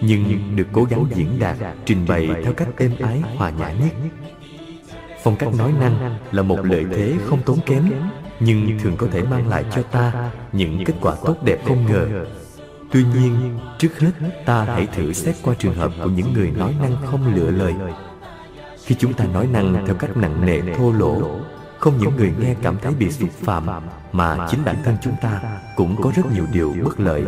nhưng 0.00 0.56
được 0.56 0.66
cố 0.72 0.84
gắng 0.84 1.04
diễn 1.14 1.38
đạt 1.38 1.56
trình 1.86 2.06
bày 2.08 2.28
theo 2.44 2.52
cách 2.52 2.68
êm 2.76 2.92
ái 3.00 3.20
hòa 3.36 3.50
nhã 3.50 3.72
nhất 3.72 3.92
phong 5.28 5.36
cách 5.36 5.54
nói 5.58 5.72
năng 5.80 6.18
là 6.32 6.42
một 6.42 6.58
lợi 6.64 6.86
thế 6.94 7.14
không 7.26 7.42
tốn 7.42 7.58
kém, 7.66 7.92
nhưng 8.40 8.78
thường 8.82 8.96
có 8.96 9.06
thể 9.12 9.22
mang 9.22 9.48
lại 9.48 9.64
cho 9.74 9.82
ta 9.82 10.30
những 10.52 10.84
kết 10.84 10.94
quả 11.00 11.14
tốt 11.24 11.36
đẹp 11.42 11.58
không 11.66 11.86
ngờ. 11.86 12.26
Tuy 12.92 13.04
nhiên, 13.04 13.58
trước 13.78 13.98
hết 13.98 14.10
ta 14.46 14.64
hãy 14.64 14.86
thử 14.86 15.12
xét 15.12 15.34
qua 15.42 15.54
trường 15.58 15.74
hợp 15.74 15.92
của 16.04 16.10
những 16.10 16.32
người 16.32 16.50
nói 16.50 16.74
năng 16.82 16.96
không 17.06 17.34
lựa 17.34 17.50
lời. 17.50 17.74
Khi 18.84 18.94
chúng 18.98 19.12
ta 19.12 19.24
nói 19.24 19.46
năng 19.46 19.86
theo 19.86 19.94
cách 19.94 20.16
nặng 20.16 20.46
nề 20.46 20.60
thô 20.74 20.92
lỗ, 20.92 21.22
không 21.78 21.98
những 21.98 22.16
người 22.16 22.32
nghe 22.40 22.54
cảm 22.62 22.76
thấy 22.82 22.92
bị 22.94 23.10
xúc 23.10 23.30
phạm, 23.42 23.66
mà 24.12 24.48
chính 24.50 24.64
bản 24.64 24.76
thân 24.84 24.96
chúng 25.02 25.14
ta 25.22 25.40
cũng 25.76 26.02
có 26.02 26.12
rất 26.16 26.32
nhiều 26.32 26.44
điều 26.52 26.74
bất 26.84 27.00
lợi. 27.00 27.24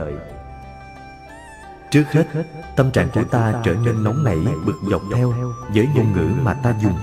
Trước 1.90 2.04
hết, 2.12 2.24
tâm 2.76 2.90
trạng 2.90 3.08
của 3.14 3.24
ta 3.24 3.54
trở 3.64 3.74
nên 3.84 4.04
nóng 4.04 4.24
nảy, 4.24 4.38
bực 4.66 4.80
dọc 4.90 5.02
theo 5.14 5.32
với 5.74 5.88
ngôn 5.94 6.12
ngữ 6.12 6.28
mà 6.42 6.54
ta 6.54 6.74
dùng 6.82 6.94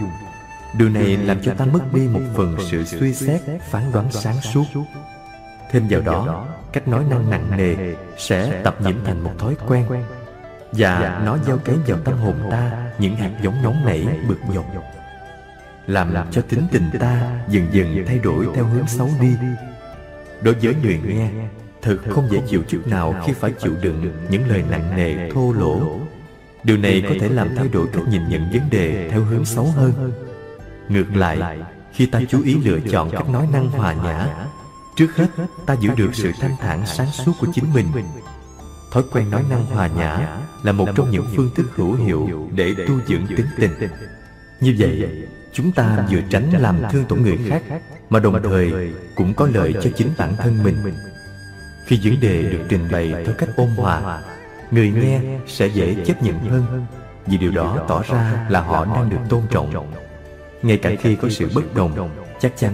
điều 0.73 0.89
này 0.89 1.17
làm 1.17 1.41
cho 1.41 1.53
ta 1.53 1.65
mất 1.65 1.93
đi 1.93 2.07
một 2.07 2.21
phần 2.33 2.55
sự 2.69 2.85
suy 2.85 3.13
xét 3.13 3.41
phán 3.69 3.91
đoán 3.91 4.11
sáng 4.11 4.41
suốt. 4.41 4.65
thêm 5.71 5.87
vào 5.89 6.01
đó 6.01 6.47
cách 6.73 6.87
nói 6.87 7.03
năng 7.09 7.29
nặng 7.29 7.57
nề 7.57 7.95
sẽ 8.17 8.61
tập 8.63 8.81
nhiễm 8.81 8.95
thành 9.05 9.23
một 9.23 9.31
thói 9.39 9.55
quen. 9.67 9.85
và 10.71 11.21
nó 11.25 11.37
gieo 11.45 11.57
cấy 11.57 11.75
vào 11.87 11.97
tâm 12.05 12.17
hồn 12.17 12.35
ta 12.51 12.91
những 12.99 13.15
hạt 13.15 13.31
giống 13.41 13.63
nóng 13.63 13.85
nảy 13.85 14.07
bực 14.27 14.39
dọc. 14.55 14.65
làm 15.87 16.13
cho 16.31 16.41
tính 16.41 16.67
tình 16.71 16.89
ta 16.99 17.41
dần 17.49 17.67
dần 17.71 18.05
thay 18.07 18.19
đổi 18.19 18.47
theo 18.55 18.65
hướng 18.65 18.87
xấu 18.87 19.09
đi. 19.21 19.35
đối 20.41 20.53
với 20.53 20.75
người 20.83 20.99
nghe 21.05 21.29
thật 21.81 21.97
không 22.09 22.27
dễ 22.31 22.41
chịu 22.47 22.63
chút 22.67 22.81
nào 22.87 23.15
khi 23.25 23.33
phải 23.33 23.51
chịu 23.59 23.73
đựng 23.81 24.11
những 24.29 24.47
lời 24.47 24.63
nặng 24.69 24.95
nề 24.95 25.29
thô 25.29 25.53
lỗ. 25.53 25.99
điều 26.63 26.77
này 26.77 27.03
có 27.09 27.15
thể 27.19 27.29
làm 27.29 27.55
thay 27.55 27.67
đổi 27.67 27.87
cách 27.93 28.03
nhìn 28.09 28.29
nhận 28.29 28.49
vấn 28.51 28.69
đề 28.69 29.09
theo 29.11 29.21
hướng 29.21 29.45
xấu 29.45 29.65
hơn 29.65 30.11
ngược 30.89 31.15
lại, 31.15 31.59
khi 31.93 32.05
ta 32.05 32.21
chú 32.29 32.41
ý 32.43 32.55
lựa 32.63 32.79
chọn 32.91 33.09
cách 33.09 33.29
nói 33.29 33.47
năng 33.51 33.69
hòa 33.69 33.93
nhã, 33.93 34.27
trước 34.95 35.15
hết 35.15 35.27
ta 35.65 35.73
giữ 35.73 35.89
được 35.95 36.09
sự 36.13 36.31
thanh 36.39 36.55
thản 36.59 36.85
sáng 36.85 37.07
suốt 37.11 37.31
của 37.39 37.47
chính 37.53 37.73
mình. 37.73 37.87
Thói 38.91 39.03
quen 39.11 39.31
nói 39.31 39.43
năng 39.49 39.65
hòa 39.65 39.87
nhã 39.87 40.37
là 40.63 40.71
một 40.71 40.87
trong 40.95 41.11
những 41.11 41.25
phương 41.35 41.49
thức 41.55 41.65
hữu 41.75 41.93
hiệu 41.95 42.49
để 42.55 42.73
tu 42.87 42.99
dưỡng 43.07 43.27
tính 43.27 43.47
tình. 43.57 43.71
Như 44.61 44.75
vậy, 44.79 45.09
chúng 45.53 45.71
ta 45.71 46.07
vừa 46.11 46.21
tránh 46.29 46.49
làm 46.59 46.81
thương 46.91 47.05
tổn 47.05 47.21
người 47.21 47.37
khác, 47.47 47.63
mà 48.09 48.19
đồng 48.19 48.43
thời 48.43 48.93
cũng 49.15 49.33
có 49.33 49.47
lợi 49.53 49.73
cho 49.73 49.89
chính 49.95 50.09
bản 50.17 50.35
thân 50.35 50.63
mình. 50.63 50.77
Khi 51.85 51.99
vấn 52.03 52.19
đề 52.19 52.43
được 52.43 52.59
trình 52.69 52.87
bày 52.91 53.13
theo 53.25 53.35
cách 53.37 53.49
ôn 53.55 53.69
hòa, 53.69 54.21
người 54.71 54.89
nghe 54.91 55.21
sẽ 55.47 55.67
dễ 55.67 55.95
chấp 56.05 56.23
nhận 56.23 56.39
hơn, 56.39 56.85
vì 57.25 57.37
điều 57.37 57.51
đó 57.51 57.85
tỏ 57.87 58.03
ra 58.09 58.47
là 58.49 58.61
họ 58.61 58.85
đang 58.85 59.09
được 59.09 59.19
tôn 59.29 59.41
trọng 59.51 59.93
ngay 60.67 60.77
cả 60.77 60.91
khi 60.99 61.15
có 61.15 61.29
sự 61.29 61.49
bất 61.55 61.75
đồng 61.75 62.09
chắc 62.39 62.57
chắn 62.57 62.73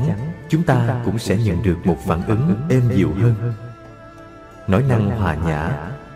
chúng 0.49 0.63
ta 0.63 1.01
cũng 1.05 1.19
sẽ 1.19 1.37
nhận 1.37 1.63
được 1.63 1.77
một 1.83 1.97
phản 2.05 2.21
ứng 2.27 2.55
êm 2.69 2.81
dịu 2.95 3.09
hơn. 3.21 3.53
nói 4.67 4.83
năng 4.89 5.09
hòa 5.09 5.35
nhã 5.35 5.71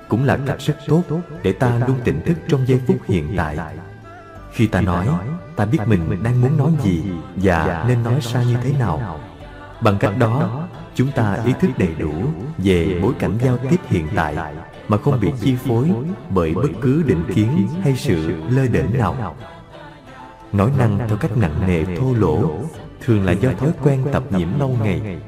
cũng 0.07 0.23
là 0.23 0.37
cách 0.45 0.57
rất 0.59 0.75
tốt 0.87 1.03
để 1.43 1.51
ta 1.53 1.79
luôn 1.87 1.99
tỉnh 2.03 2.21
thức 2.25 2.37
trong 2.49 2.67
giây 2.67 2.81
phút 2.87 2.97
hiện 3.07 3.33
tại. 3.37 3.57
khi 4.53 4.67
ta 4.67 4.81
nói 4.81 5.07
ta 5.55 5.65
biết 5.65 5.79
mình 5.85 6.23
đang 6.23 6.41
muốn 6.41 6.57
nói 6.57 6.71
gì 6.83 7.03
và 7.35 7.85
nên 7.87 8.03
nói 8.03 8.19
ra 8.33 8.43
như 8.43 8.57
thế 8.63 8.73
nào. 8.79 9.19
bằng 9.81 9.97
cách 9.97 10.17
đó 10.19 10.67
chúng 10.95 11.11
ta 11.11 11.37
ý 11.45 11.53
thức 11.61 11.69
đầy 11.77 11.95
đủ 11.99 12.13
về 12.57 12.99
bối 13.01 13.13
cảnh 13.19 13.37
giao 13.43 13.57
tiếp 13.57 13.79
hiện 13.87 14.07
tại 14.15 14.35
mà 14.87 14.97
không 14.97 15.19
bị 15.19 15.31
chi 15.41 15.55
phối 15.55 15.91
bởi 16.29 16.53
bất 16.53 16.69
cứ 16.81 17.03
định 17.03 17.23
kiến 17.35 17.67
hay 17.83 17.95
sự 17.95 18.41
lơ 18.49 18.67
đễnh 18.67 18.97
nào 18.97 19.35
nói 20.53 20.71
năng 20.77 20.99
theo 21.07 21.17
cách 21.17 21.37
nặng 21.37 21.67
nề 21.67 21.95
thô 21.95 22.13
lỗ 22.13 22.51
thường 23.01 23.25
là 23.25 23.31
do 23.31 23.49
thói 23.59 23.71
quen 23.83 24.05
tập 24.11 24.23
nhiễm 24.29 24.59
lâu 24.59 24.77
ngày. 24.83 25.19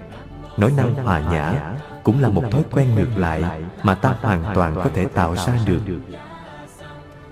nói 0.58 0.72
năng 0.78 0.96
hòa 0.96 1.20
nhã 1.20 1.76
cũng 2.04 2.22
là 2.22 2.30
một 2.30 2.44
thói 2.52 2.64
quen 2.72 2.96
ngược 2.96 3.18
lại 3.18 3.44
mà 3.84 3.96
ta 3.96 4.16
hoàn 4.22 4.44
toàn 4.56 4.76
có 4.76 4.90
thể 4.94 5.06
tạo 5.06 5.36
ra 5.36 5.60
được. 5.66 5.82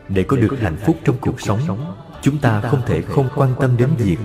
để 0.08 0.23
có 0.23 0.38
được 0.38 0.60
hạnh 0.62 0.78
phúc 0.86 0.97
trong 1.06 1.15
cuộc 1.21 1.41
sống 1.41 1.60
chúng 2.21 2.38
ta 2.38 2.62
không 2.62 2.82
thể 2.86 3.02
không 3.02 3.30
quan 3.36 3.50
tâm 3.60 3.78
đến 3.78 3.89
việc 3.97 4.17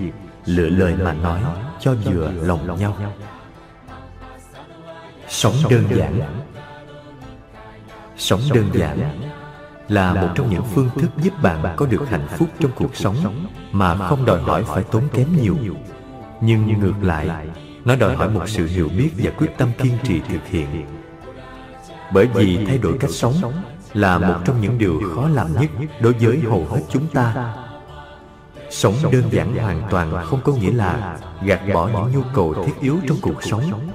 lựa 0.44 0.68
lời 0.68 0.94
mà 0.94 1.12
nói 1.12 1.42
cho 1.80 1.94
vừa 1.94 2.30
lòng 2.30 2.78
nhau. 2.80 2.96
sống 5.28 5.54
đơn 5.70 5.84
giản. 5.96 6.20
sống 8.16 8.40
đơn 8.54 8.70
giản 8.74 8.98
là 9.92 10.14
một 10.14 10.28
trong 10.34 10.50
những 10.50 10.64
phương 10.74 10.90
thức 10.96 11.10
giúp 11.22 11.42
bạn 11.42 11.74
có 11.76 11.86
được 11.86 12.08
hạnh 12.10 12.26
phúc 12.38 12.48
trong 12.60 12.70
cuộc 12.74 12.96
sống 12.96 13.46
mà 13.72 13.96
không 13.96 14.24
đòi 14.24 14.42
hỏi 14.42 14.64
phải 14.66 14.82
tốn 14.82 15.02
kém 15.12 15.26
nhiều. 15.42 15.56
nhưng 16.40 16.80
ngược 16.80 17.02
lại 17.02 17.48
nó 17.84 17.96
đòi 17.96 18.16
hỏi 18.16 18.30
một 18.30 18.48
sự 18.48 18.66
hiểu 18.66 18.88
biết 18.98 19.10
và 19.16 19.30
quyết 19.38 19.58
tâm 19.58 19.68
kiên 19.78 19.92
trì 20.04 20.20
thực 20.28 20.46
hiện. 20.46 20.86
bởi 22.12 22.26
vì 22.26 22.64
thay 22.66 22.78
đổi 22.78 22.98
cách 22.98 23.10
sống 23.10 23.34
là 23.92 24.18
một 24.18 24.34
trong 24.44 24.60
những 24.60 24.78
điều 24.78 25.00
khó 25.14 25.28
làm 25.28 25.52
nhất 25.60 25.70
đối 26.00 26.12
với 26.12 26.40
hầu 26.50 26.66
hết 26.70 26.80
chúng 26.88 27.06
ta. 27.06 27.54
sống 28.70 28.94
đơn 29.12 29.24
giản 29.30 29.56
hoàn 29.56 29.82
toàn 29.90 30.24
không 30.24 30.40
có 30.44 30.52
nghĩa 30.52 30.72
là 30.72 31.18
gạt 31.44 31.60
bỏ 31.74 31.88
những 31.88 32.12
nhu 32.12 32.22
cầu 32.34 32.54
thiết 32.66 32.80
yếu 32.80 32.96
trong 33.08 33.18
cuộc 33.22 33.42
sống. 33.42 33.90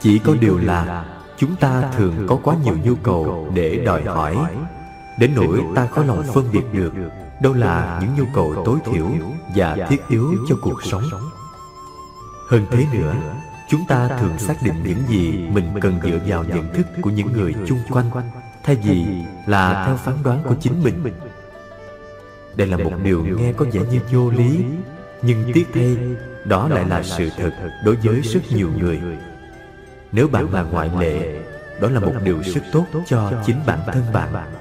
chỉ 0.00 0.18
có 0.18 0.34
điều 0.40 0.58
là 0.58 1.04
chúng 1.38 1.56
ta 1.56 1.82
thường 1.96 2.26
có 2.28 2.38
quá 2.42 2.54
nhiều 2.64 2.76
nhu 2.84 2.94
cầu 3.02 3.48
để 3.54 3.82
đòi 3.86 4.02
hỏi 4.02 4.36
đến 5.18 5.30
nỗi 5.34 5.64
ta 5.74 5.86
khó 5.86 6.04
lòng 6.04 6.22
phân 6.34 6.44
biệt 6.52 6.64
được 6.72 6.92
đâu 7.40 7.54
là 7.54 8.00
những 8.00 8.14
nhu 8.16 8.24
cầu 8.34 8.62
tối 8.64 8.78
thiểu 8.84 9.10
và 9.54 9.76
thiết 9.88 10.00
yếu 10.08 10.34
cho 10.48 10.56
cuộc 10.62 10.82
sống. 10.84 11.02
hơn 12.50 12.66
thế 12.70 12.86
nữa 12.92 13.14
chúng 13.68 13.84
ta 13.88 14.08
thường 14.20 14.38
xác 14.38 14.54
định 14.62 14.82
những 14.84 15.02
gì 15.08 15.48
mình 15.52 15.64
cần 15.80 16.00
dựa 16.02 16.18
vào 16.26 16.44
nhận 16.44 16.74
thức 16.74 16.86
của 17.02 17.10
những 17.10 17.32
người 17.32 17.54
chung 17.66 17.78
quanh 17.90 18.10
thay 18.62 18.76
vì 18.76 19.04
là 19.46 19.84
theo 19.86 19.96
phán 19.96 20.14
đoán 20.24 20.42
của 20.44 20.54
chính 20.60 20.82
mình. 20.82 21.04
Đây 22.56 22.66
là 22.68 22.76
một 22.76 22.92
điều 23.02 23.24
nghe 23.24 23.52
có 23.52 23.66
vẻ 23.72 23.80
như 23.90 24.00
vô 24.12 24.30
lý 24.30 24.64
nhưng 25.22 25.52
tiếc 25.54 25.66
thay 25.74 25.96
đó 26.44 26.68
lại 26.68 26.84
là 26.88 27.02
sự 27.02 27.30
thật 27.36 27.50
đối 27.84 27.96
với 27.96 28.20
rất 28.20 28.40
nhiều 28.50 28.70
người. 28.78 29.00
nếu 30.12 30.28
bạn 30.28 30.54
là 30.54 30.62
ngoại 30.62 30.90
lệ 30.98 31.42
đó 31.80 31.88
là 31.88 32.00
một 32.00 32.12
điều 32.24 32.42
rất 32.54 32.60
tốt 32.72 32.86
cho 33.06 33.32
chính 33.46 33.56
bản 33.66 33.78
thân 33.86 34.02
bạn 34.12 34.53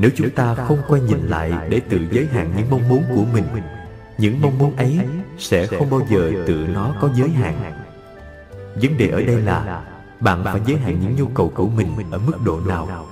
nếu 0.00 0.10
chúng 0.16 0.30
ta 0.30 0.54
không 0.54 0.78
quay 0.88 1.00
nhìn 1.00 1.26
lại 1.28 1.52
để 1.68 1.80
tự 1.80 2.00
giới 2.10 2.26
hạn 2.26 2.52
những 2.56 2.70
mong 2.70 2.88
muốn 2.88 3.02
của 3.14 3.24
mình, 3.32 3.44
những 4.18 4.40
mong 4.42 4.58
muốn 4.58 4.76
ấy 4.76 4.98
sẽ 5.38 5.66
không 5.66 5.90
bao 5.90 6.00
giờ 6.10 6.32
tự 6.46 6.66
nó 6.74 6.94
có 7.00 7.10
giới 7.14 7.28
hạn. 7.28 7.72
Vấn 8.82 8.98
đề 8.98 9.08
ở 9.08 9.22
đây 9.22 9.40
là 9.40 9.84
bạn 10.20 10.44
phải 10.44 10.60
giới 10.66 10.76
hạn 10.76 11.00
những 11.00 11.16
nhu 11.16 11.26
cầu 11.26 11.52
của 11.54 11.68
mình 11.68 11.88
ở 12.10 12.18
mức 12.18 12.32
độ 12.44 12.60
nào. 12.60 13.06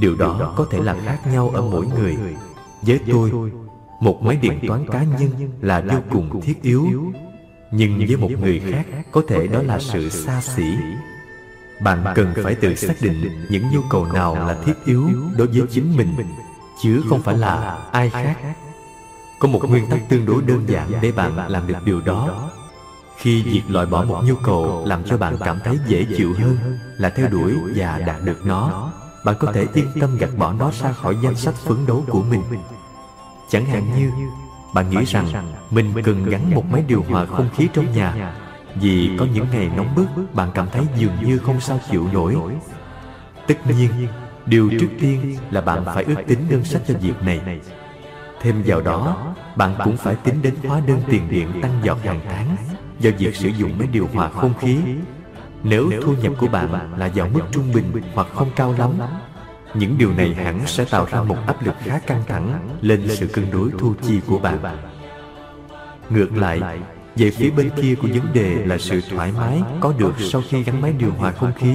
Điều 0.00 0.16
đó 0.16 0.54
có 0.56 0.66
thể 0.70 0.78
là 0.82 0.96
khác 1.04 1.18
nhau 1.32 1.50
ở 1.54 1.62
mỗi 1.62 1.86
người. 1.86 2.16
Với 2.82 3.00
tôi, 3.12 3.30
một 4.00 4.22
máy 4.22 4.36
điện 4.36 4.60
toán 4.68 4.86
cá 4.90 5.02
nhân 5.02 5.30
là 5.60 5.80
vô 5.80 5.98
cùng 6.10 6.40
thiết 6.40 6.62
yếu, 6.62 6.88
nhưng 7.70 7.98
với 7.98 8.16
một 8.16 8.30
người 8.40 8.62
khác 8.70 8.86
có 9.12 9.22
thể 9.28 9.46
đó 9.46 9.62
là 9.62 9.78
sự 9.78 10.08
xa 10.08 10.40
xỉ 10.40 10.76
bạn 11.80 12.04
cần 12.14 12.34
phải 12.42 12.54
tự 12.54 12.74
xác 12.74 12.94
định 13.00 13.46
những 13.50 13.64
nhu 13.72 13.80
cầu 13.90 14.06
nào 14.06 14.34
là 14.34 14.56
thiết 14.64 14.74
yếu 14.84 15.10
đối 15.36 15.46
với 15.46 15.62
chính 15.70 15.96
mình 15.96 16.16
chứ 16.82 17.02
không 17.08 17.22
phải 17.22 17.38
là 17.38 17.78
ai 17.92 18.10
khác. 18.10 18.36
có 19.38 19.48
một 19.48 19.60
nguyên 19.68 19.90
tắc 19.90 20.08
tương 20.08 20.26
đối 20.26 20.42
đơn 20.42 20.64
giản 20.68 20.92
để 21.02 21.12
bạn 21.12 21.50
làm 21.50 21.66
được 21.66 21.78
điều 21.84 22.00
đó. 22.00 22.50
khi 23.18 23.42
việc 23.42 23.62
loại 23.68 23.86
bỏ 23.86 24.04
một 24.04 24.22
nhu 24.24 24.34
cầu 24.34 24.82
làm 24.86 25.04
cho 25.04 25.16
bạn 25.16 25.36
cảm 25.40 25.60
thấy 25.64 25.78
dễ 25.86 26.06
chịu 26.16 26.34
hơn 26.38 26.78
là 26.98 27.10
theo 27.10 27.28
đuổi 27.28 27.54
và 27.76 27.98
đạt 27.98 28.22
được 28.24 28.46
nó. 28.46 28.92
bạn 29.24 29.36
có 29.38 29.52
thể 29.52 29.66
yên 29.74 29.88
tâm 30.00 30.16
gạt 30.18 30.30
bỏ 30.38 30.52
nó 30.52 30.70
ra 30.82 30.92
khỏi 30.92 31.16
danh 31.22 31.36
sách 31.36 31.54
phấn 31.54 31.86
đấu 31.86 32.04
của 32.08 32.22
mình. 32.22 32.42
chẳng 33.50 33.66
hạn 33.66 33.98
như 33.98 34.10
bạn 34.74 34.90
nghĩ 34.90 35.04
rằng 35.04 35.54
mình 35.70 35.92
cần 36.04 36.24
gắn 36.24 36.54
một 36.54 36.64
máy 36.70 36.84
điều 36.88 37.04
hòa 37.08 37.26
không 37.26 37.48
khí 37.56 37.68
trong 37.74 37.92
nhà 37.92 38.34
vì 38.74 39.10
có 39.18 39.26
những 39.34 39.46
ngày 39.52 39.70
nóng 39.76 39.94
bức, 39.94 40.34
bạn 40.34 40.48
cảm 40.54 40.66
thấy 40.72 40.82
dường 40.96 41.16
như 41.24 41.38
không 41.38 41.60
sao 41.60 41.80
chịu 41.90 42.08
nổi. 42.12 42.36
Tất 43.46 43.54
nhiên, 43.66 43.90
điều 44.46 44.70
trước 44.80 44.88
tiên 45.00 45.36
là 45.50 45.60
bạn 45.60 45.84
phải 45.84 46.04
ước 46.04 46.14
tính 46.26 46.38
ngân 46.50 46.64
sách 46.64 46.82
cho 46.88 46.94
việc 47.00 47.22
này. 47.22 47.60
Thêm 48.40 48.62
vào 48.66 48.80
đó, 48.80 49.34
bạn 49.56 49.74
cũng 49.84 49.96
phải 49.96 50.14
tính 50.14 50.42
đến 50.42 50.54
hóa 50.66 50.80
đơn 50.86 51.00
tiền 51.06 51.22
điện 51.30 51.48
tăng 51.62 51.80
giọt 51.82 51.98
hàng 52.04 52.20
tháng 52.28 52.56
do 53.00 53.10
việc 53.18 53.36
sử 53.36 53.48
dụng 53.48 53.78
máy 53.78 53.88
điều 53.92 54.08
hòa 54.12 54.28
không 54.28 54.54
khí. 54.60 54.78
Nếu 55.62 55.90
thu 56.02 56.14
nhập 56.22 56.32
của 56.38 56.46
bạn 56.46 56.98
là 56.98 57.10
vào 57.14 57.28
mức 57.28 57.40
trung 57.50 57.72
bình 57.72 57.92
hoặc 58.14 58.26
không 58.34 58.50
cao 58.56 58.74
lắm, 58.78 58.90
những 59.74 59.98
điều 59.98 60.12
này 60.12 60.34
hẳn 60.34 60.60
sẽ 60.66 60.84
tạo 60.84 61.06
ra 61.10 61.22
một 61.22 61.36
áp 61.46 61.62
lực 61.62 61.74
khá 61.84 61.98
căng 61.98 62.22
thẳng 62.26 62.58
lên 62.80 63.08
sự 63.08 63.26
cân 63.26 63.50
đối 63.50 63.70
thu 63.78 63.94
chi 64.02 64.20
của 64.26 64.38
bạn. 64.38 64.58
Ngược 66.10 66.36
lại 66.36 66.60
về 67.16 67.30
phía 67.30 67.50
bên 67.50 67.70
kia 67.82 67.94
của 67.94 68.08
vấn 68.08 68.32
đề 68.32 68.54
là 68.66 68.78
sự 68.78 69.00
thoải 69.10 69.32
mái 69.32 69.62
có 69.80 69.94
được 69.98 70.14
sau 70.18 70.42
khi 70.48 70.62
gắn 70.62 70.80
máy 70.80 70.92
điều 70.98 71.10
hòa 71.10 71.32
không 71.32 71.52
khí. 71.56 71.74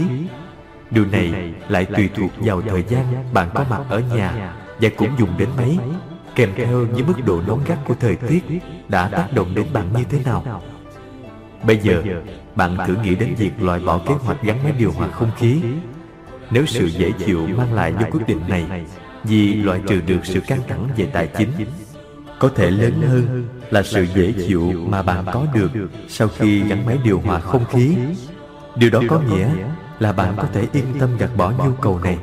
Điều 0.91 1.05
này 1.05 1.53
lại 1.69 1.85
tùy 1.85 2.09
thuộc 2.15 2.31
vào 2.37 2.61
thời 2.61 2.83
gian 2.89 3.33
bạn 3.33 3.49
có 3.53 3.65
mặt 3.69 3.81
ở 3.89 3.99
nhà 4.15 4.53
và 4.81 4.89
cũng 4.97 5.09
dùng 5.19 5.29
đến 5.37 5.49
máy, 5.57 5.77
kèm 6.35 6.49
theo 6.55 6.85
những 6.95 7.07
mức 7.07 7.25
độ 7.25 7.41
nóng 7.47 7.63
gắt 7.67 7.77
của 7.85 7.95
thời 7.99 8.15
tiết 8.15 8.43
đã 8.87 9.07
tác 9.07 9.27
động 9.33 9.55
đến 9.55 9.65
bạn 9.73 9.93
như 9.93 10.03
thế 10.09 10.19
nào. 10.25 10.61
Bây 11.63 11.77
giờ, 11.77 12.03
bạn 12.55 12.77
thử 12.87 12.95
nghĩ 13.03 13.15
đến 13.15 13.35
việc 13.37 13.51
loại 13.61 13.79
bỏ 13.79 13.97
kế 14.07 14.13
hoạch 14.13 14.43
gắn 14.43 14.63
máy 14.63 14.73
điều 14.77 14.91
hòa 14.91 15.07
không 15.07 15.31
khí. 15.37 15.61
Nếu 16.51 16.65
sự 16.65 16.85
dễ 16.85 17.11
chịu 17.25 17.47
mang 17.57 17.73
lại 17.73 17.93
do 18.01 18.07
quyết 18.11 18.27
định 18.27 18.41
này, 18.47 18.85
vì 19.23 19.53
loại 19.53 19.81
trừ 19.87 20.01
được 20.01 20.19
sự 20.23 20.39
căng 20.39 20.61
thẳng 20.67 20.87
về 20.97 21.05
tài 21.13 21.27
chính 21.27 21.49
có 22.39 22.49
thể 22.55 22.71
lớn 22.71 23.01
hơn 23.01 23.47
là 23.69 23.83
sự 23.83 24.05
dễ 24.15 24.33
chịu 24.47 24.73
mà 24.87 25.01
bạn 25.01 25.25
có 25.33 25.45
được 25.53 25.69
sau 26.07 26.27
khi 26.37 26.63
gắn 26.63 26.85
máy 26.85 26.97
điều 27.03 27.19
hòa 27.19 27.39
không 27.39 27.65
khí. 27.65 27.97
điều 28.75 28.89
đó 28.89 29.01
có 29.09 29.19
nghĩa 29.19 29.49
là 29.99 30.13
bạn 30.13 30.33
có 30.37 30.47
thể 30.53 30.67
yên 30.73 30.85
tâm 30.99 31.17
gạt 31.17 31.29
bỏ 31.37 31.51
nhu 31.51 31.71
cầu 31.81 31.99
này. 31.99 32.17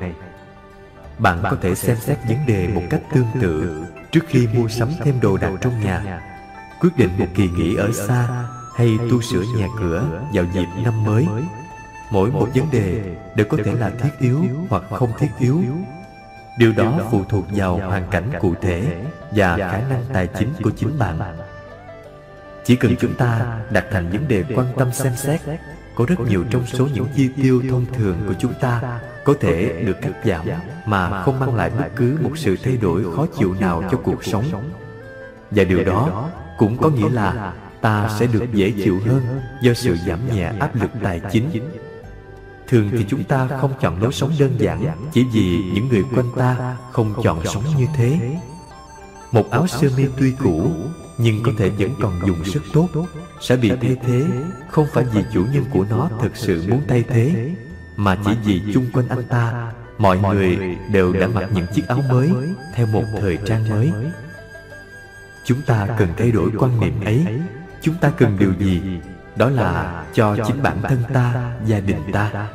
bạn 1.18 1.38
có 1.42 1.56
thể 1.62 1.74
xem 1.74 1.96
xét 1.96 2.18
vấn 2.28 2.38
đề 2.46 2.68
một 2.74 2.82
cách 2.90 3.00
tương 3.14 3.26
tự 3.40 3.84
trước 4.10 4.24
khi 4.28 4.46
mua 4.54 4.68
sắm 4.68 4.88
thêm 5.04 5.20
đồ 5.20 5.36
đạc 5.36 5.52
trong 5.60 5.80
nhà. 5.80 6.20
quyết 6.80 6.90
định 6.96 7.10
một 7.18 7.26
kỳ 7.34 7.48
nghỉ 7.48 7.74
ở 7.74 7.92
xa 7.92 8.46
hay 8.76 8.98
tu 9.10 9.22
sửa 9.22 9.42
nhà 9.56 9.66
cửa 9.78 10.04
vào 10.32 10.44
dịp 10.54 10.66
năm 10.84 11.04
mới. 11.04 11.26
mỗi 12.10 12.30
một 12.30 12.48
vấn 12.54 12.70
đề 12.70 13.16
đều 13.36 13.46
có 13.50 13.58
thể 13.64 13.72
là 13.72 13.90
thiết 13.90 14.10
yếu 14.18 14.44
hoặc 14.68 14.82
không 14.90 15.10
thiết 15.18 15.30
yếu 15.38 15.62
điều 16.58 16.72
đó 16.72 17.00
phụ 17.10 17.24
thuộc 17.28 17.44
vào 17.50 17.76
hoàn 17.76 18.10
cảnh 18.10 18.30
cụ 18.40 18.54
thể 18.62 19.04
và 19.30 19.56
khả 19.56 19.80
năng 19.88 20.04
tài 20.12 20.28
chính 20.38 20.48
của 20.62 20.70
chính 20.76 20.98
bạn. 20.98 21.18
chỉ 22.64 22.76
cần 22.76 22.94
chúng 23.00 23.14
ta 23.14 23.58
đặt 23.70 23.84
thành 23.90 24.10
vấn 24.10 24.28
đề 24.28 24.44
quan 24.54 24.66
tâm 24.76 24.92
xem 24.92 25.12
xét 25.16 25.40
có 25.96 26.04
rất 26.08 26.20
nhiều 26.20 26.44
trong 26.50 26.66
số 26.66 26.88
những 26.94 27.06
chi 27.16 27.30
tiêu 27.36 27.62
thông 27.70 27.86
thường 27.92 28.16
của 28.28 28.34
chúng 28.38 28.54
ta 28.60 29.00
có 29.24 29.34
thể 29.40 29.82
được 29.86 29.96
cắt 30.02 30.12
giảm 30.24 30.46
mà 30.86 31.22
không 31.22 31.40
mang 31.40 31.54
lại 31.54 31.70
bất 31.78 31.86
cứ 31.96 32.18
một 32.22 32.30
sự 32.36 32.56
thay 32.64 32.76
đổi 32.76 33.04
khó 33.16 33.26
chịu 33.38 33.54
nào 33.60 33.82
cho 33.90 33.98
cuộc 34.04 34.24
sống. 34.24 34.44
và 35.50 35.64
điều 35.64 35.84
đó 35.84 36.30
cũng 36.58 36.78
có 36.78 36.88
nghĩa 36.88 37.10
là 37.10 37.52
ta 37.80 38.10
sẽ 38.18 38.26
được 38.26 38.44
dễ 38.52 38.72
chịu 38.84 39.00
hơn 39.06 39.40
do 39.60 39.74
sự 39.74 39.96
giảm 40.06 40.18
nhẹ 40.34 40.52
áp 40.58 40.74
lực 40.74 40.90
tài 41.02 41.20
chính 41.30 41.50
thường 42.68 42.90
thì 42.92 43.04
chúng 43.08 43.24
ta 43.24 43.48
không 43.60 43.72
chọn 43.80 44.02
lối 44.02 44.12
sống 44.12 44.32
đơn 44.38 44.54
giản 44.58 45.08
chỉ 45.12 45.24
vì 45.32 45.64
những 45.74 45.88
người 45.88 46.04
quanh 46.14 46.30
ta 46.36 46.76
không 46.92 47.14
chọn 47.22 47.46
sống 47.46 47.64
như 47.78 47.86
thế. 47.96 48.36
một 49.32 49.50
áo 49.50 49.66
sơ 49.66 49.88
mi 49.96 50.04
tuy 50.18 50.32
cũ 50.38 50.70
nhưng 51.18 51.42
có 51.42 51.52
thể 51.58 51.68
vẫn 51.68 51.90
còn 52.00 52.20
dùng 52.26 52.42
rất 52.42 52.60
tốt 52.72 52.88
sẽ 53.40 53.56
bị 53.56 53.72
thay 53.80 53.96
thế. 54.06 54.24
không 54.70 54.86
phải 54.92 55.04
vì 55.04 55.22
chủ 55.32 55.44
nhân 55.52 55.64
của 55.72 55.86
nó 55.90 56.08
thực 56.20 56.36
sự 56.36 56.64
muốn 56.68 56.80
thay 56.88 57.04
thế 57.08 57.50
mà 57.96 58.18
chỉ 58.24 58.30
vì 58.44 58.62
chung 58.74 58.86
quanh 58.92 59.08
anh 59.08 59.22
ta 59.28 59.72
mọi 59.98 60.18
người 60.18 60.58
đều 60.92 61.12
đã 61.12 61.26
mặc 61.26 61.48
những 61.54 61.66
chiếc 61.74 61.88
áo 61.88 62.02
mới 62.10 62.30
theo 62.74 62.86
một 62.86 63.04
thời 63.20 63.38
trang 63.46 63.70
mới. 63.70 63.92
chúng 65.44 65.62
ta 65.66 65.86
cần 65.98 66.08
thay 66.16 66.30
đổi 66.32 66.50
quan 66.58 66.80
niệm 66.80 67.04
ấy. 67.04 67.26
chúng 67.82 67.94
ta 68.00 68.12
cần 68.18 68.36
điều 68.38 68.52
gì 68.58 68.80
đó 69.36 69.50
là 69.50 70.04
cho 70.14 70.36
chính 70.46 70.62
bản 70.62 70.82
thân 70.82 71.02
ta 71.12 71.52
gia 71.66 71.80
đình 71.80 72.12
ta 72.12 72.48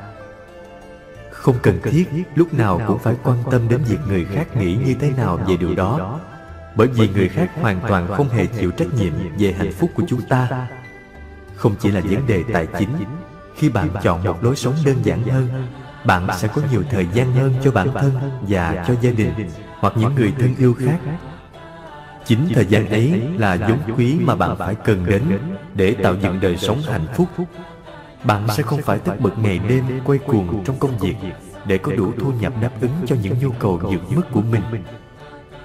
không 1.42 1.56
cần 1.62 1.80
thiết 1.84 2.06
lúc 2.36 2.54
nào 2.54 2.82
cũng 2.88 3.00
phải 3.00 3.16
quan 3.24 3.38
tâm 3.52 3.70
đến 3.70 3.82
việc 3.88 3.98
người 4.08 4.26
khác 4.26 4.56
nghĩ 4.56 4.78
như 4.86 4.96
thế 5.00 5.12
nào 5.18 5.40
về 5.48 5.58
điều 5.58 5.76
đó. 5.76 6.20
bởi 6.76 6.88
vì 6.88 7.10
người 7.10 7.30
khác 7.30 7.52
hoàn 7.62 7.80
toàn 7.88 8.08
không 8.08 8.30
hề 8.30 8.46
chịu 8.46 8.72
trách 8.72 8.94
nhiệm 8.94 9.14
về 9.38 9.52
hạnh 9.58 9.72
phúc 9.72 9.90
của 9.96 10.04
chúng 10.08 10.22
ta. 10.22 10.68
không 11.56 11.76
chỉ 11.80 11.92
là 11.92 12.02
vấn 12.02 12.28
đề 12.28 12.44
tài 12.54 12.68
chính 12.80 12.90
khi 13.56 13.70
bạn 13.70 13.90
chọn 14.04 14.24
một 14.24 14.44
lối 14.44 14.56
sống 14.56 14.74
đơn 14.86 14.96
giản 15.04 15.24
hơn 15.24 15.68
bạn 16.06 16.28
sẽ 16.38 16.48
có 16.48 16.62
nhiều 16.72 16.84
thời 16.90 17.08
gian 17.14 17.34
hơn 17.34 17.54
cho 17.64 17.72
bản 17.72 17.88
thân 17.94 18.12
và 18.42 18.86
cho 18.88 18.94
gia 19.02 19.12
đình 19.12 19.34
hoặc 19.80 19.94
những 19.98 20.16
người 20.16 20.34
thân 20.40 20.56
yêu 20.58 20.76
khác. 20.80 21.00
chính 22.26 22.50
thời 22.54 22.66
gian 22.66 22.90
ấy 22.90 23.22
là 23.38 23.58
vốn 23.70 23.98
quý 23.98 24.18
mà 24.22 24.36
bạn 24.36 24.58
phải 24.58 24.76
cần 24.76 25.06
đến 25.06 25.40
để 25.74 25.96
tạo 26.04 26.16
dựng 26.16 26.40
đời 26.40 26.58
sống 26.58 26.82
hạnh 26.82 27.06
phúc 27.16 27.28
bạn 28.24 28.48
sẽ 28.58 28.64
không 28.64 28.82
phải 28.82 29.00
tất 29.00 29.14
bật 29.20 29.40
ngày 29.40 29.60
đêm 29.70 29.86
quay 30.06 30.20
cuồng 30.20 30.64
trong 30.66 30.80
công 30.80 30.98
việc 30.98 31.16
để 31.66 31.78
có 31.78 31.92
đủ 31.92 32.12
thu 32.20 32.32
nhập 32.40 32.54
đáp 32.62 32.72
ứng 32.82 32.92
cho 33.06 33.16
những 33.22 33.40
nhu 33.40 33.52
cầu 33.60 33.78
vượt 33.78 34.12
mức 34.16 34.24
của 34.32 34.42
mình. 34.42 34.64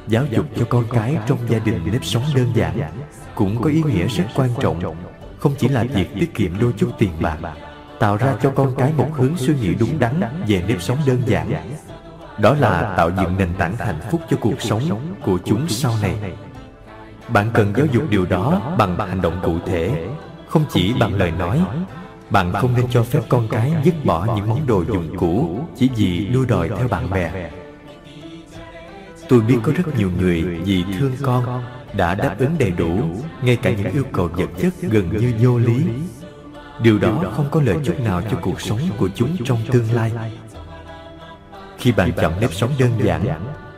giáo 0.09 0.25
dục 0.31 0.47
cho 0.57 0.65
con 0.69 0.85
cái 0.93 1.17
trong 1.27 1.39
gia 1.49 1.59
đình 1.59 1.81
nếp 1.93 2.05
sống 2.05 2.23
đơn 2.35 2.53
giản 2.55 2.91
cũng 3.35 3.63
có 3.63 3.71
ý 3.71 3.83
nghĩa 3.83 4.07
rất 4.07 4.25
quan 4.35 4.51
trọng. 4.61 4.97
không 5.39 5.55
chỉ 5.59 5.69
là 5.69 5.85
việc 5.95 6.09
tiết 6.15 6.35
kiệm 6.35 6.61
đôi 6.61 6.73
chút 6.77 6.91
tiền 6.99 7.13
bạc 7.21 7.39
tạo 7.99 8.17
ra 8.17 8.35
cho 8.43 8.51
con 8.51 8.75
cái 8.79 8.93
một 8.93 9.09
hướng 9.13 9.37
suy 9.37 9.55
nghĩ 9.55 9.75
đúng 9.75 9.99
đắn 9.99 10.21
về 10.49 10.65
nếp 10.69 10.83
sống 10.83 10.99
đơn 11.07 11.23
giản. 11.27 11.51
đó 12.39 12.55
là 12.55 12.95
tạo 12.97 13.11
dựng 13.11 13.37
nền 13.39 13.55
tảng 13.59 13.77
hạnh 13.77 14.01
phúc 14.11 14.21
cho 14.31 14.37
cuộc 14.41 14.61
sống 14.63 15.15
của 15.23 15.39
chúng 15.45 15.69
sau 15.69 15.93
này 16.03 16.17
bạn 17.29 17.51
cần 17.55 17.73
giáo 17.77 17.87
dục 17.87 18.03
điều 18.11 18.27
đó 18.27 18.75
bằng 18.79 18.99
hành 18.99 19.21
động 19.21 19.41
cụ 19.43 19.59
thể 19.67 20.09
không 20.49 20.65
chỉ 20.73 20.95
bằng 21.01 21.15
lời 21.15 21.31
nói 21.31 21.61
bạn 22.31 22.53
không 22.53 22.75
nên 22.77 22.87
cho 22.91 23.03
phép 23.03 23.21
con 23.29 23.49
cái 23.49 23.73
dứt 23.85 23.95
bỏ 24.05 24.27
những 24.37 24.49
món 24.49 24.67
đồ 24.67 24.85
dùng 24.85 25.17
cũ 25.17 25.61
chỉ 25.77 25.91
vì 25.97 26.27
đua 26.27 26.45
đòi 26.45 26.69
theo 26.69 26.89
bạn 26.89 27.11
bè. 27.11 27.51
tôi 29.29 29.41
biết 29.41 29.57
có 29.63 29.73
rất 29.73 29.99
nhiều 29.99 30.11
người 30.19 30.43
vì 30.43 30.85
thương 30.99 31.13
con 31.23 31.65
đã 31.93 32.15
đáp 32.15 32.37
ứng 32.39 32.57
đầy 32.59 32.71
đủ 32.71 33.01
ngay 33.43 33.57
cả 33.57 33.71
những 33.71 33.93
yêu 33.93 34.05
cầu 34.13 34.29
vật 34.29 34.51
chất 34.59 34.75
gần 34.81 35.17
như 35.19 35.35
vô 35.41 35.59
lý. 35.59 35.85
điều 36.83 36.99
đó 36.99 37.25
không 37.37 37.47
có 37.51 37.63
lợi 37.65 37.77
chút 37.85 38.01
nào 38.01 38.23
cho 38.31 38.39
cuộc 38.43 38.61
sống 38.61 38.81
của 38.99 39.09
chúng 39.15 39.37
trong 39.45 39.59
tương 39.71 39.93
lai. 39.93 40.13
khi 41.79 41.93
bạn 41.93 42.13
chọn 42.13 42.41
nếp 42.41 42.53
sống 42.53 42.71
đơn 42.79 42.91
giản 43.05 43.25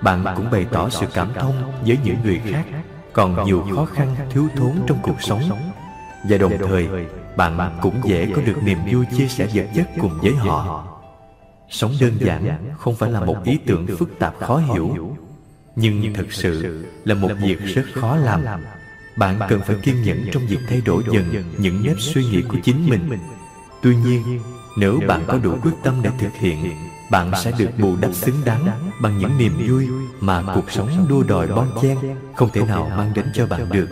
bạn 0.01 0.24
cũng 0.36 0.51
bày 0.51 0.66
tỏ 0.72 0.88
sự 0.88 1.07
cảm 1.14 1.28
thông 1.34 1.72
với 1.86 1.99
những 2.05 2.16
người 2.24 2.40
khác 2.44 2.64
còn 3.12 3.44
nhiều 3.44 3.66
khó 3.74 3.84
khăn 3.84 4.16
thiếu 4.30 4.49
thốn 4.57 4.72
trong 4.86 4.99
cuộc 5.03 5.22
sống. 5.22 5.42
và 6.28 6.36
đồng 6.36 6.53
thời 6.68 6.88
bạn 7.39 7.78
cũng 7.82 8.01
dễ 8.05 8.28
có 8.36 8.43
được 8.43 8.62
niềm 8.62 8.78
vui 8.93 9.07
chia 9.16 9.28
sẻ 9.28 9.49
vật 9.55 9.66
chất 9.74 9.89
cùng 10.01 10.18
với 10.22 10.34
họ. 10.34 10.84
Sống 11.70 11.93
đơn 12.01 12.12
giản 12.20 12.59
không 12.78 12.97
phải 12.97 13.11
là 13.11 13.20
một 13.20 13.36
ý 13.45 13.59
tưởng 13.66 13.86
phức 13.99 14.18
tạp 14.18 14.34
khó 14.41 14.57
hiểu, 14.57 15.16
nhưng 15.76 16.14
thực 16.14 16.32
sự 16.32 16.84
là 17.05 17.14
một 17.14 17.30
việc 17.41 17.61
rất 17.61 17.82
khó 17.95 18.16
làm. 18.16 18.41
Bạn 19.16 19.39
cần 19.49 19.61
phải 19.66 19.76
kiên 19.82 20.03
nhẫn 20.03 20.26
trong 20.32 20.47
việc 20.47 20.59
thay 20.68 20.80
đổi 20.80 21.03
dần 21.12 21.45
những 21.59 21.82
nếp 21.84 21.97
suy 22.01 22.24
nghĩ 22.24 22.43
của 22.43 22.59
chính 22.64 22.89
mình. 22.91 23.11
Tuy 23.82 23.97
nhiên, 23.97 24.41
nếu 24.78 25.01
bạn 25.09 25.24
có 25.26 25.39
đủ 25.39 25.57
quyết 25.62 25.74
tâm 25.82 25.95
để 26.03 26.11
thực 26.18 26.34
hiện, 26.34 26.72
bạn 27.11 27.32
sẽ 27.43 27.53
được 27.59 27.70
bù 27.78 27.97
đắp 28.01 28.14
xứng 28.14 28.45
đáng 28.45 28.91
bằng 29.03 29.18
những 29.18 29.39
niềm 29.39 29.53
vui 29.68 29.89
mà 30.20 30.43
cuộc 30.55 30.70
sống 30.70 31.07
đua 31.09 31.22
đòi 31.22 31.47
bon 31.47 31.68
chen 31.82 31.99
không 32.36 32.49
thể 32.53 32.62
nào 32.62 32.91
mang 32.97 33.12
đến 33.14 33.26
cho 33.34 33.47
bạn 33.47 33.68
được 33.72 33.89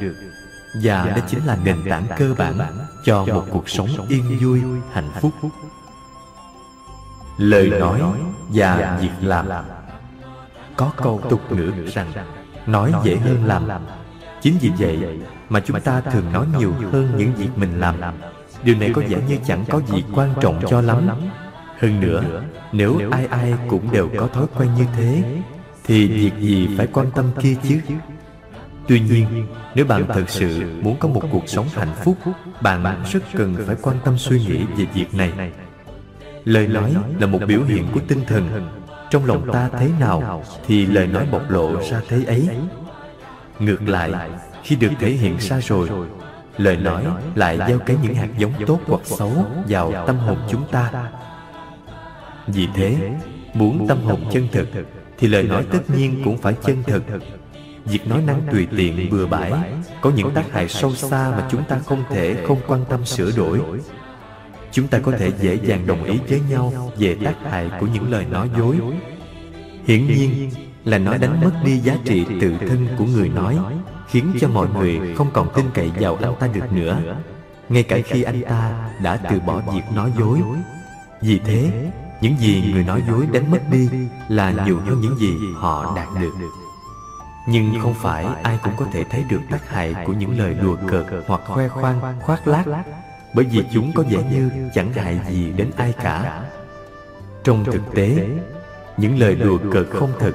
và 0.83 1.13
đó 1.17 1.23
chính 1.29 1.47
là 1.47 1.59
nền 1.65 1.77
tảng 1.91 2.07
cơ 2.19 2.35
bản 2.39 2.59
cho 3.05 3.25
một 3.25 3.45
cuộc 3.51 3.69
sống 3.69 3.89
yên 4.09 4.39
vui 4.41 4.61
hạnh 4.93 5.11
phúc. 5.21 5.33
lời 7.39 7.71
nói 7.81 8.01
và 8.49 8.99
việc 9.01 9.29
làm. 9.29 9.47
có 10.77 10.93
câu 10.97 11.21
tục 11.31 11.41
ngữ 11.51 11.73
rằng 11.93 12.13
nói 12.67 12.93
dễ 13.05 13.17
hơn 13.17 13.45
làm. 13.45 13.69
chính 14.43 14.59
vì 14.61 14.71
vậy 14.79 15.19
mà 15.49 15.61
chúng 15.61 15.81
ta 15.81 16.01
thường 16.01 16.33
nói 16.33 16.47
nhiều 16.59 16.73
hơn 16.93 17.13
những 17.17 17.35
việc 17.35 17.49
mình 17.57 17.81
làm. 17.81 17.97
điều 18.63 18.77
này 18.77 18.93
có 18.95 19.03
vẻ 19.09 19.19
như 19.29 19.39
chẳng 19.47 19.65
có 19.69 19.81
gì 19.81 20.05
quan 20.15 20.35
trọng 20.41 20.61
cho 20.69 20.81
lắm. 20.81 21.09
hơn 21.79 22.01
nữa 22.01 22.43
nếu 22.73 23.01
ai 23.11 23.27
ai 23.27 23.55
cũng 23.69 23.91
đều 23.93 24.09
có 24.19 24.27
thói 24.27 24.47
quen 24.57 24.75
như 24.75 24.85
thế 24.97 25.41
thì 25.85 26.09
việc 26.09 26.33
gì 26.41 26.69
phải 26.77 26.87
quan 26.87 27.11
tâm 27.11 27.31
kia 27.43 27.57
chứ 27.69 27.81
tuy 28.89 29.01
nhiên 29.01 29.47
nếu 29.75 29.85
bạn 29.85 30.05
thật 30.09 30.25
sự 30.29 30.81
muốn 30.83 30.97
có 30.99 31.09
một 31.09 31.23
cuộc 31.33 31.49
sống 31.49 31.67
hạnh 31.75 31.95
phúc 32.05 32.17
bạn 32.61 33.05
rất 33.13 33.21
cần 33.35 33.57
phải 33.67 33.77
quan 33.83 33.97
tâm 34.05 34.19
suy 34.19 34.39
nghĩ 34.39 34.65
về 34.77 34.87
việc 34.95 35.15
này. 35.15 35.33
lời 36.45 36.69
nói 36.69 36.95
là 37.21 37.27
một 37.27 37.39
biểu 37.47 37.63
hiện 37.63 37.87
của 37.95 38.01
tinh 38.09 38.21
thần. 38.27 38.69
trong 39.11 39.25
lòng 39.25 39.53
ta 39.53 39.71
thế 39.79 39.91
nào 40.01 40.45
thì 40.67 40.87
lời 40.87 41.07
nói 41.07 41.27
bộc 41.33 41.51
lộ 41.51 41.83
ra 41.91 42.01
thế 42.09 42.25
ấy. 42.27 42.49
ngược 43.59 43.89
lại 43.89 44.13
khi 44.63 44.77
được 44.77 44.91
thể 44.99 45.11
hiện 45.11 45.41
xa 45.41 45.61
rồi 45.61 45.89
lời 46.57 46.77
nói 46.77 47.05
lại 47.35 47.59
gieo 47.69 47.79
cấy 47.79 47.97
những 48.03 48.15
hạt 48.15 48.29
giống 48.39 48.53
tốt 48.67 48.81
hoặc 48.87 49.01
xấu 49.05 49.33
vào 49.69 50.07
tâm 50.07 50.19
hồn 50.19 50.39
chúng 50.51 50.65
ta. 50.71 51.11
vì 52.47 52.69
thế 52.75 53.11
muốn 53.55 53.87
tâm 53.89 53.99
hồn 54.03 54.21
chân 54.33 54.49
thực 54.53 54.69
thì 55.19 55.29
lời 55.29 55.43
nói 55.43 55.67
tất 55.73 55.91
nhiên 55.97 56.23
cũng 56.25 56.39
phải 56.39 56.55
chân 56.63 56.83
thực 56.87 57.03
việc 57.87 58.09
nói 58.09 58.23
năng 58.23 58.43
tùy 58.53 58.67
tiện 58.77 59.11
bừa 59.11 59.27
bãi, 59.27 59.53
có 60.01 60.11
những 60.11 60.35
tác 60.35 60.53
hại 60.53 60.69
sâu 60.69 60.95
xa 60.95 61.31
mà 61.31 61.49
chúng 61.51 61.65
ta 61.65 61.79
không 61.79 62.05
thể 62.11 62.37
không 62.47 62.61
quan 62.67 62.85
tâm 62.89 63.05
sửa 63.05 63.31
đổi. 63.31 63.61
Chúng 64.73 64.89
ta 64.89 64.99
có 64.99 65.13
thể 65.19 65.33
dễ 65.41 65.59
dàng 65.65 65.87
đồng 65.87 66.05
ý 66.05 66.19
với 66.29 66.41
nhau 66.51 66.93
về 66.99 67.17
tác 67.25 67.35
hại 67.51 67.71
của 67.81 67.87
những 67.95 68.13
lời 68.13 68.25
nói 68.31 68.51
dối. 68.59 68.77
Hiển 69.87 70.07
nhiên 70.07 70.51
là 70.85 70.99
nó 70.99 71.17
đánh 71.17 71.41
mất 71.41 71.53
đi 71.65 71.79
giá 71.79 71.97
trị 72.05 72.27
tự 72.41 72.55
thân 72.69 72.89
của 72.99 73.05
người 73.05 73.29
nói, 73.29 73.59
khiến 74.09 74.33
cho 74.41 74.49
mọi 74.49 74.69
người 74.69 75.01
không 75.17 75.31
còn 75.33 75.49
tin 75.55 75.65
cậy 75.75 75.91
vào 76.01 76.19
anh 76.23 76.35
ta 76.41 76.47
được 76.47 76.73
nữa. 76.73 76.99
Ngay 77.69 77.83
cả 77.83 77.99
khi 78.05 78.23
anh 78.23 78.43
ta 78.49 78.91
đã 79.03 79.17
từ 79.17 79.41
bỏ 79.41 79.63
việc 79.75 79.83
nói 79.95 80.13
dối. 80.19 80.39
Vì 81.21 81.39
thế, 81.39 81.91
những 82.21 82.37
gì 82.39 82.71
người 82.73 82.85
nói 82.85 83.03
dối 83.09 83.27
đánh 83.33 83.51
mất 83.51 83.61
đi 83.73 83.89
là 84.29 84.65
nhiều 84.67 84.81
hơn 84.87 85.01
những 85.01 85.17
gì 85.19 85.37
họ 85.55 85.93
đạt 85.97 86.09
được 86.21 86.33
nhưng 87.47 87.81
không 87.83 87.95
phải 87.95 88.27
ai 88.43 88.59
cũng 88.63 88.73
có 88.77 88.87
thể 88.93 89.05
thấy 89.11 89.25
được 89.31 89.41
tác 89.51 89.69
hại 89.69 89.95
của 90.07 90.13
những 90.13 90.39
lời 90.39 90.55
đùa 90.63 90.77
cợt 90.89 91.07
hoặc 91.27 91.41
khoe 91.47 91.69
khoang 91.69 92.21
khoác 92.21 92.49
lác. 92.49 92.67
bởi 93.35 93.45
vì 93.45 93.65
chúng 93.73 93.93
có 93.95 94.03
vẻ 94.11 94.19
như 94.33 94.51
chẳng 94.75 94.93
hại 94.93 95.21
gì 95.31 95.53
đến 95.57 95.71
ai 95.77 95.93
cả. 96.03 96.43
trong 97.45 97.65
thực 97.65 97.95
tế 97.95 98.29
những 98.97 99.19
lời 99.19 99.35
đùa 99.35 99.59
cợt 99.73 99.87
không 99.91 100.13
thật 100.19 100.33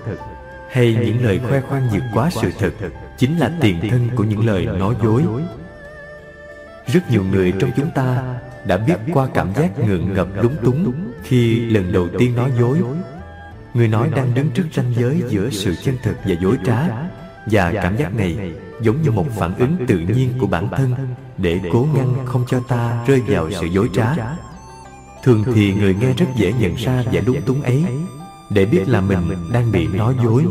hay 0.72 0.98
những 1.06 1.26
lời 1.26 1.40
khoe 1.50 1.62
khoang 1.62 1.90
vượt 1.92 2.04
quá 2.14 2.30
sự 2.30 2.52
thật 2.60 2.74
chính 3.18 3.38
là 3.38 3.52
tiền 3.62 3.80
thân 3.90 4.10
của 4.16 4.24
những 4.24 4.46
lời 4.46 4.66
nói 4.66 4.96
dối. 5.04 5.24
rất 6.88 7.12
nhiều 7.12 7.24
người 7.24 7.54
trong 7.60 7.72
chúng 7.76 7.92
ta 7.92 8.24
đã 8.66 8.78
biết 8.78 8.98
qua 9.14 9.28
cảm 9.34 9.54
giác 9.54 9.80
ngượng 9.80 10.14
ngập 10.14 10.28
lúng 10.36 10.56
túng 10.64 10.94
khi 11.24 11.60
lần 11.66 11.92
đầu 11.92 12.08
tiên 12.20 12.36
nói 12.36 12.52
dối 12.60 12.82
người 13.74 13.88
nói 13.88 14.10
đang 14.16 14.34
đứng 14.34 14.50
trước 14.52 14.66
ranh 14.74 14.94
giới 14.98 15.24
giữa 15.30 15.50
sự 15.50 15.76
chân 15.84 15.98
thực 16.04 16.16
và 16.26 16.36
dối 16.42 16.58
trá. 16.66 16.88
Và 17.46 17.72
cảm 17.72 17.98
giác 17.98 18.16
này 18.16 18.52
giống 18.82 19.02
như 19.02 19.12
một 19.12 19.26
phản 19.38 19.56
ứng 19.56 19.76
tự 19.88 19.98
nhiên 19.98 20.34
của 20.40 20.48
bản 20.48 20.70
thân 20.70 20.94
để 21.38 21.60
cố 21.74 21.88
ngăn 21.96 22.26
không 22.26 22.46
cho 22.48 22.60
ta 22.68 23.04
rơi 23.08 23.22
vào 23.28 23.52
sự 23.52 23.66
dối 23.66 23.90
trá. 23.94 24.16
thường 25.24 25.44
thì 25.56 25.74
người 25.74 25.96
nghe 26.02 26.14
rất 26.14 26.26
dễ 26.36 26.54
nhận 26.54 26.76
ra 26.76 27.04
vẻ 27.12 27.22
lúng 27.26 27.42
túng 27.42 27.62
ấy. 27.62 27.86
để 28.50 28.66
biết 28.66 28.90
là 28.90 29.02
mình 29.02 29.52
đang 29.54 29.72
bị 29.72 29.88
nói 29.88 30.16
dối. 30.24 30.46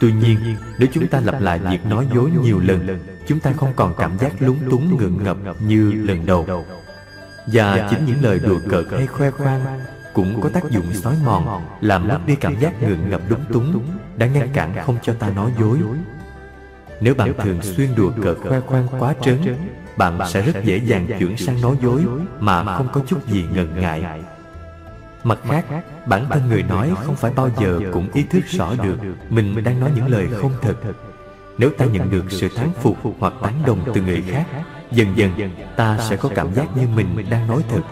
tuy 0.00 0.12
nhiên 0.12 0.38
nếu 0.78 0.88
chúng 0.92 1.06
ta 1.06 1.20
lặp 1.20 1.40
lại 1.40 1.58
việc 1.70 1.86
nói 1.86 2.06
dối 2.14 2.30
nhiều 2.42 2.60
lần 2.60 2.98
chúng 3.26 3.40
ta 3.40 3.52
không 3.52 3.72
còn 3.76 3.94
cảm 3.98 4.18
giác 4.18 4.32
lúng 4.42 4.58
túng 4.70 4.96
ngượng 4.98 5.24
ngập 5.24 5.36
như 5.60 5.92
lần 5.92 6.26
đầu. 6.26 6.64
và 7.46 7.88
chính 7.90 8.06
những 8.06 8.22
lời 8.22 8.38
đùa 8.38 8.58
cợt 8.68 8.84
hay 8.90 9.06
khoe 9.06 9.30
khoang 9.30 9.80
cũng 10.14 10.40
có 10.40 10.48
tác 10.48 10.70
dụng 10.70 10.92
xói 10.92 11.16
mòn 11.24 11.62
làm 11.80 12.08
mất 12.08 12.18
đi 12.26 12.34
cảm 12.34 12.60
giác 12.60 12.82
ngượng 12.82 13.10
ngập 13.10 13.20
lúng 13.28 13.44
túng 13.52 13.82
đã 14.16 14.26
ngăn 14.26 14.48
cản 14.52 14.74
không 14.84 14.96
cho 15.02 15.14
ta 15.14 15.30
nói 15.30 15.52
dối. 15.58 15.78
nếu 17.00 17.14
bạn 17.14 17.32
thường 17.42 17.62
xuyên 17.62 17.94
đùa 17.94 18.12
cợt 18.22 18.36
khoe 18.48 18.60
khoang 18.60 18.88
quá 18.98 19.14
trớn 19.22 19.56
bạn 19.96 20.18
sẽ 20.28 20.42
rất 20.42 20.64
dễ 20.64 20.76
dàng 20.76 21.06
chuyển 21.18 21.36
sang 21.36 21.60
nói 21.60 21.76
dối 21.82 22.04
mà 22.40 22.76
không 22.76 22.88
có 22.92 23.00
chút 23.06 23.28
gì 23.28 23.44
ngần 23.54 23.80
ngại. 23.80 24.04
mặt 25.24 25.38
khác 25.48 25.64
bản 26.06 26.26
thân 26.30 26.48
người 26.48 26.62
nói 26.62 26.92
không 27.04 27.16
phải 27.16 27.32
bao 27.32 27.50
giờ 27.60 27.80
cũng 27.92 28.08
ý 28.12 28.22
thức 28.22 28.44
rõ 28.46 28.74
được 28.82 28.96
mình 29.30 29.64
đang 29.64 29.80
nói 29.80 29.90
những 29.94 30.06
lời 30.06 30.28
không 30.40 30.52
thật. 30.62 30.74
nếu 31.58 31.70
ta 31.78 31.84
nhận 31.84 32.10
được 32.10 32.24
sự 32.30 32.48
thán 32.56 32.70
phục 32.82 32.96
hoặc 33.18 33.32
tán 33.42 33.62
đồng 33.66 33.78
từ 33.94 34.02
người 34.02 34.22
khác 34.22 34.44
dần 34.90 35.16
dần 35.16 35.50
ta 35.76 35.98
sẽ 36.08 36.16
có 36.16 36.28
cảm 36.34 36.54
giác 36.54 36.76
như 36.76 36.86
mình 36.94 37.30
đang 37.30 37.46
nói 37.46 37.62
thật 37.68 37.82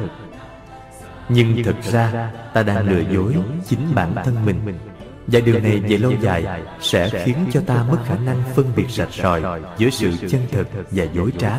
nhưng 1.28 1.64
thực 1.64 1.82
ra 1.82 2.30
ta 2.54 2.62
đang 2.62 2.88
lừa 2.88 3.12
dối 3.12 3.34
chính 3.66 3.94
bản 3.94 4.14
thân 4.24 4.46
mình. 4.46 4.78
và 5.26 5.40
điều 5.40 5.60
này 5.60 5.80
về 5.80 5.98
lâu 5.98 6.12
dài 6.20 6.62
sẽ 6.80 7.24
khiến 7.24 7.36
cho 7.52 7.60
ta 7.66 7.84
mất 7.90 7.98
khả 8.06 8.16
năng 8.18 8.42
phân 8.54 8.66
biệt 8.76 8.90
rạch 8.90 9.12
ròi 9.12 9.42
giữa 9.78 9.90
sự 9.90 10.12
chân 10.28 10.40
thật 10.52 10.64
và 10.90 11.04
dối 11.04 11.32
trá. 11.38 11.58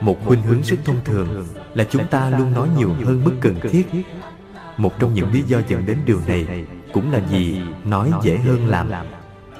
một 0.00 0.18
khuynh 0.24 0.42
hướng 0.42 0.62
rất 0.62 0.76
thông 0.84 1.04
thường 1.04 1.46
là 1.74 1.84
chúng 1.84 2.06
ta 2.06 2.30
luôn 2.30 2.52
nói 2.52 2.68
nhiều 2.78 2.94
hơn 3.04 3.24
mức 3.24 3.32
cần 3.40 3.60
thiết. 3.70 3.86
một 4.76 4.98
trong 4.98 5.14
những 5.14 5.32
lý 5.32 5.42
do 5.42 5.60
dẫn 5.68 5.86
đến 5.86 5.98
điều 6.06 6.20
này 6.26 6.64
cũng 6.92 7.12
là 7.12 7.20
vì 7.30 7.60
nói 7.84 8.12
dễ 8.22 8.36
hơn 8.36 8.66
làm. 8.66 8.90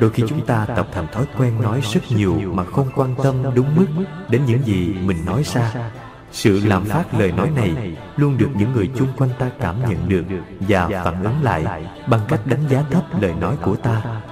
đôi 0.00 0.10
khi 0.10 0.22
chúng 0.28 0.46
ta 0.46 0.64
tập 0.64 0.88
thành 0.92 1.06
thói 1.12 1.24
quen 1.38 1.62
nói 1.62 1.80
rất 1.92 2.00
nhiều 2.10 2.34
mà 2.34 2.64
không 2.64 2.88
quan 2.96 3.14
tâm 3.22 3.34
đúng 3.54 3.76
mức 3.76 3.86
đến 4.28 4.44
những 4.46 4.64
gì 4.64 4.94
mình 5.04 5.24
nói 5.26 5.42
ra 5.54 5.90
sự 6.32 6.60
làm 6.64 6.84
phát 6.84 7.14
lời 7.14 7.32
nói 7.32 7.50
này 7.50 7.96
luôn 8.16 8.38
được 8.38 8.48
những 8.56 8.72
người 8.72 8.90
chung 8.96 9.08
quanh 9.16 9.30
ta 9.38 9.50
cảm 9.60 9.80
nhận 9.88 10.08
được 10.08 10.24
và 10.60 10.88
phản 11.04 11.24
ứng 11.24 11.42
lại 11.42 11.84
bằng 12.08 12.20
cách 12.28 12.40
đánh 12.44 12.68
giá 12.68 12.84
thấp 12.90 13.04
lời 13.20 13.34
nói 13.40 13.56
của 13.62 13.76
ta. 13.76 14.22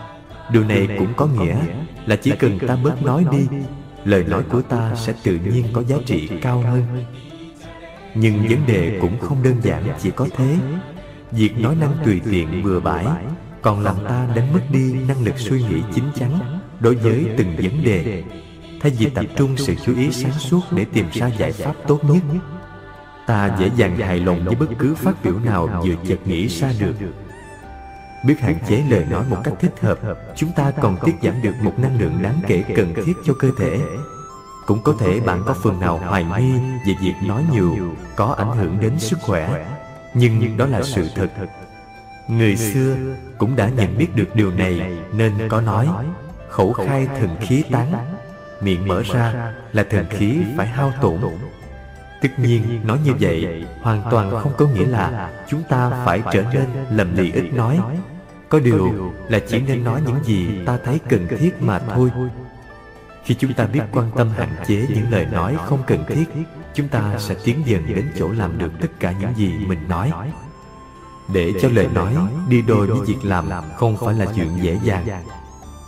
điều 0.53 0.65
này 0.65 0.89
cũng 0.99 1.15
có 1.17 1.27
nghĩa 1.27 1.57
là 2.07 2.17
chỉ 2.17 2.31
cần 2.31 2.59
ta 2.67 2.77
bớt 2.85 3.03
nói 3.03 3.25
đi 3.31 3.47
lời 4.05 4.25
nói 4.25 4.43
của 4.43 4.63
ta 4.63 4.95
sẽ 4.95 5.15
tự 5.23 5.39
nhiên 5.53 5.67
có 5.73 5.83
giá 5.83 5.97
trị 6.07 6.29
cao 6.43 6.61
hơn. 6.61 7.05
nhưng 8.15 8.49
vấn 8.49 8.67
đề 8.67 8.99
cũng 9.01 9.19
không 9.19 9.43
đơn 9.43 9.55
giản 9.63 9.83
chỉ 10.03 10.11
có 10.11 10.27
thế. 10.37 10.57
việc 11.31 11.61
nói 11.61 11.77
năng 11.81 11.93
tùy 12.05 12.21
tiện 12.31 12.63
bừa 12.63 12.81
bãi 12.81 13.07
còn 13.63 13.81
làm 13.81 13.97
ta 14.09 14.29
đánh 14.35 14.53
mất 14.53 14.63
đi 14.73 14.93
năng 15.09 15.25
lực 15.25 15.39
suy 15.39 15.63
nghĩ 15.63 15.83
chín 15.95 16.05
chắn. 16.15 16.61
đối 16.81 16.95
với 16.95 17.27
từng 17.37 17.57
vấn 17.57 17.85
đề 17.85 18.23
thay 18.81 18.93
vì 18.99 19.11
tập 19.11 19.25
trung 19.37 19.57
sự 19.57 19.75
chú 19.85 19.97
ý 19.97 20.13
sáng 20.13 20.33
suốt 20.33 20.61
để 20.71 20.87
tìm 20.93 21.07
ra 21.13 21.27
giải 21.27 21.53
pháp 21.53 21.75
tốt 21.87 22.01
nhất 22.05 22.23
ta 23.29 23.57
dễ 23.59 23.71
dàng 23.77 23.97
hài 23.97 24.21
lòng 24.21 24.45
với 24.45 24.55
bất 24.55 24.67
cứ 24.79 24.95
phát 24.95 25.25
biểu 25.25 25.39
nào 25.39 25.83
vừa 25.85 25.95
chợt 26.09 26.19
nghĩ 26.25 26.47
ra 26.47 26.73
được. 26.79 26.95
biết 28.27 28.41
hạn 28.41 28.59
chế 28.69 28.83
lời 28.89 29.07
nói 29.11 29.25
một 29.31 29.37
cách 29.45 29.55
thích 29.61 29.75
hợp 29.81 29.99
chúng 30.37 30.53
ta 30.53 30.71
còn 30.71 30.97
tiết 31.05 31.15
giảm 31.23 31.43
được 31.43 31.55
một 31.63 31.79
năng 31.79 32.01
lượng 32.01 32.23
đáng 32.23 32.41
kể 32.47 32.65
cần 32.77 32.95
thiết 33.07 33.13
cho 33.25 33.35
cơ 33.39 33.51
thể. 33.59 33.81
cũng 34.67 34.83
có 34.83 34.95
thể 34.99 35.21
bạn 35.21 35.43
có 35.47 35.55
phần 35.63 35.81
nào 35.81 35.99
hoài 35.99 36.25
nghi 36.25 36.53
về 36.87 36.95
việc 37.03 37.15
nói 37.27 37.45
nhiều 37.53 37.77
có 38.17 38.35
ảnh 38.39 38.57
hưởng 38.57 38.81
đến 38.81 38.99
sức 38.99 39.19
khỏe. 39.23 39.67
nhưng 40.15 40.57
đó 40.57 40.67
là 40.67 40.83
sự 40.83 41.09
thật. 41.15 41.29
người 42.29 42.57
xưa 42.57 42.97
cũng 43.39 43.57
đã 43.57 43.69
nhận 43.69 43.99
biết 43.99 44.17
được 44.17 44.35
điều 44.35 44.51
này 44.51 44.99
nên 45.13 45.33
có 45.49 45.61
nói 45.61 45.89
khẩu 46.49 46.73
khai 46.73 47.09
thần 47.19 47.37
khí 47.41 47.63
tán 47.71 48.18
miệng 48.61 48.89
mở 48.89 49.03
ra 49.03 49.53
là 49.73 49.85
thần 49.91 50.07
khí 50.11 50.39
phải 50.57 50.67
hao 50.67 50.93
tổn. 51.03 51.21
Tất 52.23 52.29
nhiên 52.39 52.81
nói 52.85 52.99
như 53.05 53.13
vậy 53.21 53.65
hoàn 53.83 54.03
toàn 54.11 54.31
không 54.31 54.53
có 54.59 54.67
nghĩa 54.67 54.87
là 54.87 55.31
chúng 55.49 55.63
ta 55.69 56.03
phải 56.05 56.23
trở 56.33 56.45
nên 56.55 56.65
lầm 56.91 57.17
lì 57.17 57.33
ít 57.33 57.53
nói. 57.53 57.81
Có 58.49 58.61
điều 58.61 59.13
là 59.29 59.39
chỉ 59.49 59.61
nên 59.61 59.85
nói 59.85 60.03
những 60.07 60.25
gì 60.25 60.49
ta 60.67 60.79
thấy 60.85 61.01
cần 61.09 61.29
thiết 61.39 61.63
mà 61.63 61.79
thôi. 61.79 62.11
khi 63.25 63.35
chúng 63.35 63.53
ta 63.53 63.67
biết 63.67 63.83
quan 63.93 64.11
tâm 64.17 64.31
hạn 64.31 64.49
chế 64.67 64.87
những 64.89 65.11
lời 65.11 65.27
nói 65.33 65.57
không 65.67 65.83
cần 65.87 66.05
thiết 66.09 66.25
Chúng 66.75 66.89
ta 66.89 67.15
sẽ 67.19 67.35
tiến 67.45 67.63
dần 67.67 67.87
đến 67.87 68.11
chỗ 68.19 68.29
làm 68.29 68.59
được 68.59 68.73
tất 68.81 68.89
cả 69.01 69.15
những 69.21 69.35
gì 69.37 69.55
mình 69.67 69.89
nói. 69.89 70.13
Để 71.33 71.53
cho 71.63 71.69
lời 71.69 71.89
nói 71.95 72.15
đi 72.49 72.63
đôi 72.63 72.87
với 72.87 73.01
việc 73.07 73.19
làm 73.23 73.49
Không 73.77 73.97
phải 73.97 74.15
là 74.15 74.27
chuyện 74.37 74.49
dễ 74.63 74.79
dàng 74.85 75.07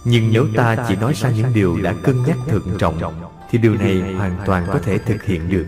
Nhưng 0.05 0.33
nếu 0.33 0.47
ta 0.57 0.77
chỉ 0.89 0.97
nói 0.97 1.13
ra 1.17 1.31
những 1.31 1.53
điều 1.55 1.79
đã 1.83 1.95
cân 2.03 2.23
nhắc 2.23 2.37
thận 2.49 2.63
trọng 2.79 3.23
Thì 3.51 3.59
điều 3.59 3.75
này 3.75 4.15
hoàn 4.19 4.37
toàn 4.47 4.67
có 4.67 4.79
thể 4.79 4.99
thực 4.99 5.23
hiện 5.23 5.49
được. 5.49 5.67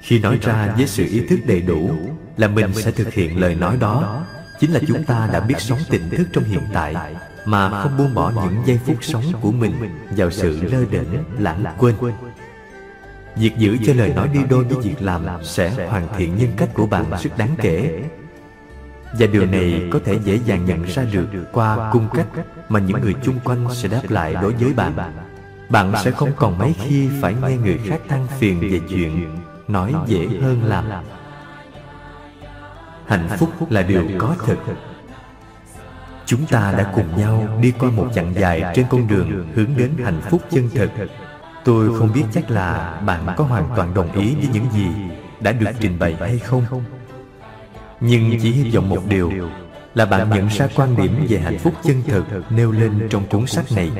Khi 0.00 0.18
nói 0.18 0.38
ra 0.42 0.74
với 0.76 0.86
sự 0.86 1.04
ý 1.04 1.20
thức 1.28 1.38
đầy 1.46 1.60
đủ 1.60 1.90
Là 2.36 2.48
mình 2.48 2.74
sẽ 2.74 2.90
thực 2.90 3.12
hiện 3.12 3.40
lời 3.40 3.54
nói 3.54 3.76
đó. 3.80 4.24
Chính 4.60 4.72
là 4.72 4.80
chúng 4.88 5.04
ta 5.04 5.28
đã 5.32 5.40
biết 5.40 5.54
sống 5.58 5.78
tỉnh 5.90 6.10
thức 6.10 6.28
trong 6.32 6.44
hiện 6.44 6.62
tại 6.72 7.14
Mà 7.44 7.82
không 7.82 7.98
buông 7.98 8.14
bỏ 8.14 8.32
những 8.34 8.62
giây 8.66 8.80
phút 8.86 8.96
sống 9.04 9.24
của 9.40 9.52
mình 9.52 9.74
Vào 10.16 10.30
sự 10.30 10.60
lơ 10.62 10.84
đễnh, 10.90 11.24
lãng 11.38 11.64
quên. 11.78 11.94
Việc 13.36 13.52
giữ 13.58 13.76
cho 13.86 13.94
lời 13.94 14.12
nói 14.16 14.28
đi 14.28 14.40
đôi 14.50 14.64
với 14.64 14.82
việc 14.82 15.02
làm 15.02 15.26
Sẽ 15.42 15.88
hoàn 15.88 16.08
thiện 16.18 16.36
nhân 16.36 16.52
cách 16.56 16.68
của 16.74 16.86
bạn 16.86 17.04
rất 17.22 17.38
đáng 17.38 17.56
kể 17.58 18.02
Và 19.12 19.26
điều 19.26 19.46
này 19.46 19.88
có 19.92 19.98
thể 20.04 20.18
dễ 20.24 20.40
dàng 20.44 20.64
nhận 20.64 20.82
ra 20.82 21.04
được 21.12 21.26
Qua 21.52 21.90
cung 21.92 22.08
cách 22.14 22.26
mà 22.68 22.80
những 22.80 23.00
người 23.00 23.14
chung 23.22 23.38
quanh 23.44 23.66
sẽ 23.74 23.88
đáp 23.88 24.02
lại 24.08 24.34
đối 24.34 24.52
với 24.52 24.72
bạn. 24.74 24.92
Bạn. 25.68 25.92
Sẽ 26.04 26.10
không 26.10 26.30
còn 26.36 26.58
mấy 26.58 26.74
khi 26.84 27.08
phải 27.20 27.34
nghe 27.42 27.56
người 27.56 27.80
khác 27.86 28.00
than 28.08 28.26
phiền 28.38 28.60
về 28.60 28.80
chuyện 28.88 29.36
Nói 29.68 29.94
dễ 30.06 30.28
hơn 30.42 30.64
làm. 30.64 30.84
Hạnh 33.06 33.28
phúc 33.38 33.50
là 33.70 33.82
điều 33.82 34.08
có 34.18 34.36
thực 34.46 34.58
Chúng 36.26 36.46
ta 36.46 36.74
đã 36.78 36.92
cùng 36.94 37.16
nhau 37.16 37.58
đi 37.60 37.72
qua 37.78 37.90
một 37.90 38.08
chặng 38.14 38.34
dài 38.34 38.72
trên 38.74 38.86
con 38.90 39.08
đường 39.08 39.48
hướng 39.54 39.76
đến 39.76 39.90
hạnh 40.04 40.20
phúc 40.30 40.42
chân 40.50 40.70
thực 40.74 40.90
Tôi 41.64 41.98
không 41.98 42.12
biết 42.12 42.24
chắc 42.32 42.50
là 42.50 43.00
bạn 43.06 43.26
có 43.36 43.44
hoàn 43.44 43.68
toàn 43.76 43.94
đồng 43.94 44.12
ý 44.12 44.34
với 44.34 44.48
những 44.52 44.66
gì 44.72 44.86
đã 45.40 45.52
được 45.52 45.70
trình 45.80 45.98
bày 45.98 46.16
hay 46.20 46.38
không 46.38 46.64
Nhưng 48.00 48.38
chỉ 48.42 48.52
hy 48.52 48.70
vọng 48.70 48.88
một 48.88 49.02
điều 49.08 49.32
là 49.94 50.04
bạn 50.04 50.30
nhận 50.30 50.48
ra 50.48 50.68
quan 50.74 50.96
điểm 50.96 51.26
về 51.28 51.38
hạnh 51.38 51.58
phúc 51.58 51.74
chân 51.82 52.02
thực 52.06 52.24
nêu 52.50 52.72
lên 52.72 53.08
trong 53.10 53.26
cuốn 53.26 53.46
sách 53.46 53.64
này. 53.72 53.90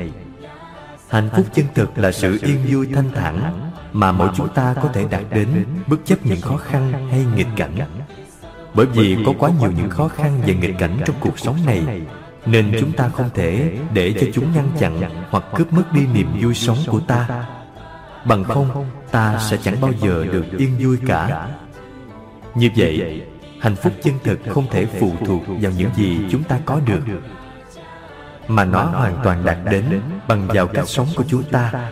Hạnh 1.09 1.29
phúc 1.35 1.45
chân 1.53 1.65
thực 1.75 1.97
là 1.97 2.11
sự 2.11 2.39
yên 2.43 2.57
vui 2.69 2.87
thanh 2.95 3.11
thản 3.11 3.69
mà 3.93 4.11
mỗi 4.11 4.29
chúng 4.35 4.49
ta 4.49 4.75
có 4.83 4.89
thể 4.93 5.05
đạt 5.11 5.23
đến 5.31 5.65
bất 5.87 5.97
chấp 6.05 6.25
những 6.25 6.41
khó 6.41 6.57
khăn 6.57 7.07
hay 7.11 7.25
nghịch 7.35 7.47
cảnh. 7.55 7.75
bởi 8.73 8.85
vì 8.85 9.17
có 9.25 9.33
quá 9.39 9.51
nhiều 9.59 9.71
những 9.71 9.89
khó 9.89 10.07
khăn 10.07 10.41
và 10.47 10.53
nghịch 10.53 10.75
cảnh 10.79 10.97
trong 11.05 11.15
cuộc 11.19 11.39
sống 11.39 11.57
này. 11.65 12.01
Nên 12.45 12.77
chúng 12.79 12.91
ta 12.91 13.09
không 13.09 13.29
thể 13.33 13.77
để 13.93 14.13
cho 14.21 14.27
chúng 14.33 14.53
ngăn 14.55 14.69
chặn 14.79 15.25
Hoặc 15.29 15.43
cướp 15.55 15.73
mất 15.73 15.93
đi 15.93 16.07
niềm 16.13 16.27
vui 16.41 16.53
sống 16.53 16.77
của 16.87 16.99
ta. 16.99 17.45
Bằng 18.25 18.43
không 18.43 18.85
ta 19.11 19.39
sẽ 19.49 19.57
chẳng 19.63 19.81
bao 19.81 19.91
giờ 20.01 20.25
được 20.31 20.45
yên 20.57 20.77
vui 20.79 20.97
cả 21.07 21.47
Như 22.55 22.69
vậy 22.75 23.21
Hạnh 23.61 23.75
phúc 23.75 23.93
chân 24.03 24.13
thực 24.23 24.39
không 24.49 24.67
thể 24.71 24.85
phụ 24.99 25.11
thuộc 25.25 25.41
vào 25.47 25.71
những 25.77 25.89
gì 25.95 26.19
chúng 26.31 26.43
ta 26.43 26.59
có 26.65 26.79
được. 26.85 27.01
Mà 28.47 28.65
nó 28.65 28.83
hoàn 28.83 29.15
toàn 29.23 29.45
đạt 29.45 29.57
đến 29.71 30.01
bằng 30.27 30.47
vào 30.47 30.67
cách 30.67 30.87
sống 30.87 31.07
của 31.15 31.23
chúng 31.27 31.43
ta. 31.43 31.91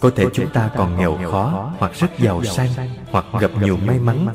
Có 0.00 0.10
thể 0.16 0.24
chúng 0.32 0.50
ta 0.50 0.70
còn 0.76 0.96
nghèo 0.96 1.18
khó 1.30 1.72
Hoặc 1.78 1.92
rất 1.94 2.18
giàu 2.18 2.44
sang 2.44 2.68
Hoặc 3.10 3.24
gặp 3.40 3.50
nhiều 3.60 3.76
may 3.86 3.98
mắn 3.98 4.26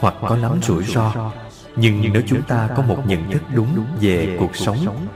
hoặc 0.00 0.14
có 0.20 0.36
lắm 0.36 0.58
rủi 0.62 0.84
ro. 0.84 1.32
nhưng 1.76 2.12
nếu 2.12 2.22
chúng 2.26 2.42
ta 2.42 2.68
có 2.76 2.82
một 2.82 2.98
nhận 3.06 3.30
thức 3.30 3.42
đúng 3.54 3.84
về 4.00 4.36
cuộc 4.40 4.56
sống 4.56 5.06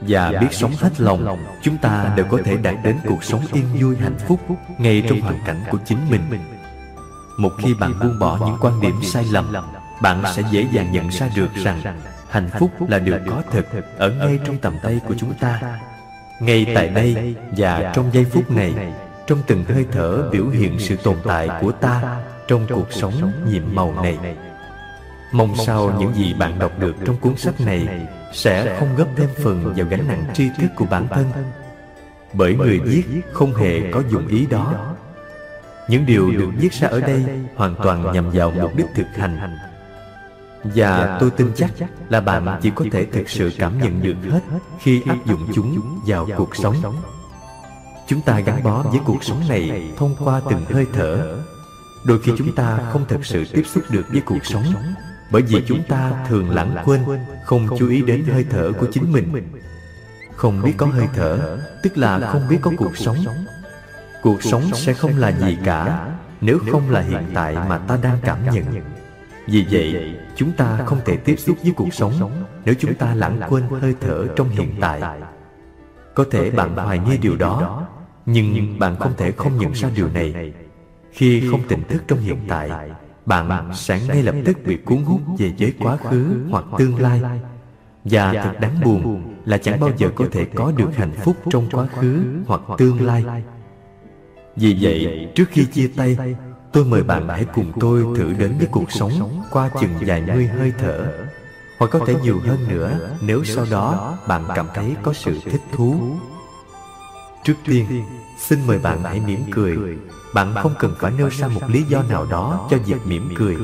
và 0.00 0.32
biết 0.40 0.48
sống 0.50 0.72
hết 0.78 1.00
lòng 1.00 1.36
chúng 1.62 1.76
ta 1.76 2.12
đều 2.16 2.26
có 2.30 2.38
thể 2.44 2.56
đạt 2.56 2.74
đến 2.84 2.96
cuộc 3.06 3.24
sống 3.24 3.40
yên 3.52 3.64
vui 3.80 3.96
hạnh 3.96 4.18
phúc 4.28 4.40
ngay 4.78 5.02
trong 5.08 5.20
hoàn 5.20 5.38
cảnh 5.46 5.60
của 5.70 5.78
chính 5.84 5.98
mình. 6.10 6.22
một 7.38 7.52
khi 7.58 7.74
bạn 7.74 7.92
buông 8.00 8.18
bỏ 8.18 8.38
những 8.46 8.56
quan 8.60 8.80
điểm 8.80 8.94
sai 9.02 9.24
lầm 9.30 9.52
bạn 10.02 10.22
sẽ 10.34 10.42
dễ 10.50 10.66
dàng 10.72 10.92
nhận 10.92 11.08
ra 11.08 11.28
được 11.36 11.54
rằng 11.54 11.82
hạnh 12.30 12.50
phúc 12.58 12.70
là 12.88 12.98
điều 12.98 13.18
có 13.26 13.42
thực 13.50 13.66
ở 13.98 14.10
ngay 14.10 14.38
trong 14.44 14.58
tầm 14.58 14.76
tay 14.82 15.00
của 15.08 15.14
chúng 15.18 15.34
ta. 15.34 15.78
ngay 16.40 16.66
tại 16.74 16.88
đây 16.88 17.34
và 17.56 17.92
trong 17.94 18.10
giây 18.12 18.24
phút 18.24 18.50
này 18.50 18.74
trong 19.26 19.38
từng 19.46 19.64
hơi 19.64 19.86
thở 19.92 20.28
biểu 20.32 20.48
hiện 20.48 20.78
sự 20.78 20.96
tồn 20.96 21.16
tại 21.24 21.48
của 21.60 21.72
ta 21.72 22.20
trong 22.48 22.66
cuộc 22.70 22.92
sống 22.92 23.32
nhiệm 23.46 23.62
màu 23.74 23.94
này. 24.02 24.18
mong 25.32 25.56
sao 25.66 25.96
những 25.98 26.14
gì 26.14 26.34
bạn 26.34 26.58
đọc 26.58 26.72
được 26.78 26.94
trong 27.06 27.16
cuốn 27.16 27.36
sách 27.36 27.60
này 27.60 28.06
sẽ 28.32 28.76
không 28.78 28.96
gấp 28.96 29.06
thêm 29.16 29.28
phần 29.44 29.74
vào 29.76 29.86
gánh 29.90 30.08
nặng 30.08 30.24
tri 30.34 30.48
thức 30.58 30.68
của 30.76 30.86
bản 30.90 31.08
thân. 31.08 31.32
bởi 32.32 32.54
người 32.54 32.80
viết 32.80 33.04
không 33.32 33.54
hề 33.54 33.90
có 33.92 34.02
dụng 34.10 34.28
ý 34.28 34.46
đó 34.46 34.94
những 35.88 36.06
điều 36.06 36.30
được 36.30 36.50
viết 36.56 36.72
ra 36.72 36.88
ở 36.88 37.00
đây 37.00 37.24
hoàn 37.54 37.74
toàn 37.82 38.12
nhằm 38.12 38.30
vào 38.30 38.50
mục 38.50 38.76
đích 38.76 38.86
thực 38.94 39.06
hành 39.16 39.58
và 40.64 41.16
tôi 41.20 41.30
tin 41.30 41.52
chắc 41.56 41.70
là 42.08 42.20
bạn 42.20 42.58
chỉ 42.62 42.70
có 42.74 42.84
thể 42.92 43.04
thực 43.04 43.28
sự 43.28 43.50
cảm 43.58 43.78
nhận 43.78 44.02
được 44.02 44.30
hết 44.30 44.40
khi 44.78 45.02
áp 45.06 45.26
dụng 45.26 45.46
chúng 45.54 46.00
vào 46.06 46.28
cuộc 46.36 46.56
sống. 46.56 46.76
chúng 48.06 48.20
ta 48.20 48.40
gắn 48.40 48.62
bó 48.62 48.82
với 48.82 49.00
cuộc 49.04 49.24
sống 49.24 49.42
này 49.48 49.92
thông 49.96 50.16
qua 50.24 50.40
từng 50.50 50.64
hơi 50.64 50.86
thở. 50.92 51.36
đôi 52.06 52.20
khi 52.22 52.32
chúng 52.38 52.54
ta 52.54 52.78
không 52.92 53.04
thực 53.08 53.26
sự 53.26 53.44
tiếp 53.52 53.62
xúc 53.66 53.82
được 53.90 54.06
với 54.12 54.20
cuộc 54.20 54.44
sống 54.44 54.64
bởi 55.30 55.42
vì 55.42 55.62
chúng 55.66 55.82
ta 55.88 56.12
thường 56.28 56.50
lãng 56.50 56.76
quên 56.84 57.04
không 57.44 57.68
chú 57.78 57.88
ý 57.88 58.02
đến 58.02 58.24
hơi 58.32 58.46
thở 58.50 58.72
của 58.80 58.86
chính 58.92 59.12
mình. 59.12 59.52
không 60.36 60.62
biết 60.62 60.72
có 60.76 60.86
hơi 60.86 61.08
thở 61.14 61.58
tức 61.82 61.98
là 61.98 62.30
không 62.32 62.48
biết 62.48 62.58
có 62.60 62.70
cuộc 62.76 62.96
sống. 62.96 63.16
cuộc 64.22 64.42
sống 64.42 64.62
sẽ 64.74 64.94
không 64.94 65.18
là 65.18 65.28
gì 65.28 65.58
cả. 65.64 66.08
nếu 66.40 66.58
không 66.70 66.90
là 66.90 67.00
hiện 67.00 67.24
tại 67.34 67.56
mà 67.68 67.78
ta 67.78 67.98
đang 68.02 68.18
cảm 68.22 68.38
nhận 68.50 68.91
vì 69.46 69.66
vậy 69.70 70.14
chúng 70.36 70.52
ta 70.52 70.78
không 70.86 70.98
thể 71.04 71.16
tiếp 71.16 71.36
xúc 71.36 71.56
với 71.62 71.72
cuộc 71.72 71.94
sống 71.94 72.44
nếu 72.64 72.74
chúng 72.78 72.94
ta 72.94 73.14
lãng 73.14 73.40
quên 73.48 73.64
hơi 73.80 73.94
thở 74.00 74.26
trong 74.36 74.48
hiện 74.48 74.74
tại. 74.80 75.02
Có 76.14 76.24
thể 76.30 76.50
bạn 76.50 76.76
hoài 76.76 76.98
nghi 76.98 77.18
điều 77.18 77.36
đó 77.36 77.86
nhưng 78.26 78.78
bạn 78.78 78.96
không 78.96 79.12
thể 79.16 79.32
không 79.32 79.58
nhận 79.58 79.72
ra 79.72 79.90
điều 79.96 80.08
này. 80.08 80.52
khi 81.10 81.50
không 81.50 81.60
tỉnh 81.68 81.82
thức 81.88 82.02
trong 82.08 82.18
hiện 82.18 82.38
tại 82.48 82.90
bạn 83.26 83.70
sẽ 83.74 84.00
ngay 84.08 84.22
lập 84.22 84.34
tức 84.44 84.58
bị 84.66 84.76
cuốn 84.76 84.98
hút 84.98 85.20
về 85.38 85.52
giới 85.56 85.72
quá 85.80 85.96
khứ 85.96 86.46
hoặc 86.50 86.64
tương 86.78 87.00
lai. 87.00 87.20
và 88.04 88.32
thật 88.32 88.60
đáng 88.60 88.80
buồn 88.84 89.34
là 89.44 89.58
chẳng 89.58 89.80
bao 89.80 89.90
giờ 89.96 90.08
có 90.14 90.24
thể 90.32 90.44
có 90.54 90.72
được 90.76 90.96
hạnh 90.96 91.12
phúc 91.12 91.36
trong 91.50 91.68
quá 91.72 91.86
khứ 91.86 92.24
hoặc 92.46 92.60
tương 92.78 93.06
lai. 93.06 93.24
vì 94.56 94.76
vậy 94.80 95.28
trước 95.34 95.48
khi 95.50 95.64
chia 95.64 95.90
tay 95.96 96.16
tôi 96.72 96.84
mời 96.84 97.02
bạn 97.02 97.28
hãy 97.28 97.46
cùng 97.54 97.72
tôi 97.80 98.04
thử 98.16 98.32
đến 98.32 98.54
với 98.58 98.68
cuộc 98.70 98.92
sống 98.92 99.42
qua 99.50 99.70
chừng 99.80 99.94
vài 100.00 100.22
mươi 100.22 100.46
hơi 100.46 100.72
thở, 100.78 101.12
hoặc 101.78 101.90
có 101.90 102.00
thể 102.06 102.14
nhiều 102.22 102.40
hơn 102.46 102.68
nữa, 102.68 103.16
nếu 103.20 103.44
sau 103.44 103.66
đó 103.70 104.18
bạn 104.28 104.44
cảm 104.54 104.66
thấy 104.74 104.96
có 105.02 105.12
sự 105.12 105.38
thích 105.44 105.62
thú. 105.72 106.16
Trước 107.44 107.54
tiên, 107.64 108.04
xin 108.38 108.66
mời 108.66 108.78
bạn 108.78 109.02
hãy 109.02 109.20
mỉm 109.20 109.40
cười. 109.50 109.78
Bạn 110.34 110.54
không 110.62 110.74
cần 110.78 110.94
phải 111.00 111.12
nêu 111.18 111.28
ra 111.28 111.48
một 111.48 111.60
lý 111.68 111.82
do 111.82 112.02
nào 112.02 112.26
đó 112.30 112.68
cho 112.70 112.78
việc 112.86 113.06
mỉm 113.06 113.34
cười. 113.36 113.56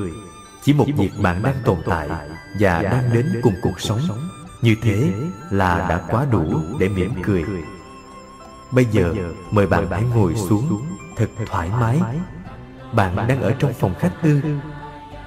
Chỉ 0.63 0.73
một 0.73 0.87
việc 0.97 1.11
bạn 1.23 1.43
đang 1.43 1.57
tồn 1.65 1.79
tại 1.87 2.09
và 2.61 2.83
đang 2.83 3.11
đến 3.15 3.41
cùng 3.43 3.55
cuộc 3.63 3.81
sống. 3.81 4.01
Như 4.63 4.75
thế 4.83 5.13
là 5.51 5.87
đã 5.89 6.05
quá 6.11 6.27
đủ 6.31 6.61
để 6.79 6.89
mỉm 6.89 7.11
cười. 7.23 7.45
Bây 8.71 8.85
giờ, 8.85 9.15
mời 9.51 9.67
bạn 9.67 9.87
hãy 9.91 10.03
ngồi 10.15 10.35
xuống 10.35 10.83
thật 11.17 11.29
thoải 11.47 11.71
mái 11.81 12.01
bạn 12.93 13.17
đang 13.29 13.43
ở 13.43 13.55
trong 13.59 13.73
phòng 13.73 13.95
khách 13.99 14.13
ư? 14.23 14.41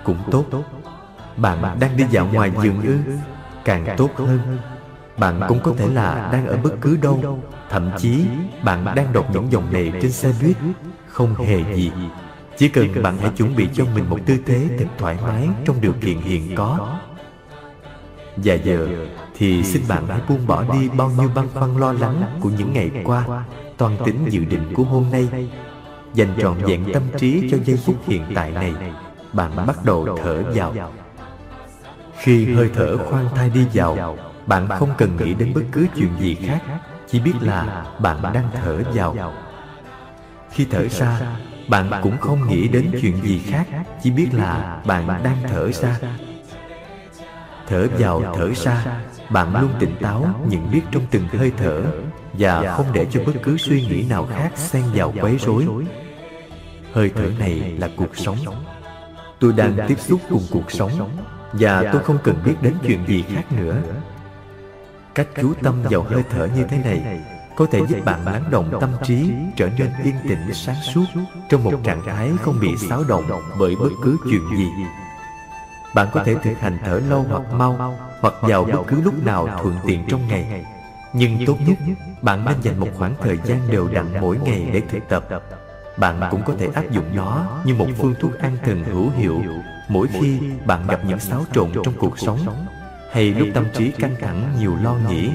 cũng 0.03 0.18
tốt. 0.32 0.45
bạn 1.38 1.80
đang 1.80 1.97
đi 1.97 2.03
dạo 2.12 2.30
ngoài 2.34 2.51
giường 2.64 2.82
ư? 2.82 2.97
càng 3.66 3.86
tốt 3.97 4.09
hơn. 4.16 4.57
bạn 5.18 5.41
cũng 5.47 5.59
có 5.64 5.74
thể 5.78 5.88
là 5.88 6.30
đang 6.34 6.47
ở 6.47 6.57
bất 6.57 6.72
cứ 6.82 6.97
đâu. 7.01 7.39
thậm 7.70 7.89
chí 7.97 8.26
bạn 8.64 8.86
đang 8.95 9.14
đọc 9.14 9.26
những 9.34 9.51
dòng 9.51 9.74
này 9.74 9.93
trên 10.01 10.12
xe 10.12 10.34
buýt. 10.41 10.57
không 11.07 11.36
hề 11.36 11.76
gì. 11.76 11.91
chỉ 12.57 12.70
cần 12.70 13.03
bạn 13.03 13.18
hãy 13.18 13.30
chuẩn 13.30 13.55
bị 13.55 13.70
cho 13.74 13.86
mình 13.95 14.09
một 14.09 14.20
tư 14.26 14.38
thế 14.45 14.68
thật 14.80 14.86
thoải 14.97 15.18
mái 15.24 15.49
trong 15.66 15.82
điều 15.82 15.93
kiện 16.01 16.22
hiện 16.22 16.55
có. 16.55 16.97
và 18.38 18.53
giờ 18.53 18.88
thì 19.38 19.64
xin 19.64 19.82
bạn 19.88 20.07
hãy 20.07 20.22
buông 20.30 20.47
bỏ 20.47 20.64
đi 20.74 20.89
bao 20.89 21.12
nhiêu 21.18 21.30
băn 21.36 21.47
khoăn 21.53 21.78
lo 21.78 21.93
lắng 21.93 22.24
của 22.41 22.49
những 22.49 22.74
ngày 22.74 22.91
qua. 23.03 23.45
toàn 23.78 23.97
tính 24.05 24.26
dự 24.30 24.45
định. 24.45 24.74
của 24.76 24.84
hôm 24.84 25.05
nay 25.12 25.49
dành 26.14 26.36
trọn 26.41 26.57
vẹn 26.57 26.86
tâm 26.93 27.03
trí 27.18 27.49
cho 27.51 27.57
giây 27.66 27.78
phút 27.86 27.95
hiện 28.07 28.22
tại 28.36 28.51
này. 28.51 28.74
bạn 29.34 29.55
bắt 29.68 29.86
đầu 29.86 30.18
thở 30.24 30.43
vào. 30.55 30.91
khi 32.18 32.53
hơi 32.53 32.70
thở 32.74 32.97
khoan 32.97 33.26
thai 33.36 33.49
đi 33.49 33.66
vào 33.74 34.18
bạn 34.45 34.68
không 34.80 34.89
cần 34.97 35.18
nghĩ 35.18 35.34
đến 35.34 35.53
bất 35.53 35.64
cứ 35.72 35.88
chuyện 35.95 36.09
gì 36.20 36.36
khác 36.36 36.59
chỉ 37.07 37.20
biết 37.20 37.34
là 37.41 37.86
bạn 37.99 38.22
đang 38.34 38.49
thở 38.53 38.82
vào. 38.93 39.34
khi 40.51 40.68
thở 40.72 40.88
ra 40.88 41.22
bạn 41.68 41.91
cũng 42.03 42.18
không 42.18 42.47
nghĩ 42.47 42.68
đến 42.68 42.91
chuyện 43.01 43.22
gì 43.22 43.39
khác 43.39 43.68
chỉ 44.03 44.12
biết 44.12 44.28
là 44.34 44.82
bạn 44.86 45.07
đang 45.24 45.38
thở 45.43 45.72
ra 45.72 45.99
thở 47.72 47.88
vào, 47.99 48.34
thở 48.36 48.49
ra. 48.53 49.01
Bạn 49.30 49.61
luôn 49.61 49.72
tỉnh 49.80 49.95
táo, 50.01 50.26
nhận 50.47 50.72
biết 50.72 50.82
trong 50.91 51.03
từng 51.11 51.28
hơi 51.28 51.51
thở. 51.57 51.84
Và 52.34 52.76
không 52.78 52.86
để 52.93 53.07
cho 53.11 53.22
bất 53.26 53.34
cứ 53.43 53.57
suy 53.57 53.82
nghĩ 53.86 54.05
nào 54.09 54.28
khác 54.34 54.51
xen 54.55 54.84
vào 54.93 55.13
quấy 55.22 55.38
rối. 55.38 55.67
Hơi 56.93 57.11
thở 57.15 57.32
này 57.39 57.76
là 57.80 57.89
cuộc 57.97 58.17
sống. 58.17 58.38
Tôi 59.39 59.53
đang 59.53 59.78
tiếp 59.88 59.99
xúc 59.99 60.22
cùng 60.30 60.43
cuộc 60.51 60.72
sống. 60.72 61.17
Và 61.53 61.84
tôi 61.93 62.03
không 62.03 62.17
cần 62.24 62.36
biết 62.45 62.55
đến 62.61 62.74
chuyện 62.88 63.05
gì 63.07 63.24
khác 63.36 63.51
nữa. 63.51 63.82
Cách 65.15 65.28
chú 65.41 65.53
tâm 65.63 65.84
vào 65.89 66.01
hơi 66.01 66.24
thở 66.30 66.47
như 66.55 66.63
thế 66.69 66.78
này 66.78 67.22
có 67.55 67.65
thể 67.72 67.82
giúp 67.89 68.05
bạn 68.05 68.26
lắng 68.26 68.43
động 68.51 68.78
tâm 68.82 68.89
trí, 69.03 69.32
trở 69.57 69.69
nên 69.80 69.89
yên 70.03 70.15
tĩnh, 70.24 70.53
sáng 70.53 70.76
suốt 70.93 71.05
trong 71.49 71.63
một 71.63 71.74
trạng 71.84 72.01
thái 72.05 72.32
không 72.41 72.59
bị 72.59 72.78
xáo 72.89 73.03
động 73.07 73.24
bởi 73.59 73.76
bất 73.76 73.89
cứ 74.03 74.17
chuyện 74.24 74.41
gì 74.57 74.67
bạn 75.96 76.08
có 76.14 76.24
thể 76.24 76.36
thực 76.44 76.60
hành 76.60 76.78
thở 76.86 77.02
lâu 77.10 77.26
hoặc 77.30 77.54
mau 77.54 77.98
hoặc 78.22 78.34
vào 78.42 78.64
bất 78.64 78.84
cứ 78.88 79.02
lúc 79.02 79.26
nào 79.26 79.48
thuận 79.62 79.76
tiện 79.88 80.06
trong 80.08 80.28
ngày. 80.28 80.66
nhưng 81.14 81.46
tốt 81.46 81.58
nhất 81.68 81.78
bạn 82.22 82.46
nên 82.46 82.62
dành 82.62 82.80
một 82.80 82.88
khoảng 82.98 83.16
thời 83.22 83.38
gian 83.44 83.60
đều 83.72 83.88
đặn 83.88 84.06
mỗi 84.22 84.38
ngày 84.38 84.68
để 84.74 84.82
thực 84.89 85.10
tập. 85.10 85.28
bạn 85.98 86.22
cũng 86.32 86.42
có 86.46 86.54
thể 86.60 86.68
áp 86.74 86.92
dụng 86.92 87.16
nó 87.16 87.62
như 87.66 87.76
một 87.76 87.88
phương 87.98 88.16
thuốc 88.20 88.39
an 88.39 88.58
thần 88.66 88.84
hữu 88.84 89.10
hiệu. 89.10 89.42
mỗi 89.89 90.08
khi 90.08 90.39
bạn 90.66 90.88
gặp 90.88 91.00
những 91.06 91.20
xáo 91.20 91.46
trộn 91.54 91.72
trong 91.84 91.94
cuộc 92.00 92.20
sống 92.20 92.66
hay 93.12 93.34
lúc 93.34 93.48
tâm 93.54 93.66
trí 93.74 93.92
căng 93.92 94.16
thẳng 94.22 94.54
nhiều 94.60 94.78
lo 94.84 94.96
nghĩ. 95.10 95.30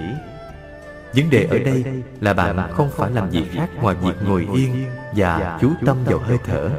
vấn 1.15 1.31
đề 1.31 1.47
ở 1.51 1.59
đây 1.59 1.85
là 2.21 2.35
bạn 2.35 2.73
không 2.73 2.91
phải 2.97 3.11
làm 3.11 3.31
gì 3.31 3.47
khác 3.53 3.69
ngoài 3.83 3.97
việc 4.03 4.15
ngồi 4.25 4.49
yên 4.55 4.87
và 5.13 5.59
chú 5.61 5.73
tâm 5.87 6.05
vào 6.05 6.19
hơi 6.19 6.39
thở 6.45 6.71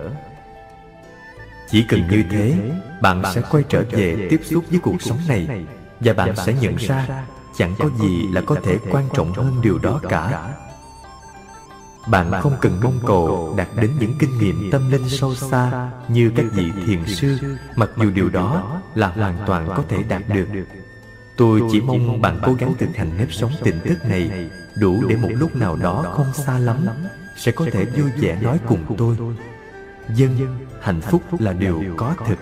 chỉ 1.69 1.83
cần 1.83 2.01
như 2.09 2.23
thế 2.29 2.53
bạn 3.01 3.23
sẽ 3.33 3.41
quay 3.51 3.63
trở 3.69 3.83
về 3.91 4.27
tiếp 4.29 4.41
xúc 4.43 4.63
với 4.69 4.79
cuộc 4.79 5.01
sống 5.01 5.19
này 5.27 5.65
và 5.99 6.13
bạn 6.13 6.35
sẽ 6.35 6.53
nhận 6.53 6.75
ra 6.75 7.25
chẳng 7.57 7.75
có 7.79 7.89
gì 7.99 8.27
là 8.33 8.41
có 8.41 8.55
thể 8.63 8.77
quan 8.91 9.09
trọng 9.13 9.33
hơn 9.33 9.61
điều 9.61 9.77
đó 9.77 9.99
cả. 10.09 10.53
Bạn 12.07 12.31
không 12.41 12.55
cần 12.61 12.79
mong 12.83 12.99
cầu 13.07 13.53
đạt 13.57 13.67
đến 13.75 13.91
những 13.99 14.13
kinh 14.19 14.37
nghiệm 14.37 14.71
tâm 14.71 14.91
linh 14.91 15.09
sâu 15.09 15.35
xa 15.35 15.91
như 16.07 16.31
các 16.35 16.45
vị 16.53 16.71
thiền 16.85 17.05
sư, 17.05 17.37
mặc 17.75 17.89
dù 17.97 18.11
điều 18.11 18.29
đó 18.29 18.81
là 18.95 19.07
hoàn 19.07 19.37
toàn 19.47 19.67
có 19.67 19.83
thể 19.89 20.03
đạt 20.03 20.21
được. 20.27 20.47
Tôi 21.37 21.61
chỉ 21.71 21.81
mong 21.81 22.21
bạn 22.21 22.39
cố 22.43 22.53
gắng 22.53 22.73
thực 22.79 22.95
hành 22.95 23.17
nếp 23.17 23.27
sống 23.31 23.51
tỉnh 23.63 23.79
thức 23.85 23.97
này 24.05 24.49
đủ 24.75 25.03
để 25.07 25.15
một 25.15 25.29
lúc 25.31 25.55
nào 25.55 25.75
đó 25.75 26.05
không 26.15 26.33
xa 26.33 26.59
lắm 26.59 26.85
sẽ 27.37 27.51
có 27.51 27.65
thể 27.71 27.85
vui 27.85 28.11
vẻ 28.11 28.37
nói 28.41 28.59
cùng 28.67 28.95
tôi. 28.97 29.17
Dân, 30.15 30.57
hạnh 30.81 31.01
phúc 31.01 31.21
là 31.39 31.53
điều 31.53 31.83
có 31.97 32.13
thực 32.27 32.37